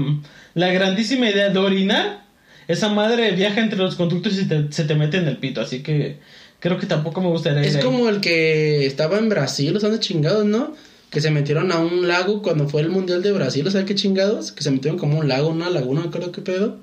[0.54, 2.22] la grandísima idea de orinar,
[2.68, 5.82] esa madre viaja entre los conductos y te- se te mete en el pito, así
[5.82, 6.18] que
[6.60, 7.62] creo que tampoco me gustaría.
[7.62, 7.84] Es ir ahí.
[7.84, 10.76] como el que estaba en Brasil, los de chingados, ¿no?
[11.10, 13.96] Que se metieron a un lago cuando fue el Mundial de Brasil, o sea, qué
[13.96, 14.54] chingados.
[14.54, 16.78] Que se metieron como un lago, una laguna, no recuerdo qué pedo.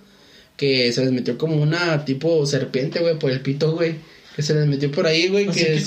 [0.58, 3.94] Que se les metió como una tipo serpiente, güey, por el pito, güey.
[4.36, 5.84] Que se les metió por ahí, güey, que que se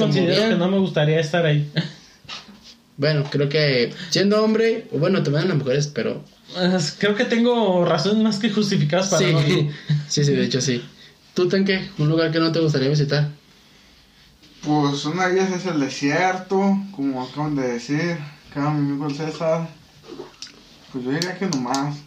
[0.49, 1.69] que no me gustaría estar ahí.
[3.01, 6.23] Bueno, creo que siendo hombre, o bueno, también las mujeres, pero...
[6.99, 9.41] Creo que tengo razones más que justificadas para Sí, no
[10.07, 10.85] sí, sí, de hecho sí.
[11.33, 11.89] ¿Tú, Tanque?
[11.97, 13.29] ¿Un lugar que no te gustaría visitar?
[14.61, 18.19] Pues una de ellas es el desierto, como acaban de decir,
[18.51, 19.67] acá mi amigo el César.
[20.91, 21.97] Pues yo diría que nomás.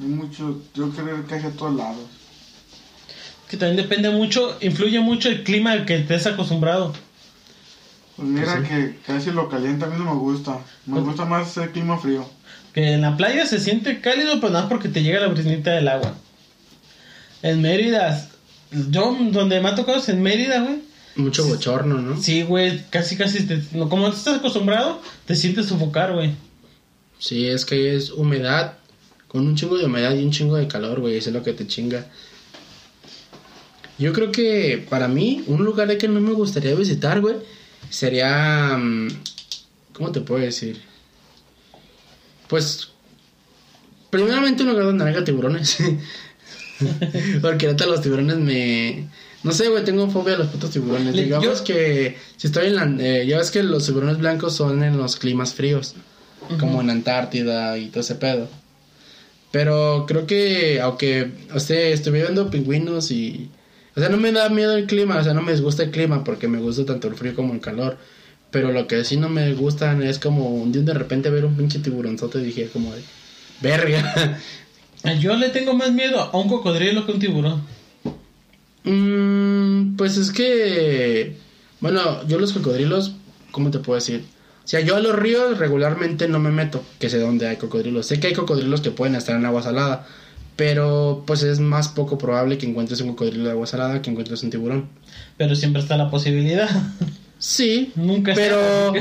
[0.00, 2.06] Hay mucho, yo creo que hacia todos lados.
[3.50, 6.94] Que también depende mucho, influye mucho el clima al que estés acostumbrado.
[8.18, 10.58] Pues mira que casi lo caliente a mí no me gusta.
[10.86, 12.28] Me gusta más el clima frío.
[12.74, 15.70] Que en la playa se siente cálido, pero nada más porque te llega la brisnita
[15.70, 16.14] del agua.
[17.42, 18.28] En Mérida,
[18.90, 20.80] yo donde me ha tocado es en Mérida, güey.
[21.14, 22.20] Mucho bochorno, ¿no?
[22.20, 26.32] Sí, güey, casi, casi, te- no, como no estás acostumbrado, te sientes sofocar, güey.
[27.20, 28.74] Sí, es que es humedad,
[29.28, 31.52] con un chingo de humedad y un chingo de calor, güey, eso es lo que
[31.52, 32.06] te chinga.
[33.98, 37.36] Yo creo que para mí, un lugar de que no me gustaría visitar, güey,
[37.90, 38.76] sería...
[38.78, 39.08] mm,
[39.92, 40.80] ¿Cómo te puedo decir?
[42.48, 42.88] Pues,
[44.10, 45.78] primeramente un lugar donde haya tiburones.
[47.42, 49.08] Porque ahorita los tiburones me,
[49.42, 51.14] No sé, güey, tengo fobia a los putos tiburones.
[51.14, 53.04] Le- Digamos yo- que si estoy en la...
[53.04, 55.94] eh, ya ves que los tiburones blancos son en los climas fríos.
[56.60, 58.48] Como en Antártida y todo ese pedo.
[59.50, 63.50] Pero creo que, aunque, o sea, estuve viendo pingüinos y...
[63.98, 66.22] O sea, no me da miedo el clima, o sea, no me disgusta el clima
[66.22, 67.98] porque me gusta tanto el frío como el calor.
[68.52, 71.56] Pero lo que sí no me gustan es como un día de repente ver un
[71.56, 73.02] pinche tiburonzote y dije como de...
[73.60, 74.38] Verga.
[75.18, 77.62] Yo le tengo más miedo a un cocodrilo que a un tiburón.
[78.84, 81.36] Mm, pues es que,
[81.80, 83.16] bueno, yo los cocodrilos,
[83.50, 84.26] ¿cómo te puedo decir?
[84.64, 88.06] O sea, yo a los ríos regularmente no me meto, que sé dónde hay cocodrilos.
[88.06, 90.06] Sé que hay cocodrilos que pueden estar en agua salada,
[90.58, 94.42] pero pues es más poco probable que encuentres un cocodrilo de agua salada que encuentres
[94.42, 94.88] un tiburón.
[95.36, 96.68] Pero siempre está la posibilidad.
[97.38, 98.92] Sí, Nunca pero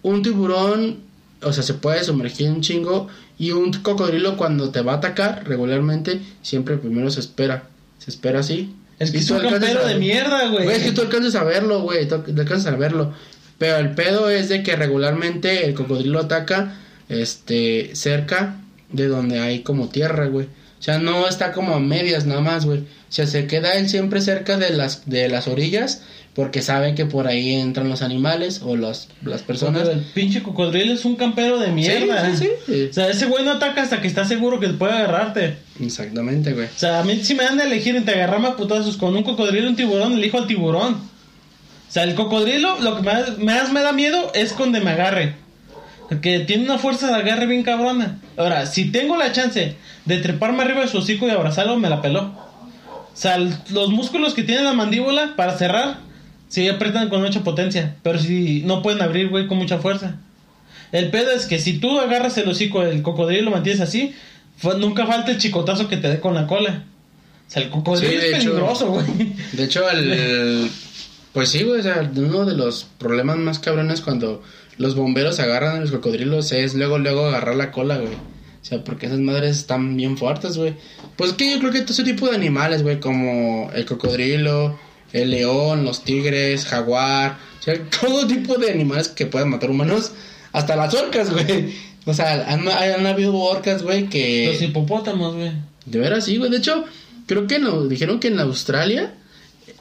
[0.00, 1.00] un tiburón,
[1.42, 3.08] o sea, se puede sumergir un chingo
[3.38, 7.64] y un cocodrilo cuando te va a atacar regularmente siempre primero se espera,
[7.98, 8.74] se espera así.
[8.98, 10.66] Es que es un campero de mierda, güey.
[10.66, 12.08] Es que tú alcanzas a verlo, güey.
[12.08, 13.12] Tú alcanzas a verlo.
[13.58, 16.78] Pero el pedo es de que regularmente el cocodrilo ataca
[17.10, 18.56] este cerca
[18.90, 20.48] de donde hay como tierra, güey.
[20.82, 22.80] O sea, no está como a medias nada más, güey.
[22.80, 26.02] O sea, se queda él siempre cerca de las de las orillas
[26.34, 29.82] porque sabe que por ahí entran los animales o los, las personas.
[29.82, 32.34] Pero el pinche cocodrilo es un campero de mierda.
[32.34, 32.88] Sí, sí, sí.
[32.90, 35.58] O sea, ese güey no ataca hasta que está seguro que puede agarrarte.
[35.80, 36.66] Exactamente, güey.
[36.66, 39.22] O sea, a mí si me dan a elegir entre agarrarme a putazos con un
[39.22, 40.94] cocodrilo y un tiburón, elijo al tiburón.
[40.94, 45.41] O sea, el cocodrilo, lo que más, más me da miedo es cuando me agarre.
[46.12, 48.18] Porque tiene una fuerza de agarre bien cabrona.
[48.36, 52.02] Ahora, si tengo la chance de treparme arriba de su hocico y abrazarlo, me la
[52.02, 52.24] peló.
[52.24, 56.00] O sea, los músculos que tiene la mandíbula para cerrar,
[56.48, 57.96] sí apretan con mucha potencia.
[58.02, 60.16] Pero si no pueden abrir, güey, con mucha fuerza.
[60.92, 64.14] El pedo es que si tú agarras el hocico del cocodrilo y lo mantienes así,
[64.78, 66.84] nunca falta el chicotazo que te dé con la cola.
[67.48, 68.50] O sea, el cocodrilo Sí, es hecho.
[68.50, 69.06] peligroso, güey.
[69.52, 70.70] De hecho, el...
[71.32, 74.42] Pues sí, güey, o sea, uno de los problemas más cabrones cuando
[74.78, 78.14] los bomberos agarran a los cocodrilos es luego, luego agarrar la cola, güey.
[78.14, 80.74] O sea, porque esas madres están bien fuertes, güey.
[81.16, 84.78] Pues que yo creo que todo ese tipo de animales, güey, como el cocodrilo,
[85.12, 90.12] el león, los tigres, jaguar, o sea, todo tipo de animales que puedan matar humanos,
[90.52, 91.74] hasta las orcas, güey.
[92.04, 94.48] O sea, han, han habido orcas, güey, que...
[94.52, 95.52] Los hipopótamos, güey.
[95.86, 96.50] De veras, sí, güey.
[96.50, 96.84] De hecho,
[97.26, 99.14] creo que no, dijeron que en Australia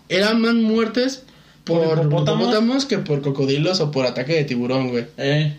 [0.10, 1.24] eran más muertes
[1.64, 2.42] por, ¿Por hipopótamos?
[2.42, 5.06] hipopótamos que por cocodrilos o por ataque de tiburón, güey.
[5.18, 5.58] Eh,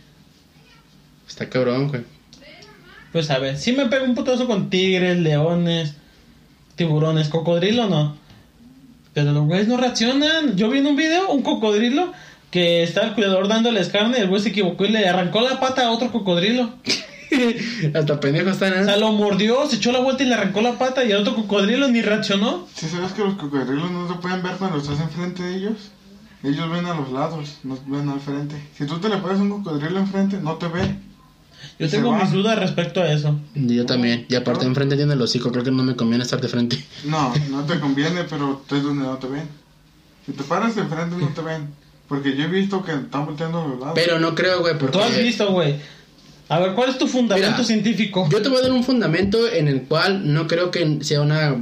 [1.29, 2.03] Está cabrón, güey.
[3.13, 5.95] pues a ver, si me pego un putazo con tigres, leones,
[6.77, 8.17] tiburones, cocodrilo no.
[9.15, 10.57] Pero los güeyes no reaccionan.
[10.57, 12.13] Yo vi en un video un cocodrilo
[12.51, 15.61] que estaba el cuidador dándoles carne y el güey se equivocó y le arrancó la
[15.61, 16.71] pata a otro cocodrilo.
[17.95, 19.01] Hasta pendejos están, O sea, ¿eh?
[19.01, 21.89] lo mordió, se echó la vuelta y le arrancó la pata y el otro cocodrilo
[21.89, 22.67] ni reaccionó.
[22.75, 25.91] Si sabes que los cocodrilos no se pueden ver cuando estás enfrente de ellos,
[26.43, 28.57] ellos ven a los lados, no ven al frente.
[28.77, 30.97] Si tú te le pones un cocodrilo enfrente, no te ve.
[31.79, 33.39] Yo tengo mis dudas respecto a eso.
[33.55, 34.27] Yo también.
[34.29, 36.85] Y aparte enfrente tiene el hocico, creo que no me conviene estar de frente.
[37.05, 39.49] No, no te conviene, pero es donde no te ven.
[40.27, 41.69] Si te paras de frente, no te ven.
[42.09, 43.93] Porque yo he visto que están volteando a los lados.
[43.95, 44.99] Pero no creo, güey, porque...
[44.99, 45.77] Tú has visto, güey.
[46.53, 48.29] A ver, ¿cuál es tu fundamento Mira, científico?
[48.31, 51.57] Yo te voy a dar un fundamento en el cual no creo que sea una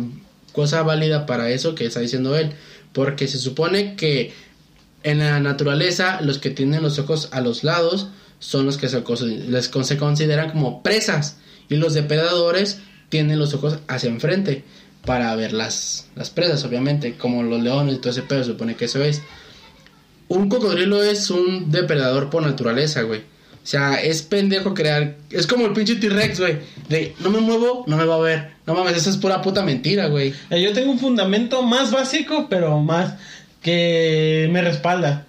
[0.51, 2.55] cosa válida para eso que está diciendo él.
[2.93, 4.33] Porque se supone que
[5.05, 8.09] en la naturaleza los que tienen los ojos a los lados
[8.41, 9.05] son los que se,
[9.49, 11.37] les se consideran como presas.
[11.69, 12.81] Y los depredadores
[13.11, 14.65] tienen los ojos hacia enfrente
[15.07, 17.15] para ver las, las presas, obviamente.
[17.15, 19.23] Como los leones y todo ese pedo, se supone que eso es.
[20.27, 23.23] Un cocodrilo es un depredador por naturaleza, güey.
[23.63, 25.17] O sea, es pendejo crear.
[25.31, 26.59] Es como el pinche T-Rex, güey.
[26.89, 28.51] De no me muevo, no me va a ver.
[28.67, 30.35] No mames, eso es pura puta mentira, güey.
[30.51, 33.15] Eh, Yo tengo un fundamento más básico, pero más
[33.63, 35.27] que me respalda.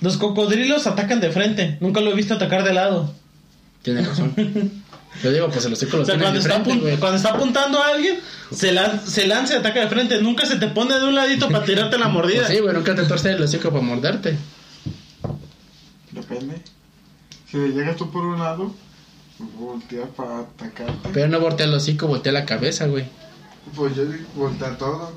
[0.00, 1.76] Los cocodrilos atacan de frente.
[1.80, 3.12] Nunca lo he visto atacar de lado.
[3.82, 4.32] Tiene razón.
[5.22, 7.30] Yo digo, pues el hocico lo O sea, tiene cuando de está, frente, cuando está
[7.30, 8.20] apuntando a alguien,
[8.54, 10.22] se, lan- se lanza y ataca de frente.
[10.22, 12.42] Nunca se te pone de un ladito para tirarte la mordida.
[12.46, 14.36] Pues sí, güey, nunca te torce el hocico para morderte.
[16.12, 16.62] Depende.
[17.50, 18.72] Si le llegas tú por un lado,
[19.58, 21.08] volteas para atacarte.
[21.12, 23.08] Pero no voltea el hocico, voltea la cabeza, güey.
[23.74, 25.12] Pues yo digo, voltea todo.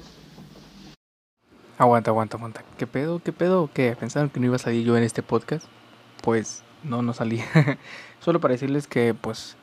[1.77, 2.63] Aguanta, aguanta, aguanta.
[2.77, 3.21] ¿Qué pedo?
[3.23, 3.69] ¿Qué pedo?
[3.71, 3.95] ¿Qué?
[3.99, 5.67] ¿Pensaron que no iba a salir yo en este podcast?
[6.23, 7.39] Pues no, no salí.
[8.19, 9.55] Solo para decirles que, pues,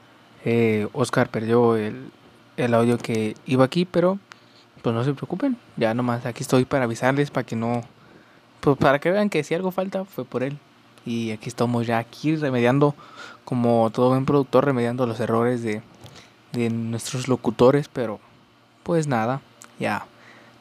[0.45, 2.13] eh, Oscar perdió el,
[2.57, 4.21] el audio que iba aquí, pero
[4.81, 5.57] pues no se preocupen.
[5.77, 7.83] Ya nomás aquí estoy para avisarles, para que no...
[8.61, 10.57] Pues para que vean que si algo falta fue por él.
[11.07, 12.95] Y aquí estamos ya aquí remediando,
[13.45, 15.83] como todo buen productor, remediando los errores de,
[16.53, 18.21] de nuestros locutores, pero
[18.83, 19.41] pues nada,
[19.79, 20.07] ya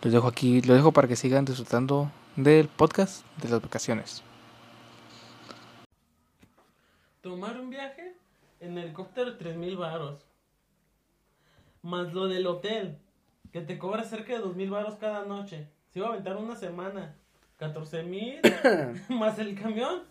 [0.01, 4.23] Los dejo aquí, los dejo para que sigan disfrutando del podcast de las vacaciones.
[7.21, 8.13] Tomar un viaje
[8.61, 10.25] en helicóptero 3000 varos.
[11.81, 12.97] Más lo del hotel,
[13.51, 15.67] que te cobra cerca de 2000 varos cada noche.
[15.89, 17.15] Se iba a aventar una semana.
[17.57, 18.39] 14 mil
[19.09, 20.03] más el camión.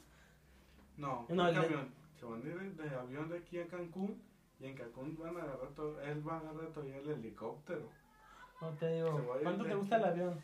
[0.98, 1.88] No, No, el el- camión.
[2.20, 4.20] Se van a ir de, de avión de aquí a Cancún.
[4.60, 7.88] Y en Cancún van a agarrar todo, él va a agarrar todavía el helicóptero.
[8.60, 10.10] No te digo, ¿cuánto de te gusta el aquí.
[10.12, 10.42] avión?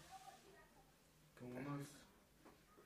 [1.39, 1.89] Como unos.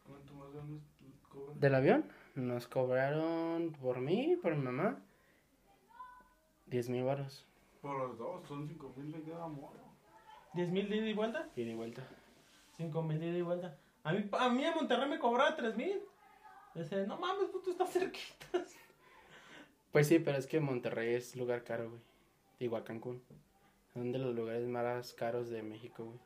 [0.06, 0.82] ¿Cuánto más o menos
[1.28, 1.60] cobran?
[1.60, 2.04] ¿Del avión?
[2.34, 4.96] Nos cobraron por mí, por mi mamá,
[6.66, 7.44] 10 mil baros.
[7.82, 9.74] Por los dos, son 5 mil de cada modo.
[10.54, 11.48] ¿10 mil de ida y vuelta?
[11.56, 12.02] Y de vuelta.
[12.78, 13.76] 5 mil de ida y vuelta.
[14.04, 16.00] A mí, a mí en Monterrey me cobraba 3 mil.
[16.78, 18.46] Dice, no mames, puto, estás cerquita.
[19.90, 22.02] Pues sí, pero es que Monterrey es lugar caro, güey.
[22.58, 23.22] Igual Cancún.
[23.94, 26.18] Son de los lugares más caros de México, güey.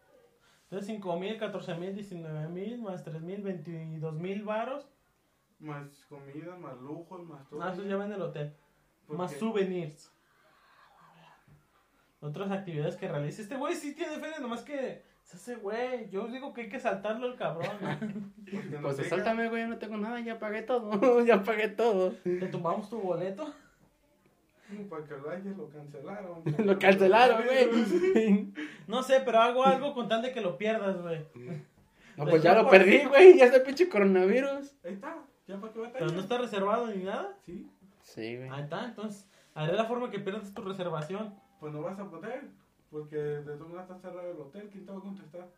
[0.64, 4.88] Entonces 5 mil, 14 mil, 19 mil, más 3 mil, 22 mil varos.
[5.60, 7.62] Más comida, más lujos, más todo.
[7.62, 8.52] Ah, eso ya va en el hotel.
[9.06, 10.10] Más souvenirs.
[12.20, 13.42] Otras actividades que realiza.
[13.42, 16.09] Este güey sí tiene feria, nomás que se hace güey.
[16.11, 18.32] Yo digo que hay que saltarlo el cabrón.
[18.81, 21.20] nos Pues sáltame, güey, no tengo nada, ya pagué todo.
[21.24, 22.12] ya pagué todo.
[22.23, 23.53] Te tumbamos tu boleto.
[24.89, 26.43] Para que lo haya, lo cancelaron.
[26.66, 28.53] Lo cancelaron, güey.
[28.86, 31.27] No sé, pero hago algo con tal de que lo pierdas, güey.
[32.16, 33.36] No, pues ya lo perdí, güey.
[33.36, 34.74] Ya está pinche coronavirus.
[34.82, 37.36] Ahí está, ya para que va a Pero no está reservado ni nada.
[37.44, 37.69] Sí,
[38.03, 38.49] Sí, güey.
[38.51, 41.35] Ahí está, entonces haré la forma que pierdas tu reservación.
[41.61, 42.44] pues no vas a poder.
[42.93, 44.69] Porque de todas maneras está cerrado el hotel.
[44.70, 45.48] ¿Quién te va a contestar?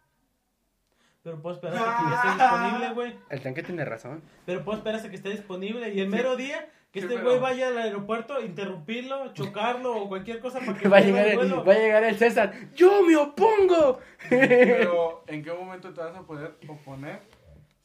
[1.24, 3.18] Pero puedo esperar a que ya esté disponible, güey.
[3.30, 4.22] El tanque tiene razón.
[4.46, 5.92] Pero puedo esperar a que esté disponible.
[5.92, 10.08] Y el mero día que Sí, este pero- güey vaya al aeropuerto, interrumpirlo, chocarlo o
[10.08, 12.52] cualquier cosa para que Va a, llegar el va a llegar el César.
[12.76, 13.98] ¡Yo me opongo!
[14.30, 17.20] Pero, ¿en qué momento te vas a poder oponer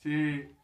[0.03, 0.11] si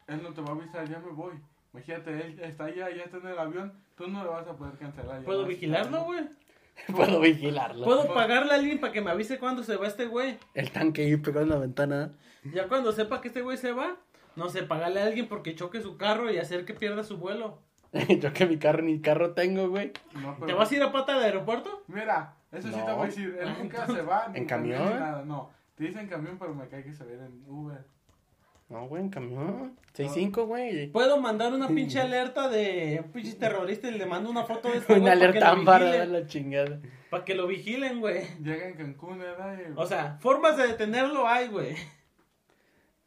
[0.06, 1.34] él no te va a avisar, ya me voy?
[1.72, 4.78] Imagínate, él está allá, ya está en el avión, tú no le vas a poder
[4.78, 5.24] cancelar.
[5.24, 6.28] ¿Puedo vigilarlo, güey?
[6.94, 7.84] Puedo vigilarlo.
[7.84, 10.38] ¿Puedo pagarle a alguien para que me avise cuando se va este güey?
[10.54, 12.12] El tanque ahí pegado en la ventana.
[12.52, 13.96] Ya cuando sepa que este güey se va,
[14.36, 17.62] no sé, pagarle a alguien porque choque su carro y hacer que pierda su vuelo.
[18.20, 19.92] Yo que mi carro ni carro tengo, güey.
[20.14, 21.82] No, ¿Te vas a ir a pata del aeropuerto?
[21.88, 24.28] Mira, eso sí te voy a decir, él nunca se va.
[24.28, 24.82] ni ¿En camión?
[25.00, 25.50] nada, no.
[25.74, 27.84] Te dicen camión, pero me cae que se va en Uber.
[28.68, 29.76] No, güey, en camión.
[29.96, 30.88] 6-5, güey.
[30.90, 34.78] Puedo mandar una pinche alerta de un pinche terrorista y le mando una foto de
[34.78, 36.12] este güey Una para que alerta lo ámbar a vigilen.
[36.12, 36.80] la chingada.
[37.10, 38.24] Para que lo vigilen, güey.
[38.42, 39.56] Llega en Cancún, ¿verdad?
[39.58, 41.76] Y- O sea, formas de detenerlo hay, güey.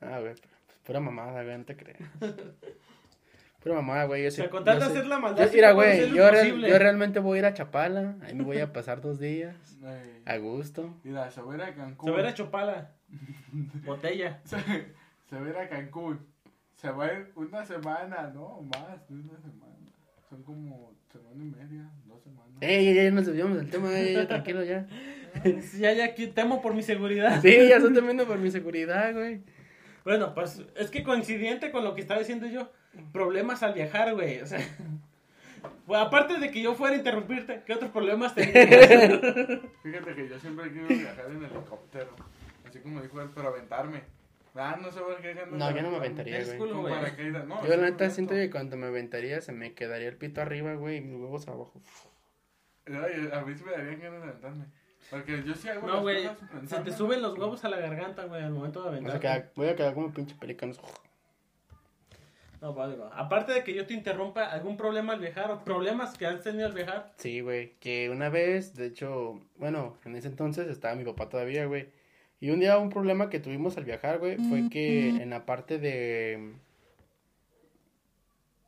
[0.02, 0.42] Ah, güey, pues,
[0.86, 2.00] pura mamada, güey, no te creas.
[3.62, 4.22] Pura mamada, güey.
[4.24, 6.00] Yo O sea, con tal yo sí- hacer la maldad, Yo- sí Mira, puedo güey,
[6.00, 6.70] hacer lo yo, real- imposible.
[6.70, 8.16] yo realmente voy a ir a Chapala.
[8.22, 9.54] Ahí me voy a pasar dos días.
[9.84, 10.96] Ay, A gusto.
[11.04, 12.06] Mira, se va a ir a Cancún.
[12.08, 12.92] Se va a ir a Chopala.
[13.86, 14.40] Botella.
[14.46, 14.56] Se,
[15.30, 16.20] se va a ir a Cancún.
[16.76, 19.76] Se va a ir una semana, no, más de una semana.
[20.30, 22.54] Son como semana y media, dos semanas.
[22.62, 24.88] Ey, ya, ya nos desviamos del tema, eh, ya, tranquilo ya.
[25.78, 27.42] Ya, ya, aquí temo por mi seguridad.
[27.42, 29.42] Sí, ya estoy temiendo por mi seguridad, güey.
[30.04, 32.72] Bueno, pues es que coincidente con lo que estaba diciendo yo,
[33.12, 34.40] problemas al viajar, güey.
[34.42, 34.60] O sea,
[35.86, 38.54] pues, aparte de que yo fuera a interrumpirte, ¿qué otros problemas tenías?
[39.84, 42.16] Fíjate que yo siempre quiero viajar en helicóptero.
[42.68, 44.19] Así como dijo él, pero aventarme.
[44.56, 45.36] Ah, no sé por qué.
[45.52, 46.72] No, yo no me aventaría, Es güey.
[46.72, 46.94] güey.
[46.94, 47.62] paracaídas, no.
[47.66, 50.98] Yo la neta siento que cuando me aventaría se me quedaría el pito arriba, güey,
[50.98, 51.82] y mis huevos abajo.
[52.88, 54.66] Ay, a mí sí me darían ganas de aventarme.
[55.10, 56.30] Porque yo sí hago No, güey,
[56.68, 59.20] se te suben los huevos a la garganta, güey, al momento de aventar.
[59.20, 60.74] quedar, voy a quedar como pinche pelícano.
[62.62, 63.06] No, vale, no.
[63.14, 66.66] Aparte de que yo te interrumpa, ¿algún problema al viajar o problemas que has tenido
[66.68, 67.14] al viajar?
[67.16, 71.66] Sí, güey, que una vez, de hecho, bueno, en ese entonces estaba mi papá todavía,
[71.66, 71.90] güey.
[72.42, 75.78] Y un día un problema que tuvimos al viajar, güey, fue que en la parte
[75.78, 76.54] de...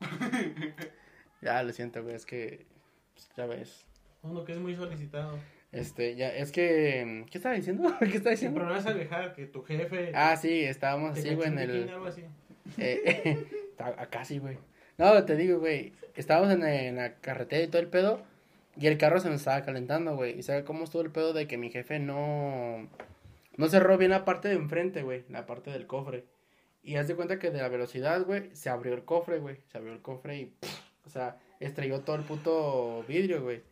[1.42, 2.66] ya, lo siento, güey, es que,
[3.14, 3.86] pues, ya ves.
[4.24, 5.40] Uno que es muy solicitado.
[5.72, 7.96] Este, ya, es que, ¿qué estaba diciendo?
[8.00, 8.60] ¿Qué estaba El diciendo?
[8.60, 10.12] problema es al viajar, que tu jefe...
[10.14, 11.90] Ah, sí, estábamos así, güey, en el...
[11.90, 12.24] algo así.
[12.78, 13.38] Eh,
[13.98, 14.58] acá sí, güey.
[14.98, 15.94] No, te digo, güey.
[16.16, 18.22] Estábamos en, en la carretera y todo el pedo.
[18.78, 20.38] Y el carro se me estaba calentando, güey.
[20.38, 22.88] Y sabe cómo estuvo el pedo de que mi jefe no.
[23.58, 25.26] No cerró bien la parte de enfrente, güey.
[25.30, 26.26] La parte del cofre.
[26.84, 29.58] Y haz de cuenta que de la velocidad, güey, se abrió el cofre, güey.
[29.68, 30.46] Se abrió el cofre y.
[30.46, 33.64] pff, o sea, estrelló todo el puto vidrio, güey.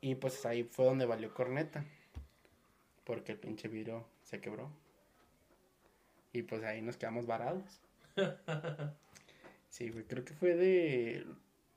[0.00, 1.84] Y pues ahí fue donde valió corneta.
[3.04, 4.70] Porque el pinche vidrio se quebró.
[6.32, 7.80] Y pues ahí nos quedamos varados.
[9.72, 11.24] Sí, güey, creo que fue de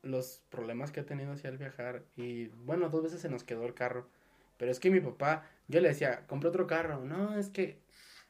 [0.02, 2.04] los problemas que he tenido así al viajar.
[2.18, 4.10] Y bueno, dos veces se nos quedó el carro.
[4.58, 7.04] Pero es que mi papá, yo le decía, compré otro carro.
[7.04, 7.80] No, es que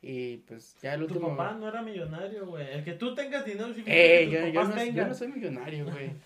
[0.02, 1.36] Y pues ya el Tu último.
[1.36, 2.68] papá no era millonario, güey.
[2.72, 5.14] El que tú tengas dinero significa Eh, que yo, tus yo papás no, yo no
[5.14, 6.12] soy millonario, güey.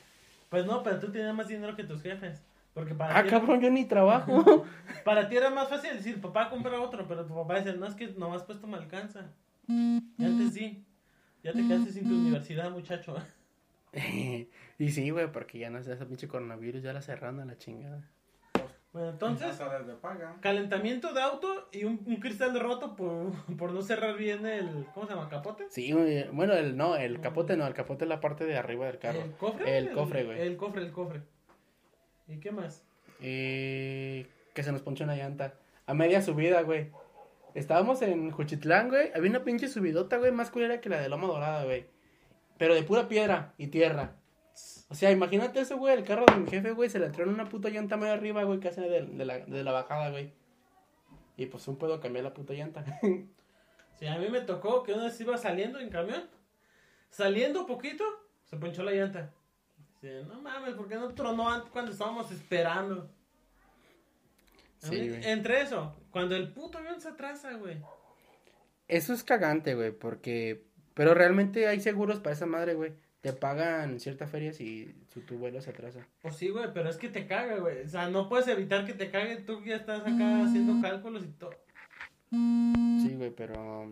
[0.50, 2.42] Pues no, pero tú tienes más dinero que tus jefes.
[2.74, 4.66] Porque para ah, ti, cabrón, yo ni trabajo.
[5.06, 7.94] para ti era más fácil decir, papá compra otro, pero tu papá dice, no, es
[7.94, 9.30] que nomás puesto me alcanza.
[9.68, 10.84] Y antes sí.
[11.44, 13.16] Ya te quedaste sin tu universidad, muchacho.
[14.80, 17.58] y sí, güey, porque ya no sé, ese pinche coronavirus ya la cerraron a la
[17.58, 18.10] chingada.
[18.92, 20.38] Bueno, entonces, de paga.
[20.42, 25.06] calentamiento de auto y un, un cristal roto por, por no cerrar bien el, ¿cómo
[25.06, 25.30] se llama?
[25.30, 25.68] ¿Capote?
[25.70, 25.94] Sí.
[26.32, 29.22] Bueno, el no, el capote no, el capote es la parte de arriba del carro.
[29.22, 29.78] ¿El cofre?
[29.78, 30.42] El cofre, güey.
[30.42, 31.22] El cofre, el cofre.
[32.28, 32.84] ¿Y qué más?
[33.22, 35.54] Eh, que se nos ponchó una llanta.
[35.86, 36.92] A media subida, güey.
[37.54, 39.12] Estábamos en Juchitlán, güey.
[39.14, 41.86] Había una pinche subidota, güey, más culera que la de Loma Dorada, güey.
[42.58, 44.16] Pero de pura piedra y tierra.
[44.90, 45.94] O sea, imagínate eso, güey.
[45.96, 48.44] El carro de mi jefe, güey, se le entró en una puta llanta medio arriba,
[48.44, 50.34] güey, casi de, de la, de la bajada, güey.
[51.38, 52.84] Y pues un puedo cambiar la puta llanta.
[54.00, 56.24] Sí, a mí me tocó que una vez iba saliendo en camión.
[57.10, 58.06] Saliendo poquito,
[58.46, 59.34] se ponchó la llanta.
[60.02, 63.12] Dice, no mames, ¿por qué no tronó antes cuando estábamos esperando?
[64.78, 67.82] Sí, mí- entre eso, cuando el puto avión se atrasa, güey.
[68.88, 70.64] Eso es cagante, güey, porque...
[70.94, 72.94] Pero realmente hay seguros para esa madre, güey.
[73.22, 76.08] Te pagan ciertas ferias y su, tu vuelo se atrasa.
[76.22, 77.84] Pues sí, güey, pero es que te caga, güey.
[77.84, 79.38] O sea, no puedes evitar que te cague.
[79.38, 81.54] Tú ya estás acá haciendo cálculos y todo.
[82.32, 83.92] Sí, güey, pero...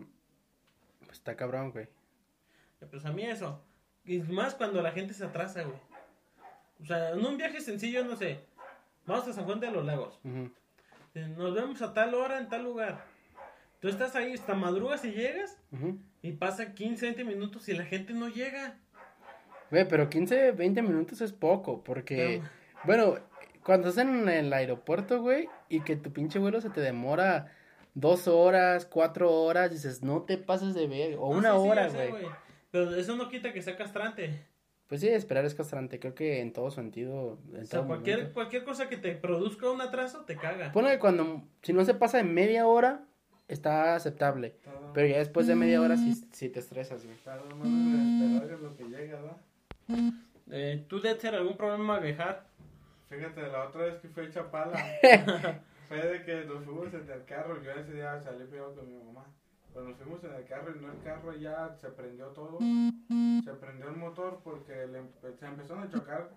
[1.04, 1.88] Pues está cabrón, güey.
[2.90, 3.62] Pues a mí eso.
[4.04, 5.76] Y más cuando la gente se atrasa, güey.
[6.80, 8.40] O sea, en un viaje sencillo, no sé.
[9.04, 10.18] Vamos a San Juan de los Lagos.
[11.14, 13.04] Eh, Nos vemos a tal hora en tal lugar.
[13.80, 15.58] Tú estás ahí, hasta madrugas y llegas.
[16.22, 18.78] Y pasa 15, 20 minutos y la gente no llega.
[19.70, 22.50] Güey, pero 15, 20 minutos es poco, porque, Pero-
[22.84, 23.14] bueno,
[23.64, 27.52] cuando estás en el aeropuerto, güey, y que tu pinche vuelo se te demora
[27.94, 31.68] dos horas, cuatro horas, dices, no te pases de ver, o No, una sí, sí,
[31.68, 32.26] hora, güey.
[32.70, 34.46] Pero eso no quita que sea castrante.
[34.86, 37.38] Pues sí, esperar es castrante, creo que en todo sentido.
[37.52, 38.34] En O sea, cualquier, momento.
[38.34, 40.72] cualquier cosa que te produzca un atraso te caga.
[40.72, 43.04] Ponle que cuando, si no se pasa de media hora,
[43.48, 44.56] está aceptable,
[44.94, 47.16] pero ya después de media hora sí, sí te estresas, güey.
[47.16, 49.36] Esperar es lo que llega, ¿verdad?
[50.78, 52.46] Eh, ¿Tú debes tener algún problema viajar?
[53.08, 54.78] Fíjate, la otra vez que fui a Chapala,
[55.88, 57.60] fue de que nos fuimos en el carro.
[57.62, 59.26] Yo ese día salí primero con mi mamá.
[59.72, 62.58] Cuando nos fuimos en el carro y no el carro ya se prendió todo.
[63.44, 65.02] Se prendió el motor porque le
[65.36, 66.30] se empezaron a chocar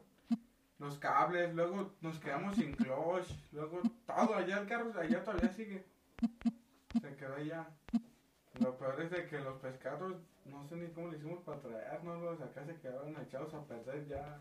[0.79, 1.53] los cables.
[1.53, 3.29] Luego nos quedamos sin clutch.
[3.51, 5.85] Luego todo allá el carro, allá todavía sigue.
[6.99, 7.67] Se quedó allá.
[8.59, 12.41] Lo peor es de que los pescados, no sé ni cómo le hicimos para traernos.
[12.41, 14.39] Acá se quedaron echados a perder ya.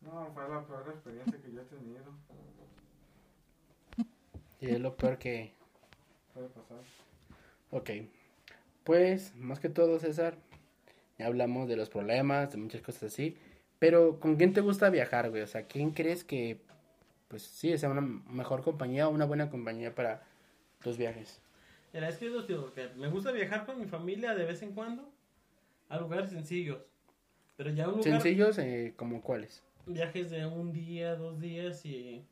[0.00, 2.04] No, fue la peor experiencia que yo he tenido.
[4.60, 5.52] Y es lo peor que,
[6.34, 6.78] Puede pasar.
[7.70, 7.90] Ok,
[8.84, 10.36] pues más que todo César,
[11.18, 13.36] ya hablamos de los problemas, de muchas cosas así,
[13.78, 15.42] pero ¿con quién te gusta viajar, güey?
[15.42, 16.62] O sea, ¿quién crees que,
[17.28, 20.22] pues sí, sea una mejor compañía o una buena compañía para
[20.80, 21.41] tus viajes?
[21.92, 24.72] Mira, es que yo digo que me gusta viajar con mi familia de vez en
[24.72, 25.12] cuando
[25.88, 26.78] a lugares sencillos.
[27.56, 29.62] Pero ya un lugar, Sencillos, eh, como cuáles?
[29.84, 32.24] viajes de un día, dos días y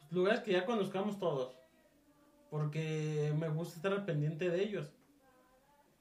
[0.00, 1.56] pues, lugares que ya conozcamos todos.
[2.50, 4.92] Porque me gusta estar al pendiente de ellos.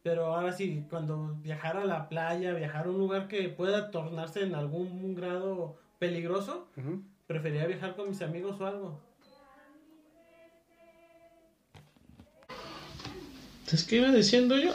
[0.04, 4.42] Pero ahora sí, cuando viajar a la playa, viajar a un lugar que pueda tornarse
[4.42, 7.04] en algún grado peligroso, Ujú.
[7.28, 9.00] preferiría viajar con mis amigos o algo.
[13.72, 14.74] ¿Entonces qué iba diciendo yo?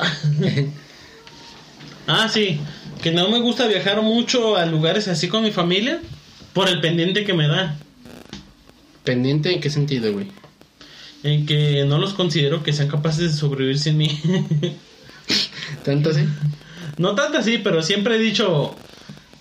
[2.06, 2.58] ah, sí,
[3.02, 6.00] que no me gusta viajar mucho a lugares así con mi familia
[6.54, 7.76] por el pendiente que me da.
[9.04, 10.28] ¿Pendiente en qué sentido, güey?
[11.22, 14.18] En que no los considero que sean capaces de sobrevivir sin mí.
[15.84, 16.22] ¿Tanto así?
[16.96, 18.74] no tanto así, pero siempre he dicho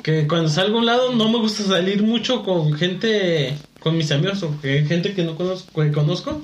[0.04, 4.12] que cuando salgo a un lado no me gusta salir mucho con gente, con mis
[4.12, 6.42] amigos o gente que no conozco, que conozco.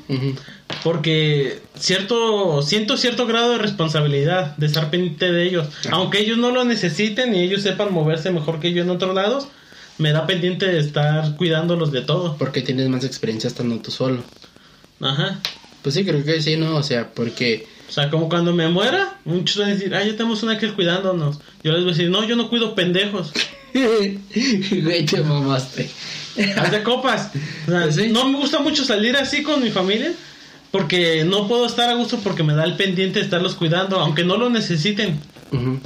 [0.84, 5.68] Porque cierto, siento cierto grado de responsabilidad de estar pendiente de ellos.
[5.92, 9.48] Aunque ellos no lo necesiten y ellos sepan moverse mejor que yo en otros lados,
[9.98, 12.38] me da pendiente de estar cuidándolos de todo.
[12.38, 14.24] Porque tienes más experiencia estando tú solo.
[15.00, 15.40] Ajá.
[15.82, 16.76] Pues sí, creo que sí, ¿no?
[16.76, 17.68] O sea, porque...
[17.90, 20.74] O sea, como cuando me muera, muchos van a decir, ah, ya tenemos un ángel
[20.74, 21.40] cuidándonos.
[21.64, 23.32] Yo les voy a decir, no, yo no cuido pendejos.
[23.74, 25.90] Güey, te mamaste.
[26.58, 27.32] Haz de copas.
[27.68, 28.10] O sea, Sí.
[28.10, 30.14] No me gusta mucho salir así con mi familia.
[30.72, 34.24] Porque no puedo estar a gusto porque me da el pendiente de estarlos cuidando, aunque
[34.24, 35.20] no lo necesiten.
[35.52, 35.80] Ujú.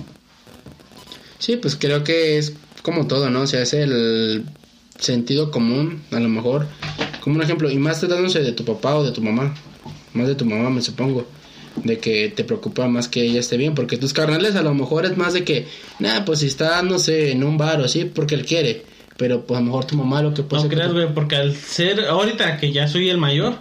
[1.40, 2.54] Sí, pues creo que es
[2.84, 3.42] como todo, ¿no?
[3.42, 4.46] O sea, es el
[5.00, 6.68] sentido común, a lo mejor.
[7.22, 9.56] Como un ejemplo, y más tratándose de tu papá o de tu mamá.
[10.14, 11.28] Más de tu mamá, me supongo.
[11.84, 15.06] de que te preocupa más que ella esté bien, porque tus carnales a lo mejor
[15.06, 15.68] es más de que,
[16.00, 18.86] nah, pues si está, no sé, en un bar o así, porque él quiere,
[19.18, 21.56] pero pues a lo mejor tu mamá lo que puede No creas, güey, porque al
[21.56, 23.58] ser, ahorita que ya soy el mayor,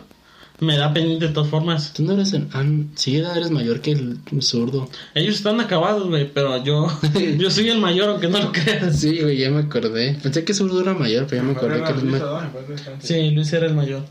[0.64, 1.92] me da pendiente de todas formas.
[1.92, 2.64] Tú no eres, el- ah,
[2.96, 4.90] sí, eres mayor que el zurdo.
[5.14, 6.88] Ellos están acabados, güey, pero yo,
[7.38, 8.98] yo soy el mayor, aunque no lo creas.
[8.98, 10.18] Sí, güey, ya me acordé.
[10.22, 12.22] Pensé que zurdo era mayor, pero ya me acordé que Luis
[12.68, 13.06] descanse.
[13.06, 14.02] Sí, Luis era el mayor.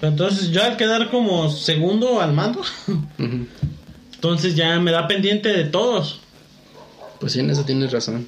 [0.00, 2.60] Pero entonces yo al quedar como segundo al mando,
[4.14, 6.20] entonces ya me da pendiente de todos.
[7.20, 8.26] Pues sí, en eso tienes razón.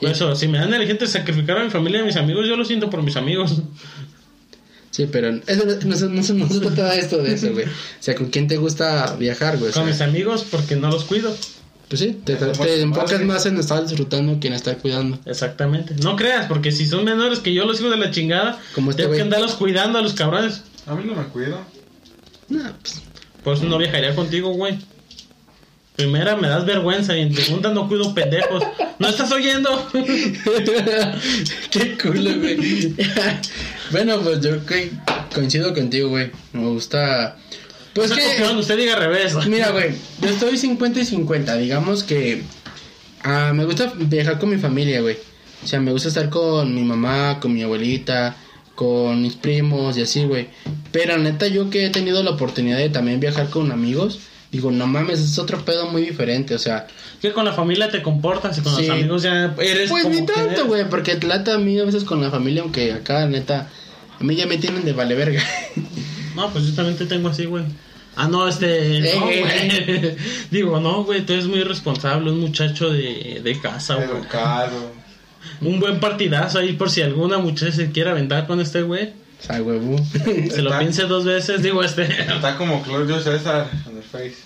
[0.00, 2.48] Por eso, si me dan el gente sacrificar a mi familia y a mis amigos,
[2.48, 3.60] yo lo siento por mis amigos.
[5.00, 7.64] Sí, pero eso, no, se- no, se- no se trata esto de eso, güey.
[7.64, 7.68] O
[8.00, 9.70] sea, ¿con quién te gusta viajar, güey?
[9.70, 11.34] O Con sea, mis amigos porque no los cuido.
[11.88, 15.18] pues sí, te, te enfocas más en estar disfrutando que en estar cuidando.
[15.24, 15.94] Exactamente.
[16.02, 19.04] No creas, porque si son menores que yo los hijos de la chingada, Como este
[19.04, 20.62] tengo que andarlos cuidando a los cabrones.
[20.86, 21.58] A mí no me cuido.
[22.50, 23.00] Nah, pues,
[23.42, 24.78] Por eso no viajaría contigo, güey.
[25.96, 28.62] Primera, me das vergüenza y en segunda no cuido pendejos.
[28.98, 29.88] ¿No estás oyendo?
[31.70, 32.94] Qué culo, güey.
[33.90, 36.30] Bueno, pues yo co- coincido contigo, güey.
[36.52, 37.36] Me gusta.
[37.94, 38.22] Pues No que.
[38.24, 39.34] copión, usted diga al revés.
[39.48, 39.90] Mira, güey,
[40.20, 41.56] yo estoy 50 y 50.
[41.56, 42.42] Digamos que
[43.22, 45.16] ah, me gusta viajar con mi familia, güey.
[45.62, 48.36] O sea, me gusta estar con mi mamá, con mi abuelita,
[48.74, 50.48] con mis primos y así, güey.
[50.92, 54.20] Pero neta, yo que he tenido la oportunidad de también viajar con amigos,
[54.52, 56.54] digo, no mames, es otro pedo muy diferente.
[56.54, 56.86] O sea,
[57.20, 58.86] Que con la familia te comportas y con Sí.
[58.86, 62.04] los amigos ya eres pues como ni tanto, güey, porque trata a mí a veces
[62.04, 63.68] con la familia, aunque acá, neta,
[64.20, 65.42] a mí ya me tienen de vale verga.
[66.36, 67.64] No, pues yo también te tengo así, güey.
[68.16, 69.00] Ah, no, este.
[69.16, 69.40] No, Eh.
[69.40, 70.16] güey.
[70.50, 74.08] Digo, no, güey, tú eres muy responsable, un muchacho de, de casa, güey.
[74.08, 74.92] Educado.
[75.62, 79.06] Un buen partidazo ahí por si alguna muchacha se quiere aventar con este güey.
[79.40, 79.96] o sea, huevo.
[80.50, 82.02] Se lo piense dos veces, digo, este.
[82.04, 84.36] Está como Claudio César en el Face.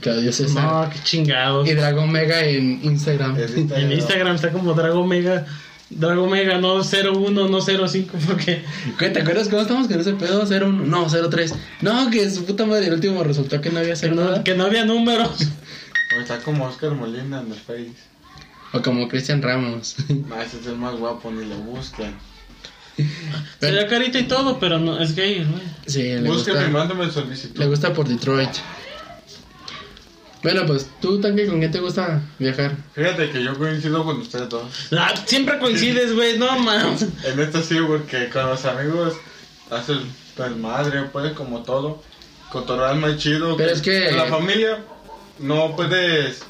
[0.00, 0.64] Claudio César.
[0.64, 1.68] No, qué chingados.
[1.68, 3.36] Y Dragon Mega en Instagram.
[3.38, 5.46] En Instagram está como Drago Mega.
[5.90, 8.62] Drago Mega, no 01, no 05, porque.
[8.98, 10.44] ¿Te acuerdas cómo estamos con ese pedo?
[10.46, 11.54] 01, no, 03.
[11.82, 14.54] No, que su puta madre, el último resultó que no había Que cero no, que
[14.54, 15.30] no había números.
[16.16, 17.92] O está como Oscar Molina en el Face.
[18.72, 19.94] O como Cristian Ramos.
[20.32, 22.14] Ah, ese es el más guapo, ni lo busquen.
[23.60, 25.62] Se da carita y todo, pero no es gay, güey.
[25.86, 27.56] sí, le Búsquenme y gusta, mándame solicitud.
[27.60, 28.50] le gusta por Detroit.
[30.42, 32.74] Bueno, pues tú, Tanque, ¿con quién te gusta viajar?
[32.94, 34.62] Fíjate que yo coincido con ustedes dos.
[34.92, 37.02] Ah, siempre coincides, güey, no mames.
[37.24, 39.14] En esto sí, porque con los amigos
[39.70, 39.98] haces
[40.36, 42.02] desmadre, puedes como todo.
[42.50, 43.56] Cotorrear más chido.
[43.56, 44.78] Pero es que- En la familia
[45.38, 46.42] no puedes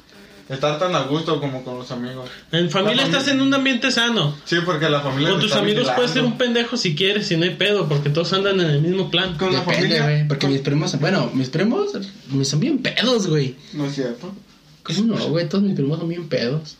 [0.51, 2.29] estar tan a gusto como con los amigos.
[2.51, 4.37] En familia estás en un ambiente sano.
[4.45, 5.31] Sí, porque la familia.
[5.31, 5.97] Con tus está amigos vigilando.
[5.97, 8.83] puedes ser un pendejo si quieres, si no hay pedo, porque todos andan en el
[8.83, 9.37] mismo plan.
[9.37, 10.03] Con la familia.
[10.03, 10.29] güey.
[10.29, 11.93] Porque mis primos, bueno, mis primos
[12.29, 13.55] me son bien pedos, güey.
[13.73, 14.35] No es cierto.
[14.83, 15.49] ¿Cómo no, güey?
[15.49, 16.77] Todos mis primos son bien pedos.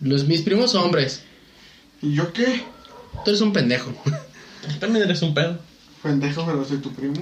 [0.00, 1.22] Los, mis primos hombres.
[2.02, 2.64] ¿Y yo qué?
[3.24, 3.92] Tú eres un pendejo.
[4.80, 5.58] También eres un pedo.
[6.02, 7.20] Pendejo, pero soy tu primo.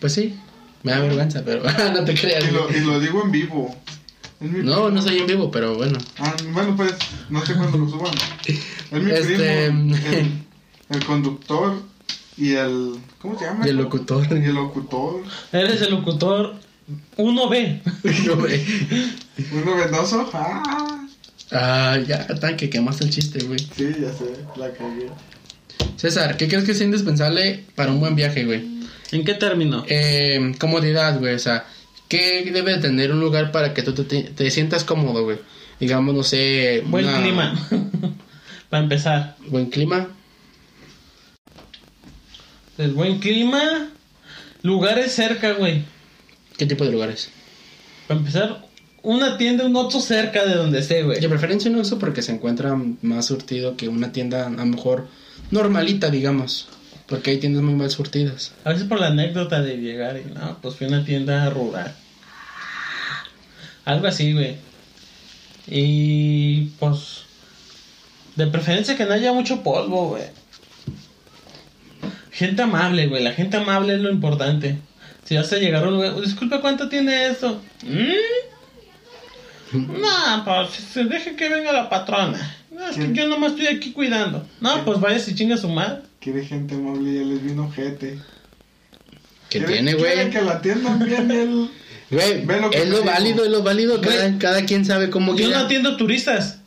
[0.00, 0.34] Pues sí,
[0.82, 1.62] me da vergüenza, pero
[1.92, 2.44] no te creas.
[2.44, 2.78] Y lo, güey.
[2.78, 3.76] y lo digo en vivo.
[4.42, 5.98] No, no soy en vivo, pero bueno.
[6.18, 6.94] Ah, bueno, pues,
[7.30, 8.12] no sé cuándo lo suban.
[8.46, 10.32] Es mi Este- primo, el,
[10.96, 11.82] el conductor
[12.36, 12.96] y el...
[13.20, 13.66] ¿Cómo se llama?
[13.66, 14.26] Y el locutor.
[14.30, 15.22] Y el locutor.
[15.52, 16.54] Eres el locutor
[17.16, 17.80] 1B.
[18.26, 18.64] No, güey.
[19.52, 20.28] Uno vendoso.
[20.32, 20.88] Ah,
[21.54, 23.58] Ah, ya, tanque, quemaste el chiste, güey.
[23.58, 24.24] sí, ya sé,
[24.56, 25.10] la cagué.
[25.96, 28.64] César, ¿qué crees que es indispensable para un buen viaje, güey?
[29.10, 29.84] ¿En qué término?
[29.86, 31.66] Eh, comodidad, güey, o sea,
[32.12, 35.38] ¿qué debe de tener un lugar para que tú te, te sientas cómodo, güey?
[35.80, 36.82] Digamos, no sé...
[36.86, 37.68] Buen una- clima.
[38.68, 39.36] Para empezar.
[39.48, 40.08] Buen clima.
[42.78, 43.88] El buen clima.
[44.62, 45.84] Lugares cerca, güey.
[46.56, 47.30] ¿Qué tipo de lugares?
[48.06, 48.66] Para empezar,
[49.02, 51.18] una tienda, un otro cerca de donde esté, güey.
[51.20, 55.08] De preferencia un uso porque se encuentra más surtido que una tienda a lo mejor
[55.50, 56.68] normalita, digamos.
[57.06, 58.52] Porque hay tiendas muy mal surtidas.
[58.64, 61.94] A veces por la anécdota de llegar y no, pues fui a una tienda rural.
[63.84, 64.56] Algo así, güey.
[65.66, 67.22] Y pues
[68.36, 70.24] de preferencia que no haya mucho polvo, güey.
[72.30, 73.22] Gente amable, güey.
[73.22, 74.78] La gente amable es lo importante.
[75.24, 77.60] Si vas a llegar a un lugar, disculpe, ¿cuánto tiene esto?
[77.84, 78.12] ¿Mm?
[79.72, 82.56] No, pues se deje que venga la patrona.
[82.70, 84.46] No, es que yo nomás estoy aquí cuidando.
[84.60, 86.02] No, pues vaya si chinga su madre.
[86.20, 88.18] Quiere gente amable ya les vino gente.
[89.48, 90.30] ¿Qué tiene, quiere güey?
[90.30, 91.70] que la atiendan bien el...
[92.12, 93.10] Güey, Ve lo que es lo digo.
[93.10, 94.00] válido, es lo válido.
[94.00, 96.58] Cada, cada quien sabe cómo Yo no atiendo turistas.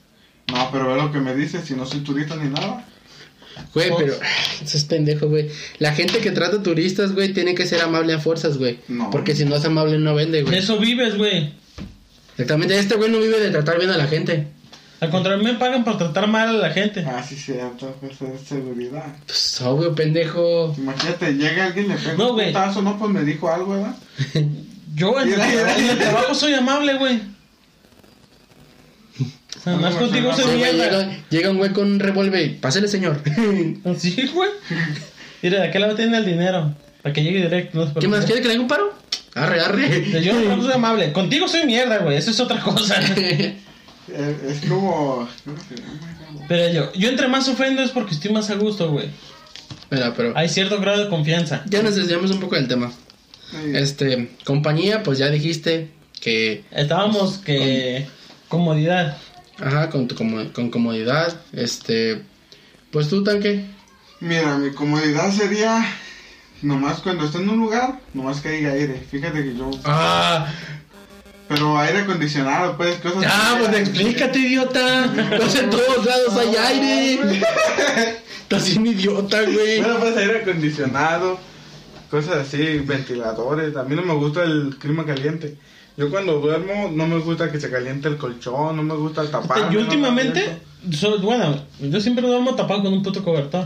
[0.52, 2.86] No, pero ve lo que me dice, si no soy turista ni nada.
[3.74, 4.02] Güey, Fox.
[4.04, 4.14] pero
[4.64, 5.50] eso es pendejo, güey.
[5.80, 8.80] La gente que trata turistas, güey, tiene que ser amable a fuerzas, güey.
[8.88, 9.10] No.
[9.12, 10.58] Porque si no es amable no vende, De güey.
[10.60, 11.54] eso vives, güey.
[12.38, 14.48] Exactamente, este güey no vive de tratar bien a la gente.
[15.00, 17.06] Al contrario, me pagan por tratar mal a la gente.
[17.08, 19.06] Ah, sí, cierto, eso es seguridad.
[19.26, 20.74] Pues obvio, pendejo.
[20.78, 22.48] Imagínate, llega alguien, le pega No, un güey.
[22.48, 23.96] putazo, no, pues me dijo algo, ¿verdad?
[24.96, 27.22] Yo en, el trabajo soy amable, güey.
[29.58, 30.74] O sea, más No, contigo no, güey, mierda.
[31.04, 32.58] llega, llega un güey con un revólver.
[32.60, 33.22] Pásale, señor.
[33.98, 34.50] Sí, güey.
[35.42, 36.74] Mira, de aquel lado tiene el dinero.
[37.02, 37.80] Para que llegue directo.
[37.80, 38.26] No se ¿Qué más?
[38.26, 38.94] ¿Quiere que le haga un paro?
[39.36, 40.22] Arre, arre.
[40.24, 41.12] Yo no soy amable.
[41.14, 42.18] Contigo soy mierda, güey.
[42.18, 42.96] Eso es otra cosa.
[44.08, 45.28] Eh, Es como...
[45.44, 45.76] ¿cómo se?
[46.48, 49.08] Pero yo, yo entre más ofendo es porque estoy más a gusto, güey.
[49.90, 51.64] Mira, pero Hay cierto grado de confianza.
[51.66, 52.92] ya nos desviamos un poco del tema.
[53.74, 55.90] Este, compañía, pues ya dijiste
[56.20, 58.08] que, Estábamos que...
[58.50, 59.18] Comodidad.
[59.60, 61.36] ajá, con, tu como- con comodidad.
[61.54, 62.22] Este,
[62.92, 63.66] pues tú, tanque.
[64.20, 65.86] Mira, mi comodidad sería...
[66.62, 69.02] Nomás cuando esté en un lugar, nomás que haya aire.
[69.12, 69.70] Fíjate que yo...
[69.84, 70.48] Ah,
[71.48, 73.24] Pero aire acondicionado, pues, cosas...
[73.28, 75.14] ah, pues explícate, idiota.
[75.38, 77.42] Pues en todos lados hay aire.
[78.42, 79.82] Estás bien idiota, güey.
[79.82, 81.40] Bueno, pues aire acondicionado,
[82.16, 83.76] cosas así, ventiladores.
[83.76, 85.58] A mí no me gusta el clima caliente.
[85.98, 89.30] Yo cuando duermo no me gusta que se caliente el colchón, no me gusta el
[89.32, 89.70] tapar.
[89.70, 90.60] Yo últimamente...
[90.92, 93.66] so- bueno, yo siempre duermo tapado con un puto cobertor.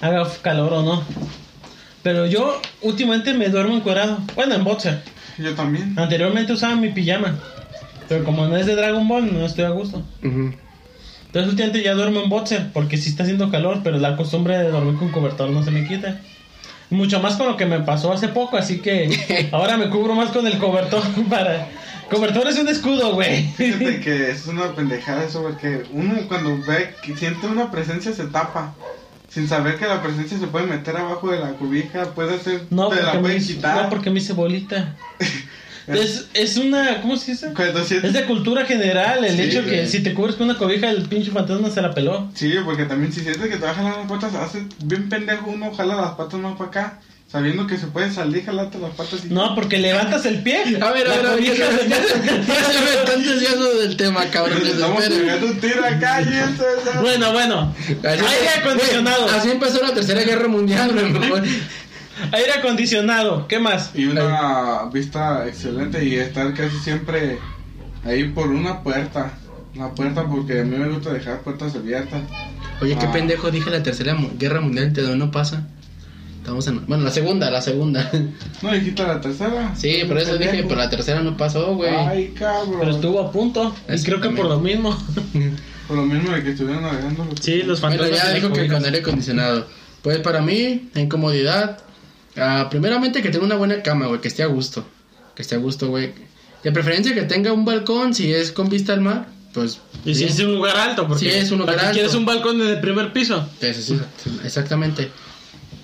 [0.00, 1.02] Haga calor o no.
[2.02, 4.18] Pero yo últimamente me duermo encuerado.
[4.34, 5.02] Bueno, en boxer.
[5.38, 5.98] Yo también.
[5.98, 7.38] Anteriormente usaba mi pijama.
[8.08, 10.02] Pero como no es de Dragon Ball, no estoy a gusto.
[10.22, 12.72] Entonces últimamente ya duermo en boxer.
[12.72, 15.86] Porque sí está haciendo calor, pero la costumbre de dormir con cobertor no se me
[15.86, 16.20] quita.
[16.90, 20.30] Mucho más con lo que me pasó hace poco, así que ahora me cubro más
[20.30, 21.68] con el cobertor para...
[22.10, 23.44] Cobertor es un escudo, güey.
[23.52, 28.24] Fíjate que es una pendejada eso, porque uno cuando ve que siente una presencia se
[28.24, 28.74] tapa.
[29.28, 32.88] Sin saber que la presencia se puede meter abajo de la cobija, puede ser, No,
[32.88, 33.84] te la porque me, pueden hice- quitar.
[33.84, 34.96] no, porque me hice bolita.
[35.94, 37.00] es, es una...
[37.00, 37.52] ¿Cómo se dice?
[38.02, 41.02] Es de cultura general el Sí, hecho que si te cubres con una cobija el
[41.08, 42.30] pinche fantasma se la peló.
[42.34, 45.50] Sí, porque también si sientes que te va a jalar las patas, hace bien pendejo
[45.50, 46.98] uno, jala las patas más para acá,
[47.30, 49.32] sabiendo que se puede salir, jalarte las patas y...
[49.32, 50.62] No, porque levantas el pie.
[50.80, 54.60] A ver, a ver, a ver, ya, me están desviando del tema, cabrón.
[54.66, 56.64] Estamos pegando un tiro acá y eso.
[57.00, 57.74] Bueno, bueno.
[57.88, 59.26] Aire acondicionado.
[59.28, 60.90] Así empezó la tercera guerra mundial.
[62.32, 63.46] Aire acondicionado.
[63.48, 63.90] ¿Qué más?
[63.94, 67.38] Y una vista excelente y estar casi siempre
[68.04, 69.32] ahí por una puerta.
[69.74, 72.22] Una puerta porque a mí me gusta dejar puertas abiertas.
[72.82, 73.12] Oye, qué Ah.
[73.12, 75.66] pendejo, dije la tercera guerra mundial, ¿de dónde no pasa?
[76.38, 76.86] Estamos en...
[76.86, 78.10] Bueno, la segunda, la segunda.
[78.62, 79.74] ¿No dijiste la tercera?
[79.76, 81.94] Sí, por eso dije, pero la tercera no pasó, güey.
[81.94, 82.76] Ay, cabrón.
[82.80, 83.74] Pero estuvo a punto.
[83.94, 84.96] Y creo que por lo mismo.
[85.86, 87.24] Por lo mismo de que estuvieron navegando.
[87.24, 88.10] los- Sí, los Bueno, fantasmas.
[88.22, 89.66] ya de las dijo que con aire acondicionado.
[90.02, 91.78] Pues para mí, en comodidad,
[92.36, 94.86] ah, primeramente que tenga una buena cama, güey, que esté a gusto.
[95.34, 96.12] Que esté a gusto, güey.
[96.62, 99.80] De preferencia que tenga un balcón, si es con vista al mar, pues...
[100.04, 101.98] Y si es un lugar alto, porque Sí, es un lugar ¿para qué alto.
[101.98, 103.48] quieres un balcón en el primer piso.
[104.44, 105.10] Exactamente.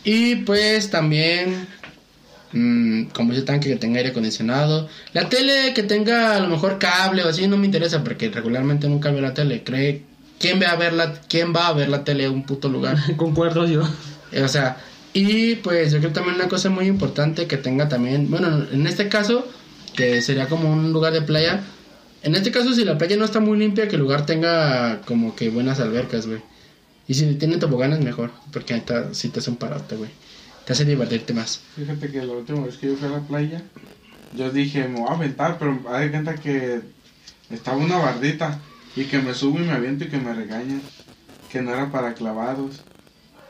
[0.04, 1.66] Y pues también,
[2.52, 4.88] mm, como dice tanque, que tenga aire acondicionado.
[5.12, 8.88] La tele que tenga a lo mejor cable o así no me interesa porque regularmente
[8.88, 9.64] nunca veo la tele.
[9.64, 10.02] Cree,
[10.38, 12.96] ¿quién va a ver la, quién va a ver la tele en un puto lugar?
[13.16, 13.82] Concuerdo yo.
[14.44, 14.76] O sea,
[15.16, 19.08] y pues yo creo también una cosa muy importante que tenga también, bueno, en este
[19.08, 19.48] caso,
[19.94, 21.64] que sería como un lugar de playa.
[22.22, 25.34] En este caso, si la playa no está muy limpia, que el lugar tenga como
[25.34, 26.42] que buenas albercas, güey.
[27.08, 30.10] Y si tiene toboganes, mejor, porque ahorita sí te hace un parote, güey.
[30.66, 31.62] Te hace divertirte más.
[31.76, 33.62] Fíjate que la última vez que yo fui a la playa,
[34.36, 36.82] yo dije, me voy a aventar, pero di cuenta que
[37.48, 38.60] estaba una bardita
[38.94, 40.82] y que me subo y me aviento y que me regañan.
[41.50, 42.82] Que no era para clavados.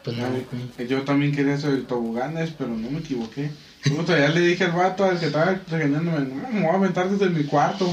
[0.07, 0.89] Pues Ya, güey.
[0.89, 3.51] Yo también quería hacer toboganes, pero no me equivoqué.
[3.87, 7.11] Luego todavía le dije al vato al que estaba regañándome, no, me voy a aventar
[7.11, 7.93] desde mi cuarto.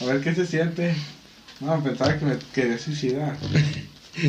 [0.00, 0.94] A ver qué se siente.
[1.60, 3.36] No, pensaba que me quería suicidar.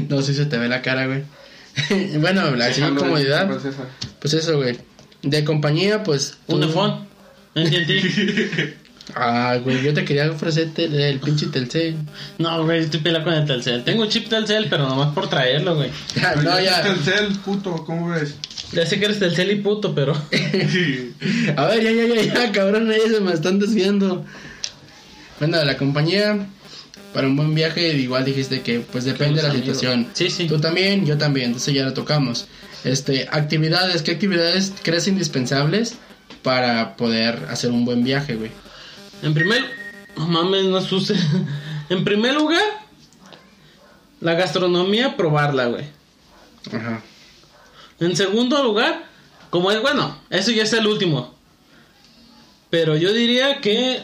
[0.09, 1.21] No, sí se te ve la cara, güey.
[2.19, 3.61] bueno, la Sí, no, comodidad, pues
[4.19, 4.79] pues eso, güey.
[5.21, 6.37] De compañía, pues...
[6.47, 7.07] Un tú- iPhone.
[7.53, 8.73] ¿Entiendes?
[9.14, 11.95] Ah, güey, yo te quería ofrecerte el, el pinche Telcel.
[12.40, 13.84] No, güey, estoy pelado con el Telcel.
[13.84, 15.91] Tengo un chip Telcel, pero nomás por traerlo, güey.
[16.44, 16.84] No, ya.
[16.84, 16.91] ya.
[16.91, 18.36] El cel, puto, ¿cómo ves?
[18.72, 20.14] Ya sé que eres Telcel y puto, pero...
[21.56, 24.26] A ver, ya, ya, ya, ya, cabrón, ahí se me están desviando.
[25.40, 26.48] Bueno, la compañía,
[27.14, 29.77] para un buen viaje, igual dijiste que pues depende de la amigos.
[29.77, 30.07] situación.
[30.14, 30.48] Sí, sí.
[30.48, 32.48] Tú también, yo también, entonces ya lo tocamos.
[32.84, 35.95] Este, actividades, ¿qué actividades crees indispensables
[36.41, 38.52] para poder hacer un buen viaje, güey?
[39.26, 39.65] En primer...
[40.15, 40.80] No mames, no.
[41.89, 42.64] En primer lugar,
[44.22, 45.85] la gastronomía, probarla, güey.
[46.73, 47.02] Ajá.
[47.99, 49.03] En segundo lugar,
[49.49, 51.35] como es, bueno, eso ya es el último.
[52.72, 54.03] Pero yo diría que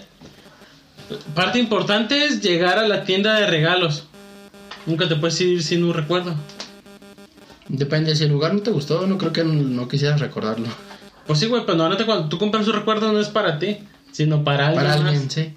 [1.33, 4.03] parte importante es llegar a la tienda de regalos.
[4.85, 6.35] Nunca te puedes ir sin un recuerdo.
[7.67, 10.67] Depende, si el lugar no te gustó, no creo que no, no quisieras recordarlo.
[11.25, 13.79] Pues sí, güey, pero normalmente cuando tú compras un recuerdo no es para ti,
[14.11, 14.83] sino para alguien.
[14.85, 15.33] Para alguien, más.
[15.33, 15.53] sí.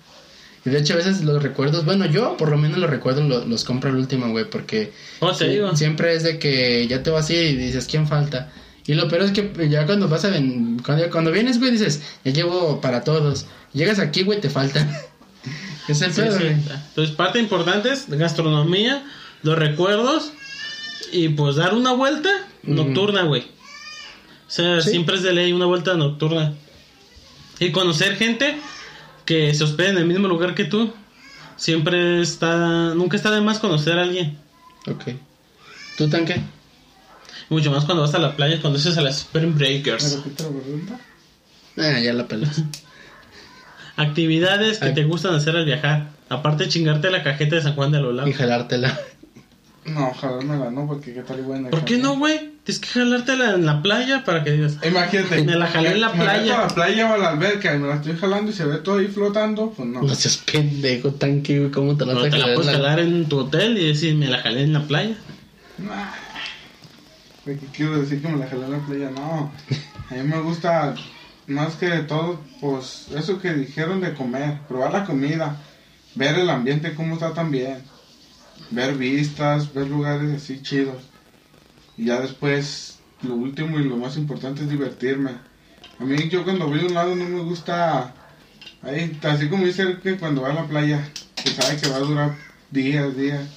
[0.66, 3.44] Y de hecho, a veces los recuerdos, bueno, yo por lo menos los recuerdos lo-
[3.44, 5.76] los, compro al último, güey, porque Oh, te sí, digo.
[5.76, 8.50] siempre es de que ya te vas así y dices, ¿quién falta?
[8.86, 12.02] Y lo peor es que ya cuando vas a ven- cuando, cuando vienes, güey, dices,
[12.24, 13.46] ya llevo para todos.
[13.74, 14.90] Llegas aquí, güey, te faltan.
[15.88, 16.44] es el Sí, pedo, sí.
[16.44, 16.52] güey.
[16.54, 19.04] Entonces, parte importante es gastronomía,
[19.42, 20.32] los recuerdos
[21.12, 22.30] y pues dar una vuelta
[22.62, 23.42] nocturna, güey.
[23.42, 26.54] O sea, siempre es de ley una vuelta nocturna.
[27.58, 28.56] Y conocer gente
[29.24, 30.92] que se hospede en el mismo lugar que tú.
[31.56, 34.36] Siempre está, nunca está de más conocer a alguien.
[34.86, 35.04] Ok.
[35.96, 36.40] ¿Tú, tanque?
[37.48, 40.18] Mucho más cuando vas a la playa, cuando haces a las Spring ¿Me Breakers.
[41.76, 42.62] Ah, ya la pelas.
[43.96, 44.94] Actividades que Ay.
[44.94, 46.10] te gustan hacer al viajar.
[46.28, 48.32] Aparte de chingarte la cajeta de San Juan de y Lolao.
[48.32, 48.98] jalártela.
[49.86, 51.68] No, jalármela no, porque qué tal y buena.
[51.70, 52.52] ¿Por qué no, güey?
[52.64, 54.78] Tienes que jalártela en la playa para que digas.
[54.82, 55.42] Imagínate.
[55.44, 56.58] Me la jalé en la me playa.
[56.58, 58.78] a la playa o a la alberca y me la estoy jalando y se ve
[58.78, 60.00] todo ahí flotando, pues no.
[60.00, 61.70] No seas pendejo, tanque, güey.
[61.70, 62.54] ¿Cómo te la vas a te la jalar?
[62.56, 65.16] puedes la- jalar en tu hotel y decir, me la jalé en la playa.
[65.78, 66.12] Nah.
[67.44, 69.10] ¿De qué quiero decir que me la jalé en la playa?
[69.10, 69.52] No.
[70.10, 70.94] A mí me gusta
[71.46, 75.58] más que todo, pues eso que dijeron de comer, probar la comida,
[76.14, 77.82] ver el ambiente cómo está también,
[78.70, 81.02] ver vistas, ver lugares así chidos.
[81.96, 85.30] Y ya después, lo último y lo más importante es divertirme.
[85.98, 88.14] A mí yo cuando voy a un lado no me gusta,
[88.82, 91.08] ahí, así como dice que cuando va a la playa,
[91.42, 92.36] que sabe que va a durar
[92.70, 93.48] días, días.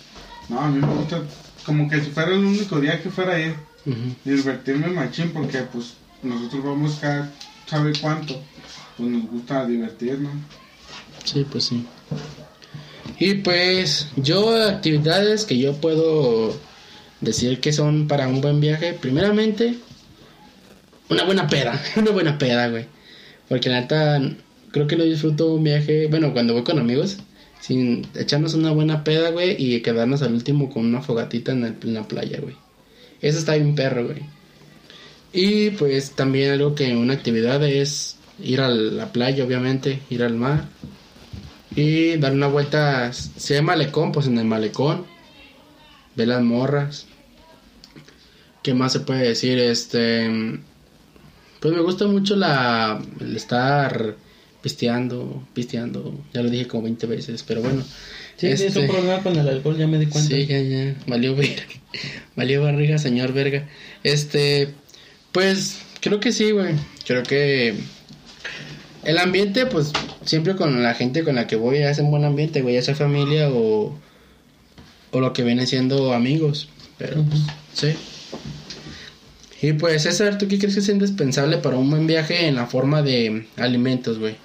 [0.49, 1.21] No, a mí me gusta
[1.65, 3.55] como que si fuera el único día que fuera ir,
[3.85, 4.15] Ujú.
[4.23, 7.33] divertirme machín, porque pues nosotros vamos cada
[7.65, 8.41] sabe cuánto,
[8.95, 10.33] pues nos gusta divertirnos.
[11.25, 11.85] Sí, pues sí.
[13.19, 16.55] Y pues yo actividades que yo puedo
[17.21, 19.75] decir que son para un buen viaje, primeramente
[21.09, 22.85] una buena peda, una buena peda, güey.
[23.49, 24.21] Porque la neta
[24.71, 27.17] creo que no disfruto un viaje, bueno, cuando voy con amigos,
[27.61, 31.93] sin echarnos una buena peda, güey, y quedarnos al último con una fogatita en, en
[31.93, 32.55] la playa, güey.
[33.21, 34.21] Eso está bien perro, güey.
[35.33, 40.35] Y pues también algo que una actividad es ir a la playa, obviamente, ir al
[40.35, 40.65] mar
[41.77, 43.13] y dar una vuelta.
[43.13, 45.05] Si hay malecón, pues en el malecón,
[46.15, 47.05] ver las morras.
[48.63, 49.59] ¿Qué más se puede decir?
[49.59, 50.27] Este,
[51.59, 54.15] pues me gusta mucho la el estar
[54.61, 56.19] pisteando, pisteando.
[56.33, 57.83] Ya lo dije como 20 veces, pero bueno.
[58.37, 60.35] Sí, Este- un problema con el alcohol, ya me di cuenta.
[60.35, 60.95] Sí, ya, ya.
[61.05, 61.63] Valió verga.
[62.35, 63.69] Valió barriga, señor verga.
[64.03, 64.73] Este,
[65.31, 66.73] pues, creo que sí, güey.
[67.05, 67.75] Creo que
[69.03, 69.91] el ambiente, pues,
[70.25, 72.75] siempre con la gente con la que voy es un buen ambiente, güey.
[72.75, 73.97] Ya sea familia o,
[75.11, 76.69] o lo que viene siendo amigos.
[76.97, 77.41] Pero, pues,
[77.73, 77.95] sí.
[79.61, 82.67] Y pues, César, ¿tú qué crees que es indispensable para un buen viaje en la
[82.67, 84.35] forma de alimentos, güey?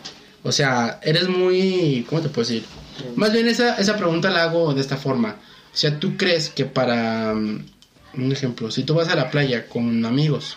[0.43, 2.07] O sea, eres muy...
[2.09, 2.65] ¿Cómo te puedo decir?
[3.17, 5.37] Más bien esa, esa pregunta la hago de esta forma.
[5.73, 7.35] O sea, ¿tú crees que para...
[7.35, 7.65] mm,
[8.15, 10.57] Un ejemplo, si tú vas a la playa con amigos,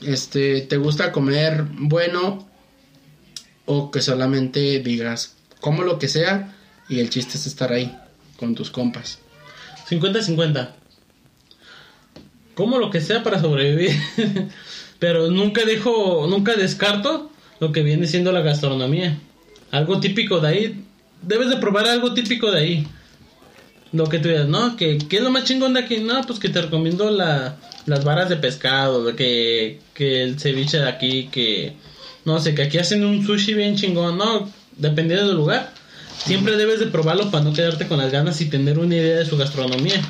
[0.00, 2.46] este, ¿te gusta comer bueno
[3.64, 6.54] o que solamente digas, como lo que sea
[6.88, 7.96] y el chiste es estar ahí
[8.38, 9.18] con tus compas?
[9.88, 10.70] 50-50.
[12.54, 13.92] Como lo que sea para sobrevivir.
[14.98, 19.18] Pero nunca dejo, nunca descarto lo que viene siendo la gastronomía.
[19.70, 20.84] Algo típico de ahí.
[21.22, 22.86] Debes de probar algo típico de ahí.
[23.92, 24.76] Lo que tú digas, ¿no?
[24.76, 25.98] que ¿Qué es lo más chingón de aquí?
[25.98, 27.56] No, pues que te recomiendo la,
[27.86, 31.74] las varas de pescado, de que, que el ceviche de aquí, que...
[32.24, 34.50] No sé, que aquí hacen un sushi bien chingón, ¿no?
[34.76, 35.72] Dependiendo del lugar.
[36.18, 39.26] Siempre debes de probarlo para no quedarte con las ganas y tener una idea de
[39.26, 40.00] su gastronomía.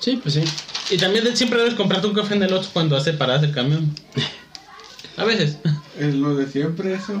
[0.00, 0.44] Sí, pues sí.
[0.90, 3.52] Y también de- siempre debes comprarte un café en el Oxxo cuando hace paradas el
[3.52, 3.94] camión.
[5.18, 5.58] A veces.
[5.98, 7.20] Es lo de siempre eso.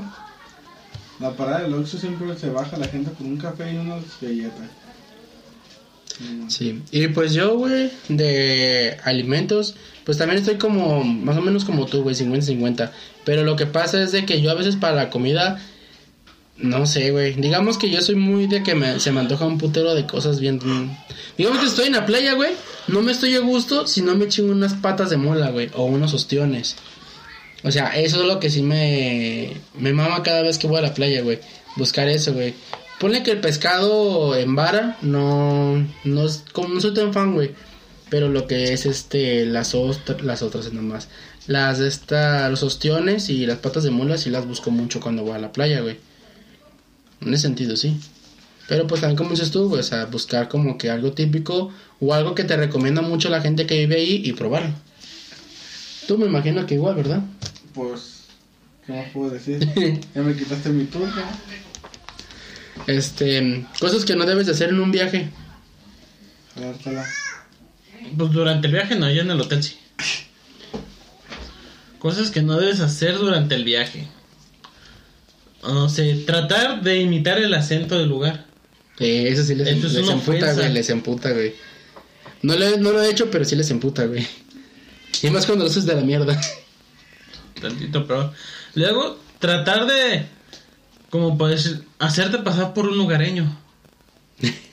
[1.20, 4.70] La parada del Oxxo siempre se baja la gente con un café y unas galletas.
[6.48, 9.74] Sí, y pues yo, güey, de alimentos,
[10.06, 12.92] pues también estoy como, más o menos como tú, güey, 50-50.
[13.24, 15.60] Pero lo que pasa es de que yo a veces para la comida,
[16.58, 17.34] no sé, güey.
[17.34, 20.38] Digamos que yo soy muy de que me, se me antoja un putero de cosas
[20.38, 20.60] bien...
[21.36, 22.52] Digamos que estoy en la playa, güey,
[22.86, 25.86] no me estoy a gusto si no me chingo unas patas de mola, güey, o
[25.86, 26.76] unos ostiones.
[27.64, 30.82] O sea, eso es lo que sí me, me mama cada vez que voy a
[30.82, 31.40] la playa, güey.
[31.74, 32.54] Buscar eso, güey.
[33.00, 37.50] Ponle que el pescado en vara no, no, como no soy tan fan, güey.
[38.08, 41.08] Pero lo que es este las ostras, las otras nomás,
[41.46, 45.32] las esta los ostiones y las patas de mula sí las busco mucho cuando voy
[45.32, 45.98] a la playa, güey.
[47.20, 47.96] En ese sentido, sí.
[48.68, 52.14] Pero pues también como dices tú, güey, o sea, buscar como que algo típico o
[52.14, 54.74] algo que te recomienda mucho la gente que vive ahí y probarlo.
[56.06, 57.22] Tú me imagino que igual, ¿verdad?
[57.74, 58.24] Pues,
[58.86, 59.60] ¿qué más puedo decir?
[60.14, 61.12] ya me quitaste mi turno.
[62.86, 65.30] Este, cosas que no debes de hacer en un viaje.
[66.54, 67.04] Dártela.
[68.16, 69.76] Pues durante el viaje no, ya en el hotel sí.
[71.98, 74.06] Cosas que no debes hacer durante el viaje.
[75.62, 78.46] No sé, tratar de imitar el acento del lugar.
[78.98, 81.54] Eh, eso sí les, es les emputa, güey, les emputa, güey.
[82.42, 84.26] No, le- no lo he hecho, pero sí les emputa, güey.
[85.22, 86.40] Y más cuando lo haces de la mierda.
[87.60, 88.32] Tantito peor.
[88.74, 90.26] Luego, tratar de,
[91.10, 93.58] como puedes hacerte pasar por un lugareño.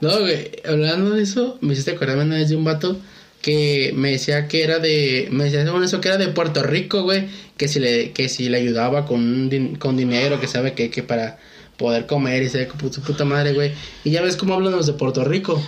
[0.00, 2.98] No, güey, hablando de eso, me hiciste acordarme una vez de un vato
[3.42, 7.02] que me decía que era de, me decía según eso que era de Puerto Rico,
[7.02, 7.26] güey,
[7.56, 10.90] que si le, que si le ayudaba con, un din- con dinero, que sabe que,
[10.90, 11.38] que para
[11.76, 13.72] poder comer y pu- su puta madre, güey.
[14.04, 15.60] Y ya ves cómo hablan los de Puerto Rico.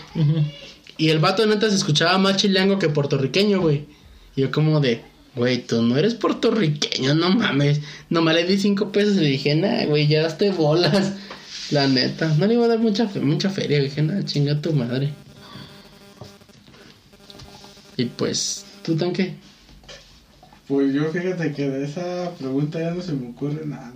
[0.97, 3.85] Y el vato neta se escuchaba más chilango que puertorriqueño, güey.
[4.37, 5.01] Y yo como de,
[5.37, 7.81] güey, tú no eres puertorriqueño, no mames.
[8.11, 11.13] Nomás le di cinco pesos y le dije, nah, güey, ya daste bolas.
[11.71, 14.73] La neta, no le iba a dar mucha, fe- mucha feria, dije, nah, chinga tu
[14.73, 15.13] madre.
[17.97, 19.35] Y pues, ¿tú tanque?
[20.67, 23.93] Pues yo fíjate que de esa pregunta ya no se me ocurre nada.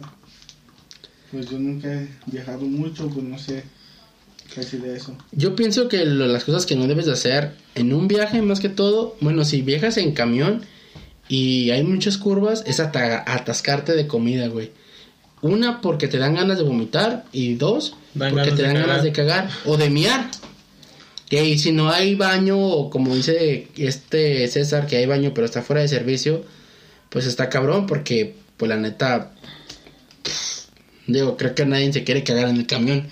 [1.31, 3.65] Pues yo nunca he viajado mucho, pues no sé
[4.55, 5.17] casi de eso.
[5.33, 8.61] Yo pienso que lo- las cosas que no debes de hacer en un viaje, más
[8.61, 10.63] que todo, bueno, si viajas en camión
[11.29, 14.71] y hay muchas curvas, es ata- atascarte de comida, güey.
[15.45, 19.13] Una, porque te dan ganas de vomitar, y dos, Dan porque te dan ganas de
[19.13, 20.31] cagar o de miar.
[21.29, 25.61] Y si no hay baño, o como dice este César, que hay baño pero está
[25.61, 26.45] fuera de servicio,
[27.11, 29.33] pues está cabrón, porque, pues la neta,
[30.23, 30.69] pff,
[31.09, 33.09] digo, creo que nadie se quiere cagar en el camión.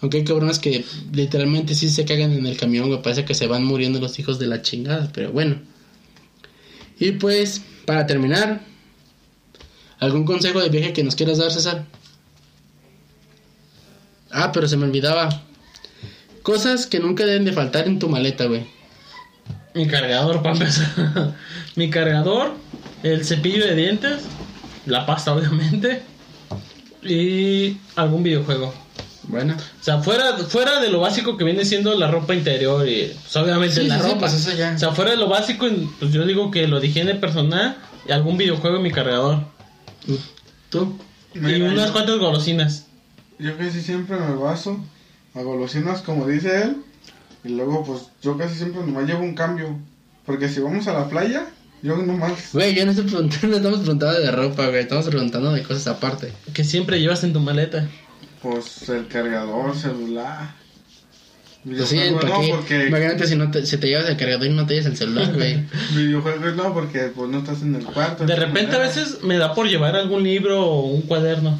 [0.00, 3.46] Aunque hay cabrones que literalmente sí se cagan en el camión, me parece que se
[3.46, 5.62] van muriendo los hijos de la chingada, pero bueno.
[6.98, 8.60] Y pues, para terminar,
[10.04, 11.84] ¿algún consejo de viaje que nos quieras dar, César?
[14.30, 15.28] Ah, pero se me olvidaba.
[16.42, 18.66] Cosas que nunca deben de faltar en tu maleta, güey.
[19.74, 21.34] Mi cargador, para empezar.
[21.76, 22.52] Mi cargador,
[23.02, 24.22] el cepillo de dientes,
[24.86, 26.02] la pasta, obviamente,
[27.02, 28.72] y algún videojuego.
[29.26, 29.54] Bueno.
[29.56, 33.36] O sea, fuera, fuera de lo básico que viene siendo la ropa interior y pues,
[33.36, 34.20] obviamente Sí, la sí, sí, ropa.
[34.20, 34.72] pues eso ya.
[34.74, 35.66] O sea, fuera de lo básico,
[35.98, 39.44] pues yo digo que lo de higiene personal y algún videojuego en mi cargador.
[40.70, 40.98] ¿Tú?
[41.34, 42.86] y Mira, unas yo- cuantas golosinas.
[43.38, 44.78] Yo casi siempre me baso
[45.34, 46.76] a golosinas como dice él.
[47.44, 49.78] Y luego pues yo casi siempre nomás llevo un cambio.
[50.24, 51.46] Porque si vamos a la playa,
[51.82, 52.52] yo nomás...
[52.52, 54.80] Güey, ya no, estoy preguntando, no estamos preguntando de ropa, güey.
[54.80, 56.32] Estamos preguntando de cosas aparte.
[56.54, 57.86] Que siempre llevas en tu maleta.
[58.40, 60.54] Pues el cargador, celular.
[61.64, 62.48] Sí, Videojuegos ¿para no, qué?
[62.50, 62.86] porque...
[62.88, 65.32] Imagínate si, no te, si te llevas el cargador y no te llevas el celular,
[65.32, 65.64] güey.
[65.94, 68.26] Videojuegos no, porque pues no estás en el cuarto.
[68.26, 71.58] De repente a veces me da por llevar algún libro o un cuaderno.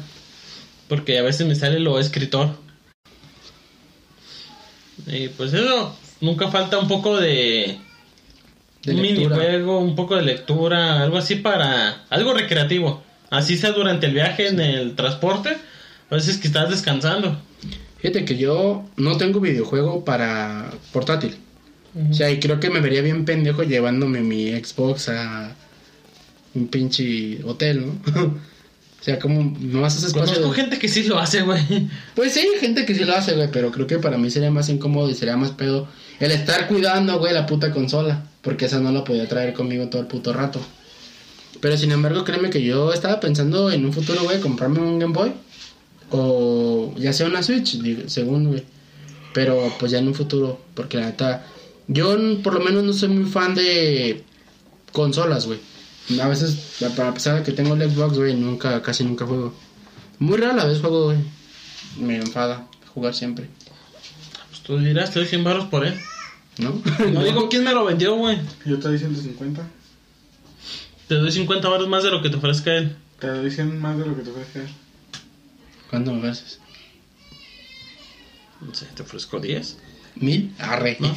[0.87, 2.55] Porque a veces me sale lo escritor.
[5.07, 7.79] Y pues eso, nunca falta un poco de...
[8.83, 9.37] De un lectura.
[9.37, 12.05] minijuego, un poco de lectura, algo así para...
[12.09, 13.03] Algo recreativo.
[13.31, 15.57] Así sea durante el viaje en el transporte.
[16.11, 17.39] A veces que estás descansando.
[18.05, 21.35] Fíjate que yo no tengo videojuego para portátil.
[22.11, 25.55] O sea, y creo que me vería bien pendejo llevándome mi Xbox a
[26.53, 27.93] un pinche hotel, ¿no?
[28.25, 30.35] o sea, como no haces espacio.
[30.35, 31.89] Conozco de- gente que sí lo hace, güey.
[32.13, 34.51] Pues sí, hay gente que sí lo hace, güey, pero creo que para mí sería
[34.51, 35.87] más incómodo y sería más pedo
[36.19, 38.23] el estar cuidando, güey, la puta consola.
[38.43, 40.59] Porque esa no la podía traer conmigo todo el puto rato.
[41.59, 45.13] Pero sin embargo, créeme que yo estaba pensando en un futuro, güey, comprarme un Game
[45.13, 45.31] Boy.
[46.11, 48.63] O ya sea una Switch, digo, según, güey.
[49.33, 51.45] Pero pues ya en un futuro, porque la neta,
[51.87, 54.23] yo n- por lo menos no soy muy fan de
[54.91, 55.59] consolas, güey.
[56.21, 59.53] A veces, a a pesar de que tengo el Xbox, güey, nunca, casi nunca juego.
[60.19, 61.17] Muy rara la vez juego, güey.
[61.99, 63.49] Me enfada jugar siempre,
[64.49, 65.95] Pues tú dirás, te doy 100 baros por él.
[66.59, 66.81] ¿no?
[67.11, 68.37] No digo quién me lo vendió, güey.
[68.65, 69.67] Yo te doy 150.
[71.09, 72.95] Te doy 50 baros más de lo que te ofrezca él.
[73.19, 74.69] Te doy 100 más de lo que te ofrezca él.
[75.89, 76.59] ¿Cuánto me ofreces?
[78.61, 79.77] No sé, te ofrezco 10.
[80.15, 80.53] ¿Mil?
[80.59, 80.97] Arre.
[80.99, 81.13] ¿No?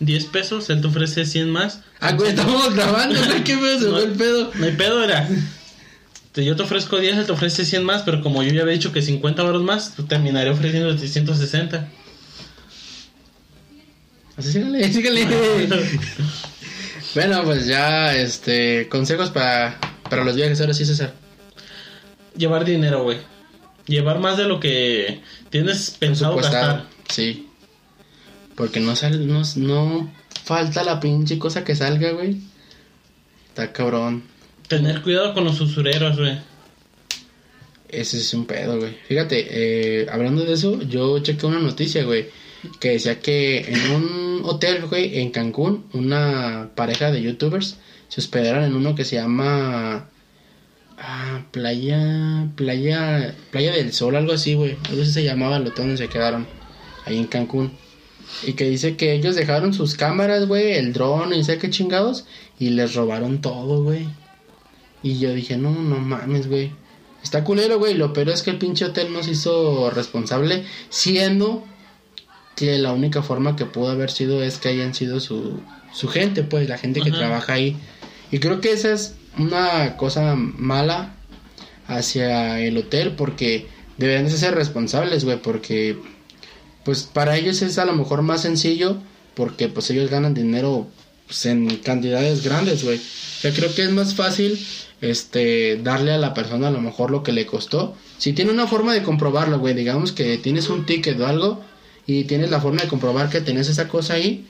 [0.00, 1.80] 10 pesos, él te ofrece 100 más.
[2.00, 3.90] ah, güey, estamos grabando, güey, qué pedo, se No.
[3.92, 4.50] fue el pedo.
[4.54, 5.28] No hay pedo, era.
[6.34, 8.92] Yo te ofrezco 10, él te ofrece 100 más, pero como yo ya había dicho
[8.92, 11.88] que 50 baros más, tú terminaré ofreciendo 160.
[14.36, 15.26] Así síganle, síganle.
[17.14, 19.78] bueno, pues ya, este, consejos para,
[20.08, 20.60] para los viajes.
[20.60, 21.12] Ahora sí, César.
[22.36, 23.18] Llevar dinero, güey.
[23.88, 25.20] Llevar más de lo que
[25.50, 26.86] tienes pensado gastar.
[27.08, 27.48] Sí.
[28.54, 30.12] Porque no sale, no, no
[30.44, 32.36] falta la pinche cosa que salga, güey.
[33.48, 34.22] Está cabrón.
[34.68, 36.38] Tener cuidado con los usureros, güey.
[37.88, 38.94] Ese es un pedo, güey.
[39.06, 42.26] Fíjate, eh, hablando de eso, yo chequé una noticia, güey,
[42.80, 47.78] que decía que en un hotel, güey, en Cancún, una pareja de youtubers
[48.08, 50.10] se hospedaron en uno que se llama
[50.98, 54.76] ah, Playa, Playa, Playa del Sol, algo así, güey.
[54.88, 56.46] Algo así se llamaba el hotel donde se quedaron,
[57.06, 57.72] ahí en Cancún.
[58.46, 62.26] Y que dice que ellos dejaron sus cámaras, güey, el dron y sé qué chingados,
[62.58, 64.06] y les robaron todo, güey.
[65.02, 66.72] Y yo dije, no, no mames, güey.
[67.22, 67.94] Está culero, güey.
[67.94, 71.64] Lo peor es que el pinche hotel nos hizo responsable, siendo
[72.56, 75.60] que la única forma que pudo haber sido es que hayan sido su,
[75.92, 77.76] su gente, pues, la gente que trabaja ahí.
[78.30, 81.14] Y creo que esa es una cosa mala
[81.86, 83.66] hacia el hotel, porque
[83.96, 85.98] deberían de ser responsables, güey, porque,
[86.84, 88.98] pues, para ellos es a lo mejor más sencillo,
[89.34, 90.88] porque, pues, ellos ganan dinero
[91.26, 92.98] pues, en cantidades grandes, güey.
[92.98, 94.58] O sea, creo que es más fácil
[95.00, 97.94] este darle a la persona a lo mejor lo que le costó.
[98.16, 101.62] Si tiene una forma de comprobarlo, güey, digamos que tienes un ticket o algo
[102.06, 104.46] y tienes la forma de comprobar que tenés esa cosa ahí.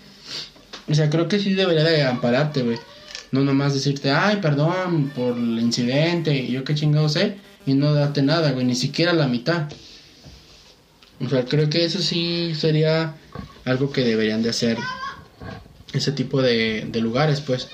[0.89, 2.79] O sea, creo que sí debería de ampararte, güey.
[3.31, 7.37] No nomás decirte, ay, perdón por el incidente yo qué chingado sé
[7.67, 9.69] y no darte nada, güey, ni siquiera la mitad.
[11.21, 13.15] O sea, creo que eso sí sería
[13.65, 14.79] algo que deberían de hacer
[15.93, 17.69] ese tipo de, de lugares, pues.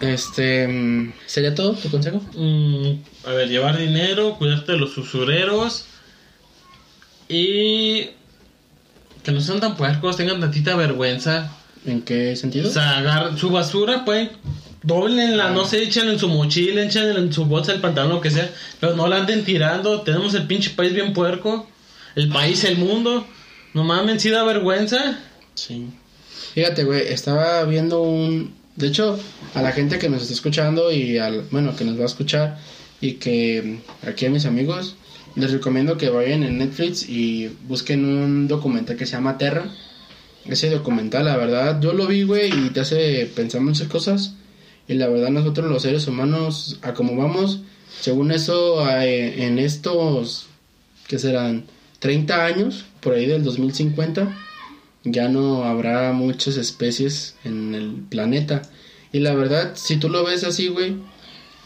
[0.00, 2.20] Este, mm, ¿sería todo tu consejo?
[2.34, 5.86] Mm, a ver, llevar dinero, cuidarte de los usureros
[7.28, 8.10] y
[9.22, 11.50] que no sean tan puercos, tengan tantita vergüenza.
[11.86, 12.68] ¿En qué sentido?
[12.68, 14.28] O sea, agarren su basura, pues,
[14.82, 18.30] doblenla, no sé, échenla en su mochila, échenla en su bolsa, el pantalón, lo que
[18.30, 18.50] sea,
[18.80, 20.02] pero no la anden tirando.
[20.02, 21.68] Tenemos el pinche país bien puerco,
[22.14, 23.26] el país, el mundo.
[23.72, 25.18] No mames, sí da vergüenza.
[25.54, 25.86] Sí.
[26.54, 28.54] Fíjate, güey, estaba viendo un...
[28.76, 29.18] De hecho,
[29.54, 31.42] a la gente que nos está escuchando y al...
[31.50, 32.58] Bueno, que nos va a escuchar
[33.00, 34.96] y que aquí a mis amigos,
[35.34, 39.64] les recomiendo que vayan en Netflix y busquen un documental que se llama Terra.
[40.48, 44.34] Ese documental, la verdad, yo lo vi, güey, y te hace pensar muchas cosas.
[44.88, 47.60] Y la verdad, nosotros los seres humanos, a como vamos,
[48.00, 50.46] según eso, en estos,
[51.08, 51.64] que serán?
[51.98, 54.36] 30 años, por ahí del 2050,
[55.04, 58.62] ya no habrá muchas especies en el planeta.
[59.12, 60.96] Y la verdad, si tú lo ves así, güey,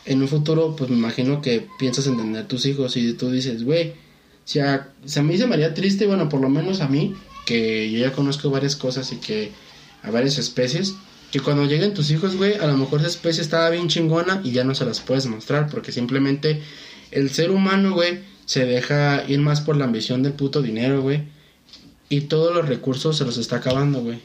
[0.07, 3.65] en un futuro, pues me imagino que piensas en tener tus hijos y tú dices,
[3.65, 3.95] güey,
[4.45, 7.15] si a, si a mí se me haría triste, bueno, por lo menos a mí,
[7.51, 9.51] que yo ya conozco varias cosas y que
[10.05, 10.95] a varias especies,
[11.33, 14.53] que cuando lleguen tus hijos, güey, a lo mejor esa especie estaba bien chingona y
[14.53, 16.63] ya no se las puedes mostrar, porque simplemente
[17.11, 21.25] el ser humano, güey, se deja ir más por la ambición del puto dinero, güey,
[22.09, 24.21] y todos los recursos se los está acabando, güey.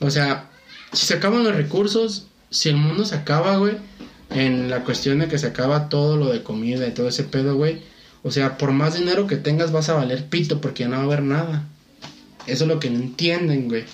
[0.00, 0.50] O sea,
[0.94, 3.76] si se acaban los recursos, si el mundo se acaba, güey,
[4.30, 7.54] en la cuestión de que se acaba todo lo de comida y todo ese pedo,
[7.54, 7.82] güey.
[8.22, 11.02] O sea, por más dinero que tengas vas a valer pito porque ya no va
[11.02, 11.68] a haber nada.
[12.46, 13.84] Eso es lo que no entienden, güey.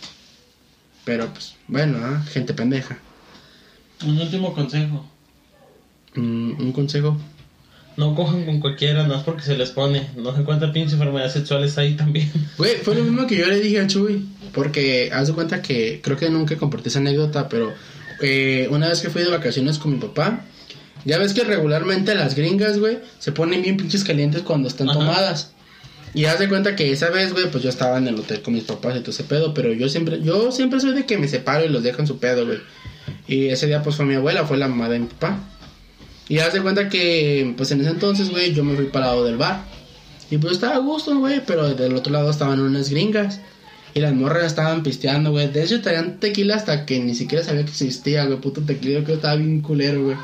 [1.04, 2.24] Pero pues, bueno, ¿ah?
[2.30, 2.98] gente pendeja.
[4.04, 5.06] Un último consejo.
[6.14, 7.16] Mm, un consejo.
[7.96, 10.08] No cojan con cualquiera, no es porque se les pone.
[10.16, 12.30] No sé cuántas pinches enfermedades sexuales hay también.
[12.56, 14.26] Güey, fue lo mismo que yo le dije a Chuy.
[14.52, 17.72] Porque haz de cuenta que creo que nunca compartí esa anécdota, pero
[18.20, 20.44] eh, una vez que fui de vacaciones con mi papá,
[21.04, 24.98] ya ves que regularmente las gringas, güey, se ponen bien pinches calientes cuando están Ajá.
[24.98, 25.52] tomadas.
[26.12, 28.54] Y haz de cuenta que esa vez, güey, pues yo estaba en el hotel con
[28.54, 31.28] mis papás y todo ese pedo, pero yo siempre, yo siempre soy de que me
[31.28, 32.58] separo y los dejo en su pedo, güey.
[33.28, 35.38] Y ese día, pues fue mi abuela, fue la mamá de mi papá.
[36.28, 39.10] Y haz de cuenta que, pues en ese entonces, güey, yo me fui para el
[39.10, 39.64] lado del bar.
[40.30, 43.40] Y pues estaba a gusto, güey, pero del otro lado estaban unas gringas.
[43.94, 45.48] Y las morras estaban pisteando, güey.
[45.48, 48.40] De hecho, traían tequila hasta que ni siquiera sabía que existía, güey.
[48.40, 50.16] Puto tequila, que estaba bien culero, güey.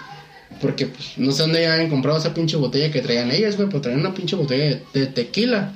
[0.60, 3.68] Porque, pues, no sé dónde habían comprado esa pinche botella que traían ellas, güey.
[3.68, 5.73] Pero traían una pinche botella de, tequila.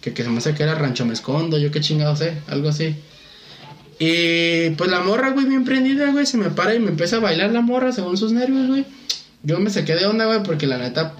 [0.00, 2.94] Que, que se me hace que era Rancho Mescondo, yo qué chingado sé, algo así.
[3.98, 7.20] Y pues la morra, güey, bien prendida, güey, se me para y me empieza a
[7.20, 8.84] bailar la morra según sus nervios, güey.
[9.42, 11.14] Yo me saqué de onda, güey, porque la neta,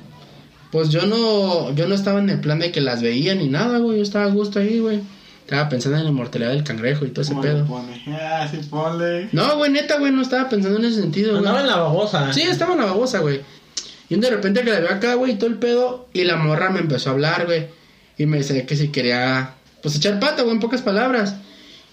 [0.71, 3.79] pues yo no, yo no estaba en el plan de que las veía ni nada,
[3.79, 3.99] güey.
[3.99, 5.01] Yo estaba a gusto ahí, güey.
[5.47, 7.67] Estaba pensando en la inmortalidad del cangrejo y todo ese ¿Cómo le pedo.
[7.67, 8.03] pone?
[8.09, 9.29] Ah, sí, ponle.
[9.31, 11.39] No, güey, neta, güey, no estaba pensando en ese sentido, güey.
[11.39, 12.33] Andaba en la babosa.
[12.33, 13.43] Sí, estaba en la babosa, güey.
[14.09, 16.09] Y de repente que la veo acá, güey, y todo el pedo.
[16.13, 17.69] Y la morra me empezó a hablar, güey.
[18.19, 21.37] Y me decía que si quería, pues echar pata, güey, en pocas palabras.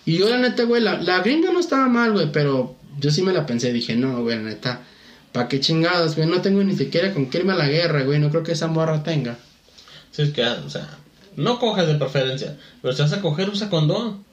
[0.03, 3.21] Y yo, la neta, güey, la, la gringa no estaba mal, güey, pero yo sí
[3.21, 3.71] me la pensé.
[3.71, 4.81] Dije, no, güey, la neta,
[5.31, 6.27] ¿pa' qué chingados, güey?
[6.27, 8.19] No tengo ni siquiera con qué irme a la guerra, güey.
[8.19, 9.37] No creo que esa morra tenga.
[10.09, 10.87] Sí, es que, o sea,
[11.35, 14.23] no cojas de preferencia, pero si vas a coger, usa condón.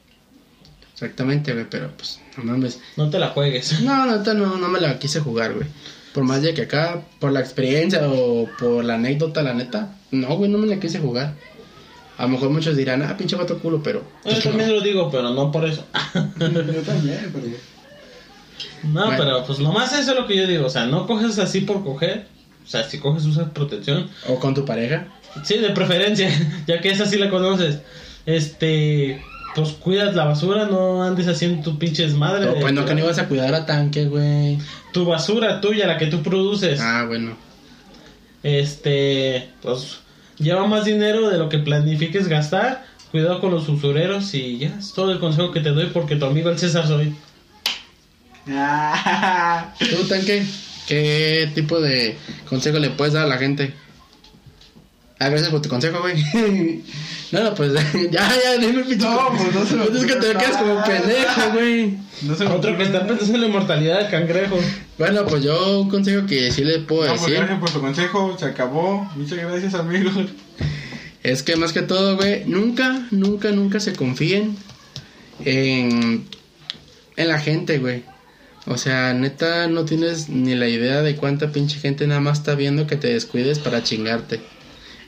[0.92, 2.80] Exactamente, güey, pero pues, no mames.
[2.96, 3.80] No te la juegues.
[3.82, 5.66] No, neta, no, no me la quise jugar, güey.
[6.12, 10.36] Por más de que acá, por la experiencia o por la anécdota, la neta, no,
[10.36, 11.34] güey, no me la quise jugar.
[12.18, 14.02] A lo mejor muchos dirán, ah, pinche vato culo, pero.
[14.26, 15.86] Yo también lo digo, pero no por eso.
[16.38, 17.46] Yo también, pero...
[18.82, 19.14] No, Bueno.
[19.16, 20.66] pero pues nomás eso es lo que yo digo.
[20.66, 22.26] O sea, no coges así por coger.
[22.62, 24.10] O sea, si coges, usa protección.
[24.28, 25.06] O con tu pareja.
[25.44, 26.28] Sí, de preferencia,
[26.66, 27.78] ya que esa sí la conoces.
[28.26, 29.22] Este,
[29.54, 32.48] pues cuidas la basura, no andes haciendo tu pinche desmadre.
[32.48, 34.58] O, de- pues no, que no ibas a cuidar a tanque, güey.
[34.92, 36.80] Tu basura tuya, la que tú produces.
[36.80, 37.36] Ah, bueno.
[38.42, 39.98] Este, pues
[40.38, 42.84] lleva más dinero de lo que planifiques gastar.
[43.10, 46.26] Cuidado con los usureros y ya es todo el consejo que te doy porque tu
[46.26, 47.12] amigo el César soy.
[48.48, 50.44] Ah, ¿Tú, tanque?
[50.86, 52.16] ¿Qué tipo de
[52.48, 53.74] consejo le puedes dar a la gente?
[55.22, 56.16] Ah, gracias por tu consejo, güey.
[57.30, 57.74] no, no, pues
[58.10, 59.04] ya, ya, dime, pinche.
[59.04, 61.98] No, pues no se me Es que te quedas como pendejo, güey.
[62.22, 64.58] No se Otro que está pensando en la inmortalidad del cangrejo.
[64.96, 67.80] Bueno, pues yo un consejo que sí le puedo No, pues decir gracias por tu
[67.82, 69.10] consejo, se acabó.
[69.14, 70.14] Muchas gracias, amigos.
[71.22, 74.56] es que más que todo, güey, nunca, nunca, nunca se confíen
[75.44, 76.24] en,
[77.16, 78.04] en la gente, güey.
[78.64, 82.54] O sea, neta, no tienes ni la idea de cuánta pinche gente nada más está
[82.54, 84.40] viendo que te descuides para chingarte.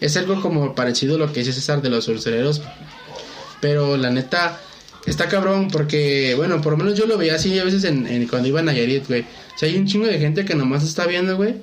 [0.03, 2.61] Es algo como parecido a lo que dice César de los urcereros.
[3.61, 4.61] Pero la neta,
[5.07, 8.27] está cabrón porque, bueno, por lo menos yo lo veía así a veces en, en-
[8.27, 9.23] cuando iba a Nayarit, güey.
[9.23, 11.55] O sea, hay un chingo de gente que nomás está viendo, güey.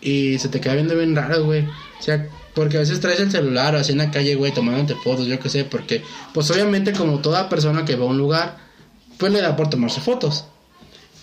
[0.00, 1.62] Y se te queda viendo bien raro, güey.
[2.00, 5.26] O sea, porque a veces traes el celular así en la calle, güey, tomándote fotos,
[5.26, 5.64] yo qué sé.
[5.64, 6.02] Porque,
[6.34, 8.56] pues obviamente como toda persona que va a un lugar,
[9.18, 10.46] pues le da por tomarse fotos.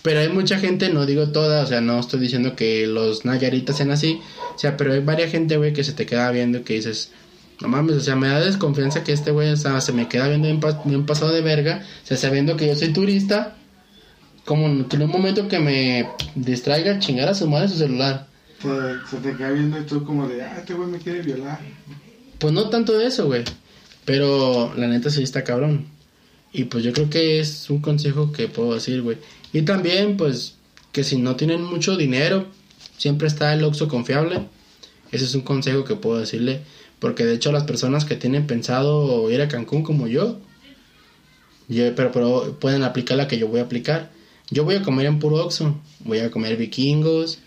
[0.02, 3.76] Pero hay mucha gente, no digo toda, o sea, no estoy diciendo que los Nayaritas
[3.76, 4.18] sean así.
[4.54, 7.10] O sea, pero hay varias gente, güey, que se te queda viendo y que dices,
[7.60, 10.28] no mames, o sea, me da desconfianza que este güey, o sea, se me queda
[10.28, 11.84] viendo bien, pas- bien pasado de verga.
[12.02, 13.56] O sea, sabiendo que yo soy turista,
[14.46, 18.26] como que en un momento que me distraiga, chingar a su madre su celular.
[18.62, 21.60] Pues se te queda viendo y tú como de, ah, este güey me quiere violar.
[22.38, 23.44] Pues no tanto de eso, güey.
[24.06, 25.86] Pero la neta sí está cabrón.
[26.52, 29.18] Y pues yo creo que es un consejo que puedo decir, güey.
[29.52, 30.54] Y también, pues,
[30.92, 32.46] que si no tienen mucho dinero,
[32.98, 34.40] siempre está el Oxxo confiable.
[35.12, 36.60] Ese es un consejo que puedo decirle.
[36.98, 40.38] Porque de hecho las personas que tienen pensado ir a Cancún como yo,
[41.68, 44.10] yo- pero, pero pueden aplicar la que yo voy a aplicar.
[44.50, 45.76] Yo voy a comer en puro Oxxo.
[46.00, 47.38] Voy a comer vikingos.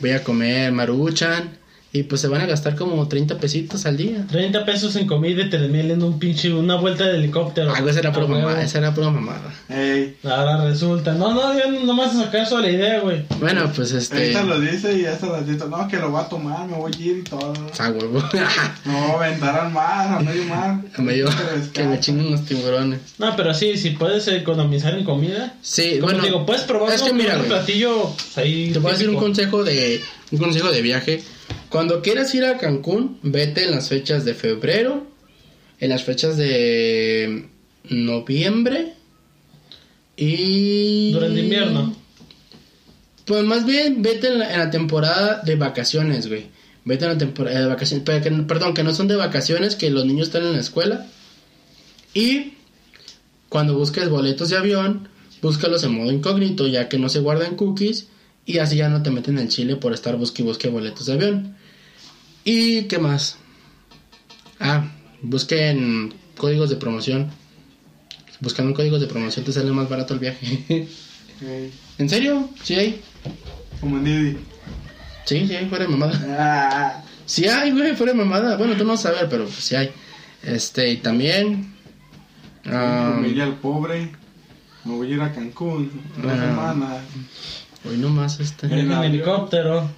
[0.00, 1.56] Voy a comer maruchan.
[1.96, 4.26] Y pues se van a gastar como 30 pesitos al día.
[4.28, 7.72] 30 pesos en comida y 3 mil en un pinche, una vuelta de helicóptero.
[7.72, 8.40] Ah, güey, esa era pura A huevo.
[8.42, 9.54] mamada, esa era pura mamada.
[9.68, 11.12] Ey, Ahora resulta.
[11.14, 13.24] No, no, yo nomás a sacar eso a la idea, güey.
[13.38, 14.16] Bueno, pues este.
[14.34, 17.00] ahorita lo dice y hasta ratito, no, que lo va a tomar, me voy a
[17.00, 17.52] ir y todo.
[17.78, 18.20] Ah, huevo.
[18.86, 20.80] A aventar al mar, a medio mar.
[20.96, 21.28] A medio
[21.72, 22.98] que me chinguen los tiburones.
[23.18, 25.54] No, pero sí, si puedes economizar en comida.
[25.62, 26.20] Sí, Como bueno.
[26.22, 29.08] te digo, puedes probar es que mira, güey, platillo pues, ahí te voy a decir
[29.08, 30.00] un consejo de
[30.32, 31.22] un consejo de viaje.
[31.74, 35.08] Cuando quieras ir a Cancún, vete en las fechas de febrero,
[35.80, 37.48] en las fechas de
[37.90, 38.92] noviembre
[40.16, 41.96] y Durante invierno.
[43.24, 46.46] Pues más bien vete en la, en la temporada de vacaciones, güey.
[46.84, 49.90] Vete en la temporada de vacaciones, pero que- perdón, que no son de vacaciones, que
[49.90, 51.08] los niños están en la escuela.
[52.14, 52.52] Y
[53.48, 55.08] cuando busques boletos de avión,
[55.42, 58.06] búscalos en modo incógnito, ya que no se guardan cookies
[58.46, 61.14] y así ya no te meten en Chile por estar busque y busque boletos de
[61.14, 61.56] avión.
[62.44, 63.36] ¿Y qué más?
[64.60, 64.84] Ah,
[65.22, 67.30] busquen códigos de promoción.
[68.40, 70.88] Buscando códigos de promoción te sale más barato el viaje.
[71.98, 72.48] ¿En serio?
[72.62, 73.00] Sí hay.
[73.80, 74.36] como Didi.
[75.24, 76.20] Sí, sí hay, fuera de mamada.
[76.38, 78.56] Ah, Sí hay, güey, fuera de mamada.
[78.58, 79.90] Bueno, tú no sabes, pero pues sí hay.
[80.42, 81.72] Este, y también.
[82.66, 84.10] ah, me iría al pobre.
[84.84, 85.90] Me voy a ir a Cancún
[86.22, 86.46] una Ah.
[86.46, 86.96] semana.
[87.88, 88.66] hoy nomás este.
[88.66, 89.04] En avión.
[89.04, 89.88] helicóptero.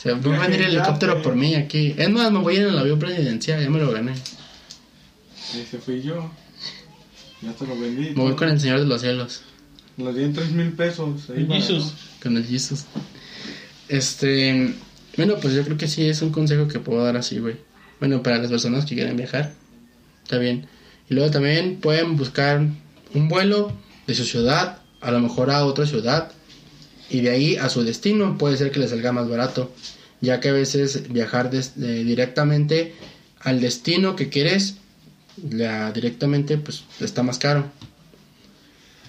[0.00, 1.94] Se va a venir el helicóptero por mí aquí.
[1.98, 4.12] Es más, me voy a ir en el avión presidencial, ya me lo gané.
[5.56, 6.30] Ese fui yo.
[7.42, 8.10] Ya te lo vendí.
[8.10, 9.42] Me voy con el Señor de los Cielos,
[9.96, 11.30] Lo di en 3 mil pesos.
[11.30, 11.92] ahí va, Jesús.
[12.22, 12.84] con el Jesus.
[13.88, 14.74] Este.
[15.16, 17.56] Bueno, pues yo creo que sí es un consejo que puedo dar así, güey.
[17.98, 19.52] Bueno, para las personas que quieren viajar,
[20.22, 20.68] está bien.
[21.10, 22.60] Y luego también pueden buscar
[23.14, 23.72] un vuelo
[24.06, 26.30] de su ciudad, a lo mejor a otra ciudad,
[27.10, 28.36] y de ahí a su destino.
[28.38, 29.72] Puede ser que les salga más barato,
[30.20, 32.94] ya que a veces viajar des- eh, directamente
[33.40, 34.74] al destino que quieres,
[35.36, 37.66] directamente, pues está más caro.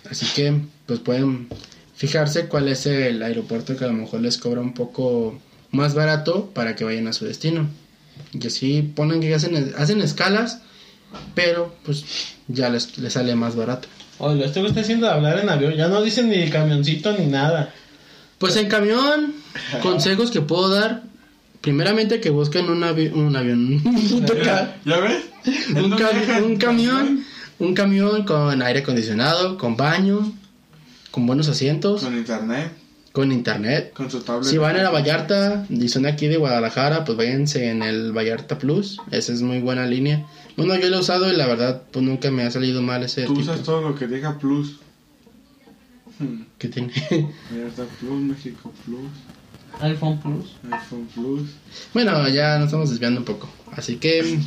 [0.09, 0.53] Así que,
[0.85, 1.47] pues pueden
[1.95, 5.39] fijarse cuál es el aeropuerto que a lo mejor les cobra un poco
[5.71, 7.67] más barato para que vayan a su destino.
[8.33, 10.61] Y así ponen que hacen, hacen escalas,
[11.35, 12.03] pero pues
[12.47, 13.87] ya les, les sale más barato.
[14.19, 15.73] Oye, güey está haciendo de hablar en avión.
[15.75, 17.73] Ya no dicen ni camioncito ni nada.
[18.39, 19.33] Pues en camión,
[19.83, 21.03] consejos que puedo dar.
[21.61, 23.81] Primeramente que busquen un, avi- un avión,
[24.85, 25.25] ¿Ya ves?
[25.75, 27.25] Un, camión,
[27.59, 30.31] un camión con aire acondicionado, con baño,
[31.11, 32.71] con buenos asientos, Con internet,
[33.11, 33.91] con internet.
[33.93, 34.49] con su tablet.
[34.49, 38.57] Si van a la Vallarta y son aquí de Guadalajara, pues váyanse en el Vallarta
[38.57, 38.97] Plus.
[39.11, 40.25] Esa es muy buena línea.
[40.55, 43.23] Bueno, yo lo he usado y la verdad, pues nunca me ha salido mal ese
[43.23, 43.51] Tú tipo.
[43.51, 44.77] usas todo lo que diga Plus.
[46.19, 46.91] Hmm, que tiene.
[47.99, 49.09] Plus, México Plus,
[49.81, 50.55] iPhone Plus.
[50.69, 51.49] iPhone Plus.
[51.93, 53.49] bueno, ya nos estamos desviando un poco.
[53.71, 54.39] Así que.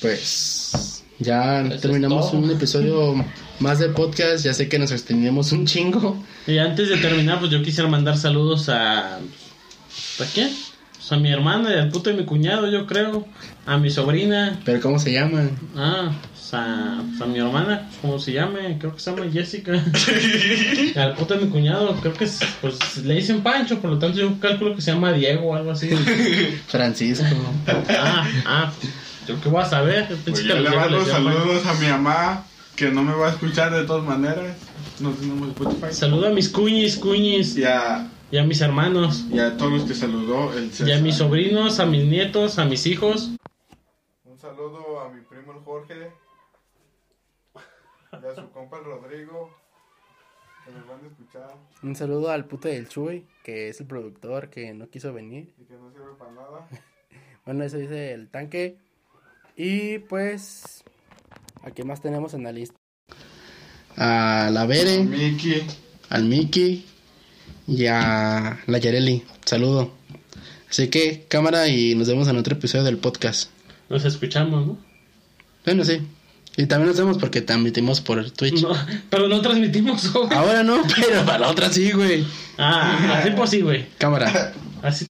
[0.00, 1.04] Pues.
[1.18, 3.14] Ya Eso terminamos un episodio
[3.58, 4.44] más del podcast.
[4.44, 6.22] Ya sé que nos extendimos un chingo.
[6.46, 9.16] Y antes de terminar, pues yo quisiera mandar saludos a.
[9.16, 10.50] ¿A quién?
[10.94, 13.26] Pues a mi hermana y al puto de mi cuñado, yo creo.
[13.66, 14.58] A mi sobrina.
[14.64, 15.50] Pero ¿cómo se llaman?
[15.76, 16.12] Ah,
[16.50, 18.78] pues a, pues a mi hermana, ¿cómo se llame?
[18.78, 19.72] Creo que se llama Jessica.
[20.96, 24.18] al puto de mi cuñado, creo que es, pues le dicen Pancho, por lo tanto
[24.18, 25.88] yo calculo que se llama Diego o algo así.
[26.68, 27.24] Francisco.
[27.90, 28.72] ah, ah,
[29.26, 30.08] yo qué voy a saber.
[30.24, 32.44] Pues yo le mando saludos a mi mamá,
[32.76, 34.56] que no me va a escuchar de todas maneras.
[35.00, 35.92] No tenemos Spotify.
[35.92, 37.56] Saludo a mis cuñis, cuñis.
[37.58, 39.26] Y a, Y a mis hermanos.
[39.30, 41.02] y a todos los que saludó el Y a César.
[41.02, 43.30] mis sobrinos, a mis nietos, a mis hijos.
[44.24, 46.27] Un saludo a mi primo el Jorge.
[48.22, 49.50] Y a su compa el Rodrigo.
[50.64, 54.50] Que nos van a escuchar Un saludo al puto del Chuy, que es el productor
[54.50, 55.54] que no quiso venir.
[55.58, 56.68] y que no sirve para nada.
[57.46, 58.76] Bueno, eso dice el tanque.
[59.56, 60.84] Y pues,
[61.62, 62.76] ¿a qué más tenemos en la lista?
[63.96, 65.62] A la Bere, Miki.
[66.10, 66.84] al Miki
[67.66, 69.24] y a la Yareli.
[69.46, 69.92] Saludo.
[70.68, 73.50] Así que, cámara, y nos vemos en otro episodio del podcast.
[73.88, 74.78] Nos escuchamos, ¿no?
[75.64, 76.06] Bueno, sí.
[76.58, 78.62] Y también nos vemos porque transmitimos por Twitch.
[78.62, 78.70] No,
[79.10, 80.10] pero no transmitimos.
[80.32, 82.26] Ahora no, pero para la otra sí, güey.
[82.58, 83.86] Ah, así por sí, güey.
[83.96, 84.52] Cámara.
[84.82, 85.04] Así